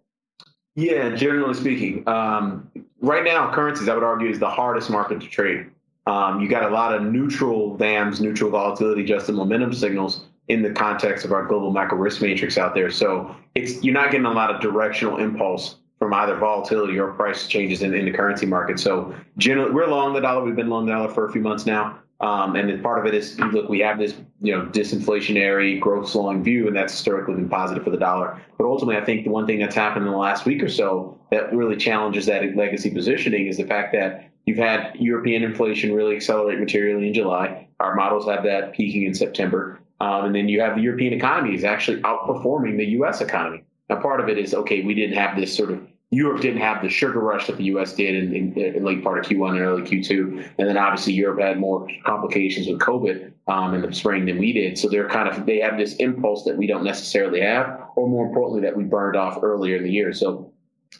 Yeah, 0.76 1.10
generally 1.10 1.54
speaking, 1.54 2.08
um, 2.08 2.70
right 3.00 3.24
now 3.24 3.52
currencies 3.52 3.88
I 3.88 3.94
would 3.94 4.04
argue 4.04 4.30
is 4.30 4.38
the 4.38 4.50
hardest 4.50 4.88
market 4.88 5.20
to 5.20 5.26
trade. 5.26 5.66
Um, 6.06 6.40
you 6.40 6.48
got 6.48 6.70
a 6.70 6.74
lot 6.74 6.94
of 6.94 7.02
neutral 7.02 7.76
VAMs, 7.76 8.20
neutral 8.20 8.50
volatility 8.50 9.02
adjusted 9.02 9.34
momentum 9.34 9.72
signals 9.72 10.26
in 10.48 10.62
the 10.62 10.70
context 10.70 11.24
of 11.24 11.32
our 11.32 11.44
global 11.46 11.72
macro 11.72 11.98
risk 11.98 12.20
matrix 12.20 12.58
out 12.58 12.74
there. 12.74 12.90
So 12.90 13.34
it's 13.54 13.82
you're 13.82 13.94
not 13.94 14.10
getting 14.10 14.26
a 14.26 14.32
lot 14.32 14.54
of 14.54 14.60
directional 14.60 15.18
impulse 15.18 15.76
from 15.98 16.12
either 16.12 16.36
volatility 16.36 16.98
or 16.98 17.12
price 17.12 17.46
changes 17.46 17.82
in, 17.82 17.94
in 17.94 18.04
the 18.04 18.10
currency 18.10 18.46
market. 18.46 18.78
So 18.78 19.14
generally, 19.38 19.70
we're 19.70 19.86
long 19.86 20.12
the 20.12 20.20
dollar. 20.20 20.44
We've 20.44 20.56
been 20.56 20.68
long 20.68 20.86
the 20.86 20.92
dollar 20.92 21.08
for 21.08 21.26
a 21.26 21.32
few 21.32 21.40
months 21.40 21.66
now. 21.66 21.98
Um, 22.20 22.56
and 22.56 22.82
part 22.82 22.98
of 22.98 23.06
it 23.06 23.14
is, 23.14 23.38
look, 23.38 23.68
we 23.68 23.80
have 23.80 23.98
this, 23.98 24.14
you 24.40 24.56
know, 24.56 24.66
disinflationary 24.66 25.80
growth 25.80 26.08
slowing 26.08 26.42
view, 26.42 26.68
and 26.68 26.76
that's 26.76 26.92
historically 26.92 27.34
been 27.34 27.48
positive 27.48 27.84
for 27.84 27.90
the 27.90 27.98
dollar. 27.98 28.40
But 28.56 28.66
ultimately, 28.66 28.96
I 28.96 29.04
think 29.04 29.24
the 29.24 29.30
one 29.30 29.46
thing 29.46 29.58
that's 29.58 29.74
happened 29.74 30.06
in 30.06 30.12
the 30.12 30.18
last 30.18 30.46
week 30.46 30.62
or 30.62 30.68
so 30.68 31.18
that 31.30 31.52
really 31.52 31.76
challenges 31.76 32.26
that 32.26 32.56
legacy 32.56 32.90
positioning 32.90 33.48
is 33.48 33.56
the 33.56 33.66
fact 33.66 33.92
that 33.94 34.30
you've 34.46 34.58
had 34.58 34.94
European 34.94 35.42
inflation 35.42 35.92
really 35.92 36.16
accelerate 36.16 36.60
materially 36.60 37.08
in 37.08 37.14
July. 37.14 37.68
Our 37.80 37.94
models 37.94 38.26
have 38.26 38.44
that 38.44 38.72
peaking 38.72 39.02
in 39.02 39.14
September. 39.14 39.80
Um, 40.04 40.26
and 40.26 40.34
then 40.34 40.50
you 40.50 40.60
have 40.60 40.76
the 40.76 40.82
European 40.82 41.14
economy 41.14 41.54
is 41.54 41.64
actually 41.64 42.02
outperforming 42.02 42.76
the 42.76 42.84
U.S. 42.98 43.22
economy. 43.22 43.64
Now, 43.88 44.02
part 44.02 44.20
of 44.20 44.28
it 44.28 44.36
is 44.36 44.52
okay. 44.52 44.82
We 44.82 44.92
didn't 44.92 45.16
have 45.16 45.34
this 45.34 45.56
sort 45.56 45.70
of 45.70 45.80
Europe 46.10 46.42
didn't 46.42 46.60
have 46.60 46.82
the 46.82 46.90
sugar 46.90 47.20
rush 47.20 47.46
that 47.46 47.56
the 47.56 47.64
U.S. 47.64 47.94
did 47.94 48.14
in, 48.14 48.34
in, 48.34 48.52
in 48.52 48.84
late 48.84 49.02
part 49.02 49.18
of 49.18 49.24
Q1 49.24 49.52
and 49.52 49.60
early 49.60 49.82
Q2, 49.82 50.50
and 50.58 50.68
then 50.68 50.76
obviously 50.76 51.14
Europe 51.14 51.40
had 51.40 51.58
more 51.58 51.88
complications 52.04 52.68
with 52.68 52.80
COVID 52.80 53.32
um, 53.48 53.74
in 53.74 53.80
the 53.80 53.92
spring 53.94 54.26
than 54.26 54.36
we 54.38 54.52
did. 54.52 54.76
So 54.78 54.90
they're 54.90 55.08
kind 55.08 55.26
of 55.26 55.46
they 55.46 55.58
have 55.60 55.78
this 55.78 55.96
impulse 55.96 56.44
that 56.44 56.58
we 56.58 56.66
don't 56.66 56.84
necessarily 56.84 57.40
have, 57.40 57.88
or 57.96 58.06
more 58.06 58.26
importantly, 58.26 58.60
that 58.60 58.76
we 58.76 58.84
burned 58.84 59.16
off 59.16 59.42
earlier 59.42 59.76
in 59.76 59.84
the 59.84 59.90
year. 59.90 60.12
So 60.12 60.52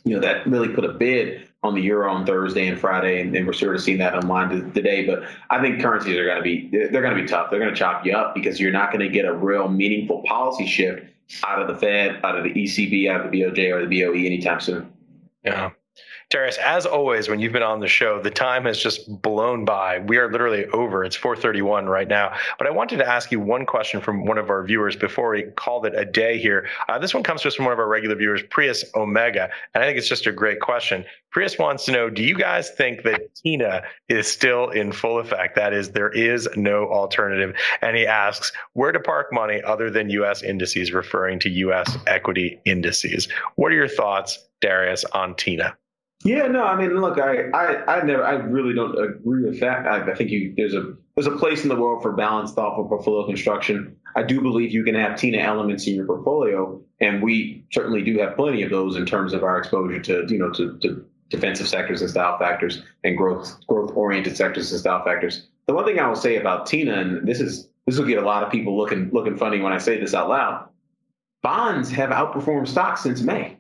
you 0.05 0.15
know 0.15 0.21
that 0.23 0.47
really 0.47 0.69
put 0.69 0.87
a 0.87 0.95
bid 0.95 1.47
on 1.65 1.75
the 1.75 1.81
euro 1.81 2.13
on 2.13 2.27
Thursday 2.27 2.69
and 2.69 2.79
Friday, 2.79 3.21
and, 3.21 3.35
and 3.35 3.47
we're 3.47 3.53
sort 3.53 3.75
of 3.75 3.83
seeing 3.83 3.99
that 3.99 4.15
unwind 4.15 4.75
today. 4.75 5.07
But 5.07 5.25
I 5.51 5.61
think 5.61 5.81
currencies 5.81 6.17
are 6.17 6.25
going 6.25 6.37
to 6.37 6.43
be 6.43 6.69
they're 6.71 7.03
going 7.03 7.17
to 7.17 7.21
be 7.21 7.27
tough. 7.27 7.51
They're 7.51 7.59
going 7.59 7.73
to 7.73 7.77
chop 7.77 8.05
you 8.07 8.13
up 8.13 8.35
because 8.35 8.61
you're 8.61 8.73
not 8.73 8.93
going 8.93 9.01
to 9.01 9.09
get 9.09 9.25
a 9.25 9.33
real 9.33 9.69
meaningful 9.69 10.23
policy 10.27 10.67
shift 10.67 11.07
out 11.45 11.61
of 11.61 11.69
the 11.69 11.75
Fed, 11.75 12.21
out 12.23 12.37
of 12.37 12.45
the 12.45 12.51
ECB, 12.51 13.11
out 13.11 13.25
of 13.25 13.33
the 13.33 13.41
BOJ 13.41 13.73
or 13.73 13.87
the 13.87 14.03
BOE 14.03 14.27
anytime 14.27 14.61
soon. 14.61 14.93
Yeah. 15.43 15.71
Darius, 16.31 16.59
as 16.59 16.87
always, 16.87 17.29
when 17.29 17.41
you've 17.41 17.53
been 17.53 17.63
on 17.63 17.81
the 17.81 17.89
show, 17.89 18.21
the 18.21 18.31
time 18.31 18.65
has 18.65 18.79
just 18.79 19.23
blown 19.23 19.65
by. 19.65 19.99
We 20.01 20.19
are 20.19 20.31
literally 20.31 20.67
over. 20.67 21.05
It's 21.05 21.17
4:31 21.17 21.89
right 21.89 22.09
now. 22.09 22.37
But 22.59 22.67
I 22.67 22.71
wanted 22.71 22.99
to 22.99 23.09
ask 23.09 23.31
you 23.31 23.41
one 23.41 23.67
question 23.67 24.01
from 24.01 24.25
one 24.25 24.39
of 24.39 24.51
our 24.51 24.65
viewers 24.65 24.97
before 24.97 25.31
we 25.31 25.43
called 25.43 25.87
it 25.87 25.95
a 25.97 26.05
day 26.05 26.39
here. 26.39 26.69
Uh, 26.89 26.99
this 26.99 27.15
one 27.15 27.23
comes 27.23 27.43
to 27.43 27.49
us 27.49 27.55
from 27.55 27.67
one 27.67 27.73
of 27.73 27.79
our 27.79 27.89
regular 27.89 28.17
viewers, 28.17 28.43
Prius 28.51 28.85
Omega, 28.95 29.51
and 29.75 29.83
I 29.83 29.87
think 29.87 29.99
it's 29.99 30.09
just 30.09 30.27
a 30.27 30.33
great 30.33 30.61
question. 30.61 31.05
Prius 31.31 31.59
wants 31.59 31.85
to 31.87 31.93
know: 31.93 32.11
Do 32.11 32.23
you 32.23 32.37
guys 32.37 32.71
think 32.71 33.03
that 33.03 33.35
TINA 33.35 33.83
is 34.09 34.27
still 34.27 34.71
in 34.71 34.93
full 34.93 35.19
effect? 35.19 35.57
That 35.57 35.73
is, 35.73 35.91
there 35.91 36.11
is 36.11 36.49
no 36.57 36.87
alternative. 36.89 37.57
And 37.81 37.97
he 37.97 38.07
asks, 38.07 38.53
where 38.73 38.93
to 38.93 39.01
park 39.01 39.33
money 39.33 39.63
other 39.63 39.91
than 39.91 40.11
U.S. 40.11 40.43
indices, 40.43 40.93
referring 40.93 41.39
to 41.41 41.51
U.S. 41.51 41.97
equity 42.07 42.61
indices. 42.65 43.29
What 43.57 43.73
are 43.73 43.77
your 43.77 43.89
thoughts, 43.89 44.39
Darius, 44.61 45.05
on 45.05 45.35
TINA? 45.35 45.77
Yeah, 46.25 46.47
no, 46.47 46.65
I 46.65 46.75
mean, 46.75 46.99
look, 46.99 47.19
I, 47.19 47.51
I, 47.51 47.99
I 47.99 48.03
never, 48.03 48.25
I 48.25 48.33
really 48.33 48.75
don't 48.75 48.99
agree 48.99 49.45
with 49.45 49.61
that. 49.61 49.87
I, 49.87 50.11
I, 50.11 50.15
think 50.15 50.31
you, 50.31 50.55
there's 50.57 50.73
a, 50.73 50.95
there's 51.15 51.27
a 51.27 51.37
place 51.37 51.65
in 51.65 51.69
the 51.69 51.77
world 51.77 52.03
for 52.03 52.13
balanced, 52.13 52.55
thoughtful 52.55 52.89
portfolio 52.89 53.27
construction. 53.27 53.95
I 54.17 54.23
do 54.23 54.41
believe 54.41 54.73
you 54.73 54.85
can 54.85 54.95
have 54.95 55.19
TINA 55.19 55.37
elements 55.37 55.87
in 55.87 55.95
your 55.95 56.07
portfolio, 56.07 56.81
and 57.01 57.23
we 57.23 57.67
certainly 57.73 58.03
do 58.03 58.19
have 58.21 58.37
plenty 58.37 58.63
of 58.63 58.71
those 58.71 58.97
in 58.97 59.05
terms 59.05 59.35
of 59.35 59.43
our 59.43 59.59
exposure 59.59 60.01
to, 60.01 60.25
you 60.27 60.39
know, 60.39 60.51
to, 60.53 60.79
to 60.79 61.05
defensive 61.29 61.69
sectors 61.69 62.01
and 62.01 62.11
style 62.11 62.39
factors 62.39 62.83
and 63.05 63.19
growth, 63.19 63.55
growth 63.67 63.93
oriented 63.95 64.35
sectors 64.35 64.73
and 64.73 64.81
style 64.81 65.05
factors. 65.05 65.49
The 65.67 65.75
one 65.75 65.85
thing 65.85 65.99
I 65.99 66.09
will 66.09 66.17
say 66.17 66.37
about 66.37 66.65
TINA, 66.65 66.95
and 66.95 67.29
this 67.29 67.41
is, 67.41 67.69
this 67.85 67.99
will 67.99 68.07
get 68.07 68.23
a 68.23 68.27
lot 68.27 68.43
of 68.43 68.51
people 68.51 68.79
looking, 68.79 69.11
looking 69.13 69.37
funny 69.37 69.61
when 69.61 69.75
I 69.75 69.79
say 69.79 70.01
this 70.01 70.15
out 70.15 70.31
loud. 70.31 70.71
Bonds 71.43 71.91
have 71.91 72.09
outperformed 72.09 72.69
stocks 72.69 73.03
since 73.03 73.21
May. 73.21 73.59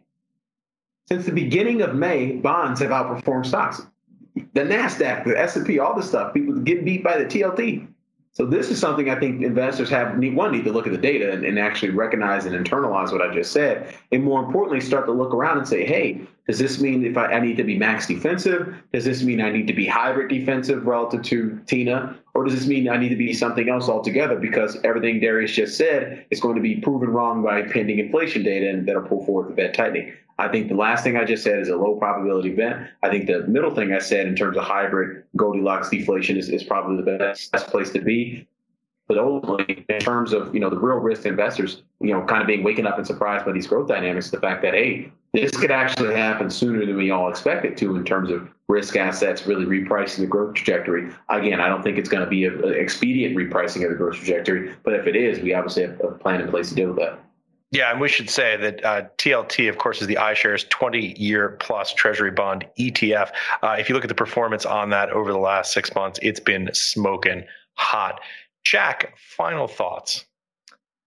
Since 1.06 1.26
the 1.26 1.32
beginning 1.32 1.82
of 1.82 1.94
May, 1.94 2.32
bonds 2.32 2.80
have 2.80 2.90
outperformed 2.90 3.46
stocks. 3.46 3.82
The 4.34 4.62
Nasdaq, 4.62 5.24
the 5.24 5.38
S 5.38 5.56
and 5.56 5.66
P, 5.66 5.78
all 5.78 5.94
this 5.94 6.08
stuff. 6.08 6.34
People 6.34 6.54
get 6.56 6.84
beat 6.84 7.04
by 7.04 7.18
the 7.18 7.24
TLT. 7.24 7.86
So 8.32 8.44
this 8.44 8.68
is 8.68 8.80
something 8.80 9.08
I 9.08 9.20
think 9.20 9.42
investors 9.42 9.88
have 9.90 10.18
need, 10.18 10.34
one 10.34 10.50
need 10.50 10.64
to 10.64 10.72
look 10.72 10.86
at 10.86 10.92
the 10.92 10.98
data 10.98 11.30
and, 11.30 11.44
and, 11.44 11.56
actually 11.56 11.90
recognize 11.90 12.46
and 12.46 12.66
internalize 12.66 13.12
what 13.12 13.22
I 13.22 13.32
just 13.32 13.52
said, 13.52 13.94
and 14.10 14.24
more 14.24 14.42
importantly, 14.42 14.80
start 14.80 15.06
to 15.06 15.12
look 15.12 15.32
around 15.32 15.58
and 15.58 15.68
say, 15.68 15.86
hey, 15.86 16.20
does 16.46 16.58
this 16.58 16.78
mean 16.78 17.06
if 17.06 17.16
I, 17.16 17.26
I 17.26 17.40
need 17.40 17.56
to 17.56 17.64
be 17.64 17.78
max 17.78 18.06
defensive? 18.06 18.74
Does 18.92 19.04
this 19.04 19.22
mean 19.22 19.40
I 19.40 19.50
need 19.50 19.66
to 19.66 19.72
be 19.72 19.86
hybrid 19.86 20.28
defensive 20.28 20.86
relative 20.86 21.22
to 21.22 21.60
Tina, 21.66 22.18
or 22.34 22.44
does 22.44 22.54
this 22.54 22.66
mean 22.66 22.88
I 22.88 22.98
need 22.98 23.08
to 23.08 23.16
be 23.16 23.32
something 23.32 23.68
else 23.68 23.88
altogether? 23.88 24.38
Because 24.38 24.76
everything 24.84 25.20
Darius 25.20 25.52
just 25.52 25.78
said 25.78 26.26
is 26.30 26.40
going 26.40 26.56
to 26.56 26.60
be 26.60 26.76
proven 26.76 27.08
wrong 27.10 27.42
by 27.42 27.62
pending 27.62 27.98
inflation 27.98 28.42
data 28.42 28.68
and 28.68 28.86
that'll 28.86 29.02
pull 29.02 29.24
forward 29.24 29.52
the 29.52 29.56
Fed 29.56 29.74
tightening. 29.74 30.12
I 30.38 30.48
think 30.48 30.68
the 30.68 30.74
last 30.74 31.04
thing 31.04 31.16
I 31.16 31.24
just 31.24 31.44
said 31.44 31.60
is 31.60 31.68
a 31.68 31.76
low 31.76 31.96
probability 31.96 32.50
event. 32.50 32.88
I 33.02 33.08
think 33.08 33.26
the 33.26 33.46
middle 33.46 33.74
thing 33.74 33.92
I 33.92 34.00
said 34.00 34.26
in 34.26 34.34
terms 34.34 34.56
of 34.56 34.64
hybrid 34.64 35.22
Goldilocks 35.36 35.90
deflation 35.90 36.36
is, 36.36 36.48
is 36.48 36.64
probably 36.64 36.96
the 36.96 37.18
best, 37.18 37.52
best 37.52 37.68
place 37.68 37.90
to 37.90 38.00
be. 38.00 38.46
But 39.06 39.18
ultimately, 39.18 39.84
in 39.88 39.98
terms 40.00 40.32
of 40.32 40.52
you 40.54 40.60
know 40.60 40.70
the 40.70 40.78
real 40.78 40.96
risk 40.96 41.26
investors, 41.26 41.82
you 42.00 42.12
know, 42.12 42.24
kind 42.24 42.40
of 42.40 42.46
being 42.46 42.64
waken 42.64 42.86
up 42.86 42.96
and 42.96 43.06
surprised 43.06 43.44
by 43.44 43.52
these 43.52 43.66
growth 43.66 43.86
dynamics, 43.86 44.30
the 44.30 44.40
fact 44.40 44.62
that 44.62 44.72
hey, 44.72 45.12
this 45.34 45.56
could 45.56 45.72
actually 45.72 46.14
happen 46.14 46.48
sooner 46.48 46.86
than 46.86 46.96
we 46.96 47.10
all 47.10 47.28
expect 47.28 47.64
it 47.64 47.76
to 47.78 47.96
in 47.96 48.04
terms 48.04 48.30
of 48.30 48.48
risk 48.68 48.96
assets 48.96 49.46
really 49.46 49.66
repricing 49.66 50.18
the 50.18 50.26
growth 50.26 50.54
trajectory. 50.54 51.12
Again, 51.28 51.60
I 51.60 51.68
don't 51.68 51.82
think 51.82 51.98
it's 51.98 52.08
going 52.08 52.24
to 52.24 52.30
be 52.30 52.44
an 52.46 52.74
expedient 52.74 53.36
repricing 53.36 53.84
of 53.84 53.90
the 53.90 53.96
growth 53.96 54.14
trajectory, 54.14 54.72
but 54.84 54.94
if 54.94 55.06
it 55.06 55.16
is, 55.16 55.40
we 55.40 55.52
obviously 55.52 55.82
have 55.82 56.00
a 56.00 56.12
plan 56.12 56.40
in 56.40 56.48
place 56.48 56.68
to 56.68 56.74
deal 56.76 56.88
with 56.88 56.98
that. 56.98 57.18
Yeah, 57.72 57.90
and 57.90 58.00
we 58.00 58.08
should 58.08 58.30
say 58.30 58.56
that 58.56 58.84
uh, 58.84 59.02
TLT, 59.18 59.68
of 59.68 59.78
course, 59.78 60.00
is 60.00 60.06
the 60.06 60.14
iShares 60.14 60.68
20 60.68 61.20
year 61.20 61.56
plus 61.58 61.92
Treasury 61.92 62.30
bond 62.30 62.64
ETF. 62.78 63.32
Uh, 63.62 63.74
if 63.76 63.88
you 63.88 63.96
look 63.96 64.04
at 64.04 64.08
the 64.08 64.14
performance 64.14 64.64
on 64.64 64.90
that 64.90 65.10
over 65.10 65.32
the 65.32 65.38
last 65.38 65.72
six 65.72 65.92
months, 65.92 66.20
it's 66.22 66.38
been 66.38 66.70
smoking 66.72 67.42
hot. 67.72 68.20
Jack, 68.62 69.14
final 69.18 69.66
thoughts. 69.66 70.24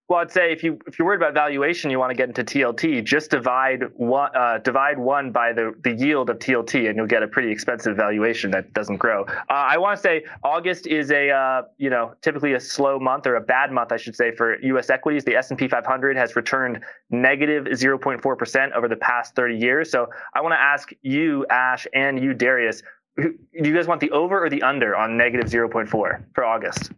Well, 0.10 0.20
I'd 0.20 0.32
say 0.32 0.54
if 0.54 0.64
you 0.64 0.80
if 0.88 0.98
you're 0.98 1.06
worried 1.06 1.18
about 1.18 1.34
valuation, 1.34 1.92
you 1.92 2.00
want 2.00 2.12
to 2.12 2.16
get 2.16 2.30
into 2.30 2.42
TLT. 2.42 3.04
Just 3.04 3.30
divide 3.30 3.84
one 3.96 4.34
uh, 4.34 4.60
divide 4.60 4.98
one 4.98 5.34
by 5.34 5.52
the 5.52 5.74
the 5.84 5.94
yield 5.94 6.30
of 6.30 6.40
TLT, 6.40 6.88
and 6.88 6.96
you'll 6.96 7.08
get 7.08 7.24
a 7.24 7.28
pretty 7.28 7.52
expensive 7.52 7.98
valuation 7.98 8.50
that 8.52 8.74
doesn't 8.74 8.98
grow. 8.98 9.26
Uh, 9.26 9.34
I 9.50 9.78
want 9.78 9.98
to 9.98 10.02
say 10.02 10.24
August 10.46 10.88
is 10.88 11.12
a 11.12 11.30
uh, 11.30 11.64
you 11.78 11.90
know 11.90 12.14
typically 12.22 12.54
a 12.54 12.60
slow 12.60 13.00
month 13.00 13.28
or 13.28 13.36
a 13.36 13.42
bad 13.42 13.74
month, 13.74 13.92
I 13.92 13.98
should 13.98 14.16
say, 14.16 14.34
for 14.34 14.58
U.S. 14.62 14.90
equities. 14.90 15.26
The 15.26 15.36
S&P 15.36 15.68
500 15.68 16.16
has 16.16 16.38
returned 16.38 16.80
negative 17.10 17.66
0.4 17.66 18.38
percent 18.38 18.72
over 18.74 18.88
the 18.88 18.96
past 18.96 19.36
30 19.36 19.58
years. 19.58 19.92
So 19.92 20.08
I 20.34 20.40
want 20.40 20.54
to 20.54 20.60
ask 20.60 20.92
you, 21.02 21.46
Ash, 21.50 21.86
and 21.94 22.18
you, 22.18 22.34
Darius, 22.34 22.82
do 23.18 23.34
you 23.52 23.76
guys 23.76 23.88
want 23.88 24.00
the 24.00 24.12
over 24.12 24.42
or 24.46 24.50
the 24.50 24.62
under 24.62 24.96
on 24.96 25.18
negative 25.18 25.50
0.4 25.50 25.90
for 25.90 26.46
August? 26.46 26.92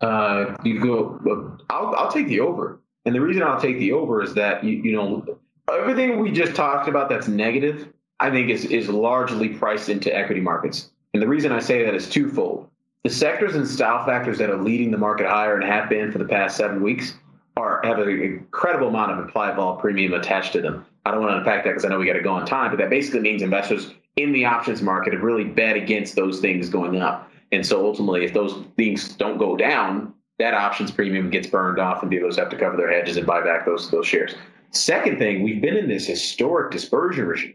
Uh, 0.00 0.56
you 0.62 0.80
go. 0.80 1.58
I'll 1.70 1.94
I'll 1.96 2.10
take 2.10 2.28
the 2.28 2.40
over, 2.40 2.80
and 3.04 3.14
the 3.14 3.20
reason 3.20 3.42
I'll 3.42 3.60
take 3.60 3.78
the 3.78 3.92
over 3.92 4.22
is 4.22 4.34
that 4.34 4.62
you 4.62 4.72
you 4.82 4.92
know 4.92 5.38
everything 5.72 6.20
we 6.20 6.30
just 6.30 6.54
talked 6.54 6.88
about 6.88 7.08
that's 7.08 7.28
negative, 7.28 7.88
I 8.20 8.30
think 8.30 8.50
is 8.50 8.66
is 8.66 8.88
largely 8.88 9.48
priced 9.48 9.88
into 9.88 10.14
equity 10.14 10.40
markets, 10.40 10.90
and 11.14 11.22
the 11.22 11.28
reason 11.28 11.50
I 11.50 11.60
say 11.60 11.84
that 11.84 11.94
is 11.94 12.10
twofold. 12.10 12.68
The 13.04 13.10
sectors 13.10 13.54
and 13.54 13.66
style 13.66 14.04
factors 14.04 14.36
that 14.38 14.50
are 14.50 14.60
leading 14.60 14.90
the 14.90 14.98
market 14.98 15.28
higher 15.28 15.54
and 15.54 15.64
have 15.64 15.88
been 15.88 16.10
for 16.12 16.18
the 16.18 16.24
past 16.24 16.56
seven 16.56 16.82
weeks 16.82 17.14
are 17.56 17.80
have 17.84 17.98
an 17.98 18.08
incredible 18.08 18.88
amount 18.88 19.12
of 19.12 19.18
implied 19.20 19.56
vol 19.56 19.76
premium 19.76 20.12
attached 20.12 20.52
to 20.52 20.60
them. 20.60 20.84
I 21.06 21.12
don't 21.12 21.20
want 21.20 21.32
to 21.32 21.38
unpack 21.38 21.64
that 21.64 21.70
because 21.70 21.84
I 21.84 21.88
know 21.88 21.98
we 21.98 22.06
got 22.06 22.14
to 22.14 22.22
go 22.22 22.32
on 22.32 22.44
time, 22.44 22.70
but 22.70 22.78
that 22.78 22.90
basically 22.90 23.20
means 23.20 23.42
investors 23.42 23.94
in 24.16 24.32
the 24.32 24.44
options 24.44 24.82
market 24.82 25.12
have 25.12 25.22
really 25.22 25.44
bet 25.44 25.76
against 25.76 26.16
those 26.16 26.40
things 26.40 26.68
going 26.68 27.00
up. 27.00 27.25
And 27.52 27.64
so 27.64 27.84
ultimately, 27.86 28.24
if 28.24 28.32
those 28.32 28.64
things 28.76 29.14
don't 29.14 29.38
go 29.38 29.56
down, 29.56 30.12
that 30.38 30.54
options 30.54 30.90
premium 30.90 31.30
gets 31.30 31.46
burned 31.46 31.78
off 31.78 32.02
and 32.02 32.10
dealers 32.10 32.36
have 32.36 32.50
to 32.50 32.58
cover 32.58 32.76
their 32.76 32.90
hedges 32.90 33.16
and 33.16 33.26
buy 33.26 33.42
back 33.42 33.64
those 33.64 33.90
those 33.90 34.06
shares. 34.06 34.34
Second 34.72 35.18
thing, 35.18 35.42
we've 35.42 35.62
been 35.62 35.76
in 35.76 35.88
this 35.88 36.06
historic 36.06 36.70
dispersion 36.70 37.26
regime. 37.26 37.54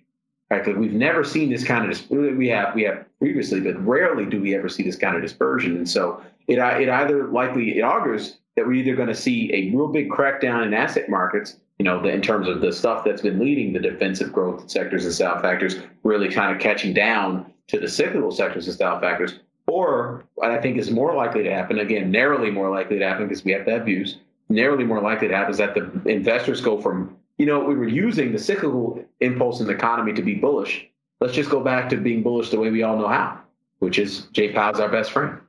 Right? 0.50 0.66
Because 0.66 0.78
we've 0.78 0.94
never 0.94 1.24
seen 1.24 1.50
this 1.50 1.64
kind 1.64 1.90
of 1.90 2.10
we 2.10 2.48
have 2.50 2.76
we 2.76 2.84
have 2.84 3.06
previously, 3.20 3.62
but 3.62 3.86
rarely 3.86 4.26
do 4.26 4.42
we 4.42 4.54
ever 4.54 4.68
see 4.68 4.84
this 4.84 4.98
kind 4.98 5.16
of 5.16 5.22
dispersion. 5.22 5.78
And 5.78 5.90
so 5.90 6.22
it 6.48 6.58
it 6.58 6.90
either 6.90 7.28
likely 7.28 7.78
it 7.78 7.82
augurs 7.84 8.40
that 8.56 8.68
we're 8.68 8.74
either 8.74 8.96
going 8.96 9.08
to 9.08 9.16
see 9.16 9.50
a 9.54 9.76
real 9.76 9.88
big 9.88 10.10
crackdown 10.10 10.66
in 10.66 10.74
asset 10.74 11.10
markets, 11.10 11.58
you 11.80 11.86
know, 11.86 12.04
in 12.04 12.22
terms 12.22 12.50
of 12.50 12.60
the 12.60 12.74
stuff 12.74 13.06
that's 13.06 13.22
been 13.22 13.40
leading 13.40 13.72
the 13.72 13.80
defensive 13.80 14.34
growth 14.34 14.70
sectors 14.70 15.06
and 15.06 15.14
style 15.14 15.42
factors, 15.42 15.78
really 16.04 16.28
kind 16.28 16.54
of 16.54 16.62
catching 16.62 16.94
down 16.94 17.46
to 17.68 17.80
the 17.80 17.88
cyclical 17.88 18.32
sectors 18.32 18.68
and 18.68 18.76
style 18.76 19.00
factors, 19.00 19.40
or 19.72 20.26
what 20.36 20.52
I 20.52 20.62
think 20.62 20.78
is 20.78 20.92
more 20.92 21.16
likely 21.16 21.44
to 21.44 21.54
happen, 21.54 21.80
again, 21.80 22.12
narrowly 22.12 22.52
more 22.52 22.70
likely 22.70 23.00
to 23.00 23.06
happen 23.06 23.28
because 23.28 23.44
we 23.44 23.52
have 23.54 23.66
to 23.66 23.72
have 23.72 23.86
views, 23.86 24.18
narrowly 24.50 24.84
more 24.84 25.02
likely 25.02 25.28
to 25.28 25.36
happen 25.36 25.52
is 25.52 25.58
that 25.58 25.74
the 25.74 26.10
investors 26.10 26.62
go 26.62 26.80
from, 26.80 27.16
you 27.38 27.46
know, 27.46 27.64
we 27.64 27.76
were 27.76 27.88
using 27.88 28.32
the 28.32 28.40
cyclical 28.40 29.04
impulse 29.22 29.60
in 29.60 29.68
the 29.68 29.74
economy 29.74 30.14
to 30.14 30.22
be 30.22 30.36
bullish. 30.36 30.88
Let's 31.20 31.34
just 31.34 31.50
go 31.50 31.62
back 31.62 31.90
to 31.90 31.98
being 31.98 32.24
bullish 32.24 32.50
the 32.50 32.60
way 32.60 32.70
we 32.70 32.84
all 32.84 32.98
know 32.98 33.08
how, 33.08 33.40
which 33.80 33.98
is 33.98 34.28
Jay 34.34 34.52
Powell's 34.52 34.80
our 34.80 34.90
best 34.90 35.12
friend. 35.12 35.40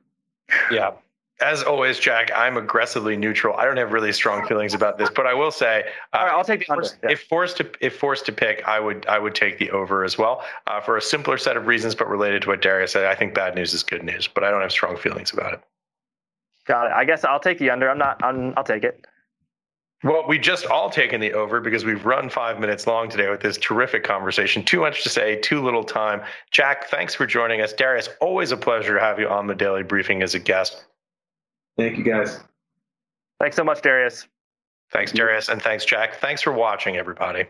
Yeah 0.71 0.91
as 1.43 1.61
always, 1.61 1.99
Jack, 1.99 2.31
I'm 2.35 2.57
aggressively 2.57 3.17
neutral. 3.17 3.55
I 3.57 3.65
don't 3.65 3.77
have 3.77 3.91
really 3.91 4.13
strong 4.13 4.47
feelings 4.47 4.73
about 4.73 4.97
this, 4.97 5.09
but 5.09 5.27
I 5.27 5.33
will 5.33 5.51
say, 5.51 5.83
uh, 6.13 6.17
all 6.17 6.25
right, 6.25 6.33
I'll 6.33 6.43
take 6.43 6.61
the 6.61 6.71
under. 6.71 6.87
Yeah. 7.03 7.11
If 7.11 7.23
forced 7.23 7.57
to 7.57 7.69
if 7.81 7.97
forced 7.97 8.25
to 8.27 8.31
pick, 8.31 8.67
I 8.67 8.79
would 8.79 9.05
I 9.07 9.19
would 9.19 9.35
take 9.35 9.59
the 9.59 9.69
over 9.71 10.03
as 10.03 10.17
well 10.17 10.43
uh, 10.67 10.79
for 10.79 10.95
a 10.97 11.01
simpler 11.01 11.37
set 11.37 11.57
of 11.57 11.67
reasons, 11.67 11.95
but 11.95 12.07
related 12.07 12.43
to 12.43 12.47
what 12.47 12.61
Darius 12.61 12.93
said. 12.93 13.05
I 13.05 13.15
think 13.15 13.33
bad 13.33 13.55
news 13.55 13.73
is 13.73 13.83
good 13.83 14.03
news, 14.03 14.27
but 14.27 14.43
I 14.43 14.51
don't 14.51 14.61
have 14.61 14.71
strong 14.71 14.97
feelings 14.97 15.33
about 15.33 15.53
it. 15.53 15.61
Got 16.65 16.87
it. 16.87 16.93
I 16.93 17.03
guess 17.03 17.25
I'll 17.25 17.41
take 17.41 17.59
the 17.59 17.69
under. 17.69 17.89
I'm 17.89 17.97
not. 17.97 18.23
I'm, 18.23 18.53
I'll 18.55 18.63
take 18.63 18.83
it. 18.83 19.05
Well, 20.03 20.25
we 20.27 20.37
just 20.37 20.65
all 20.65 20.89
taken 20.89 21.21
the 21.21 21.31
over 21.31 21.61
because 21.61 21.85
we've 21.85 22.05
run 22.05 22.29
five 22.29 22.59
minutes 22.59 22.87
long 22.87 23.09
today 23.09 23.29
with 23.29 23.39
this 23.39 23.57
terrific 23.57 24.03
conversation. 24.03 24.63
Too 24.63 24.81
much 24.81 25.03
to 25.03 25.09
say, 25.09 25.37
too 25.37 25.63
little 25.63 25.83
time. 25.83 26.21
Jack, 26.51 26.89
thanks 26.89 27.15
for 27.15 27.25
joining 27.25 27.61
us. 27.61 27.71
Darius, 27.71 28.09
always 28.19 28.51
a 28.51 28.57
pleasure 28.57 28.95
to 28.95 28.99
have 28.99 29.17
you 29.17 29.29
on 29.29 29.47
the 29.47 29.55
daily 29.55 29.81
briefing 29.81 30.21
as 30.21 30.35
a 30.35 30.39
guest. 30.39 30.83
Thank 31.77 31.97
you, 31.97 32.03
guys. 32.03 32.39
Thanks 33.39 33.55
so 33.55 33.63
much, 33.63 33.81
Darius. 33.81 34.27
Thanks, 34.91 35.11
Darius, 35.11 35.49
and 35.49 35.61
thanks, 35.61 35.85
Jack. 35.85 36.15
Thanks 36.19 36.41
for 36.41 36.53
watching, 36.53 36.97
everybody. 36.97 37.45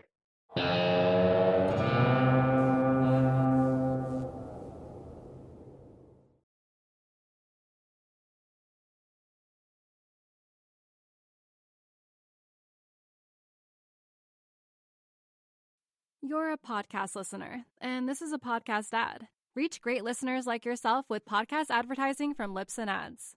You're 16.26 16.52
a 16.52 16.56
podcast 16.56 17.14
listener, 17.14 17.66
and 17.82 18.08
this 18.08 18.22
is 18.22 18.32
a 18.32 18.38
podcast 18.38 18.94
ad. 18.94 19.28
Reach 19.54 19.82
great 19.82 20.02
listeners 20.02 20.46
like 20.46 20.64
yourself 20.64 21.04
with 21.10 21.26
podcast 21.26 21.66
advertising 21.68 22.32
from 22.32 22.54
Libsyn 22.54 22.88
Ads. 22.88 23.36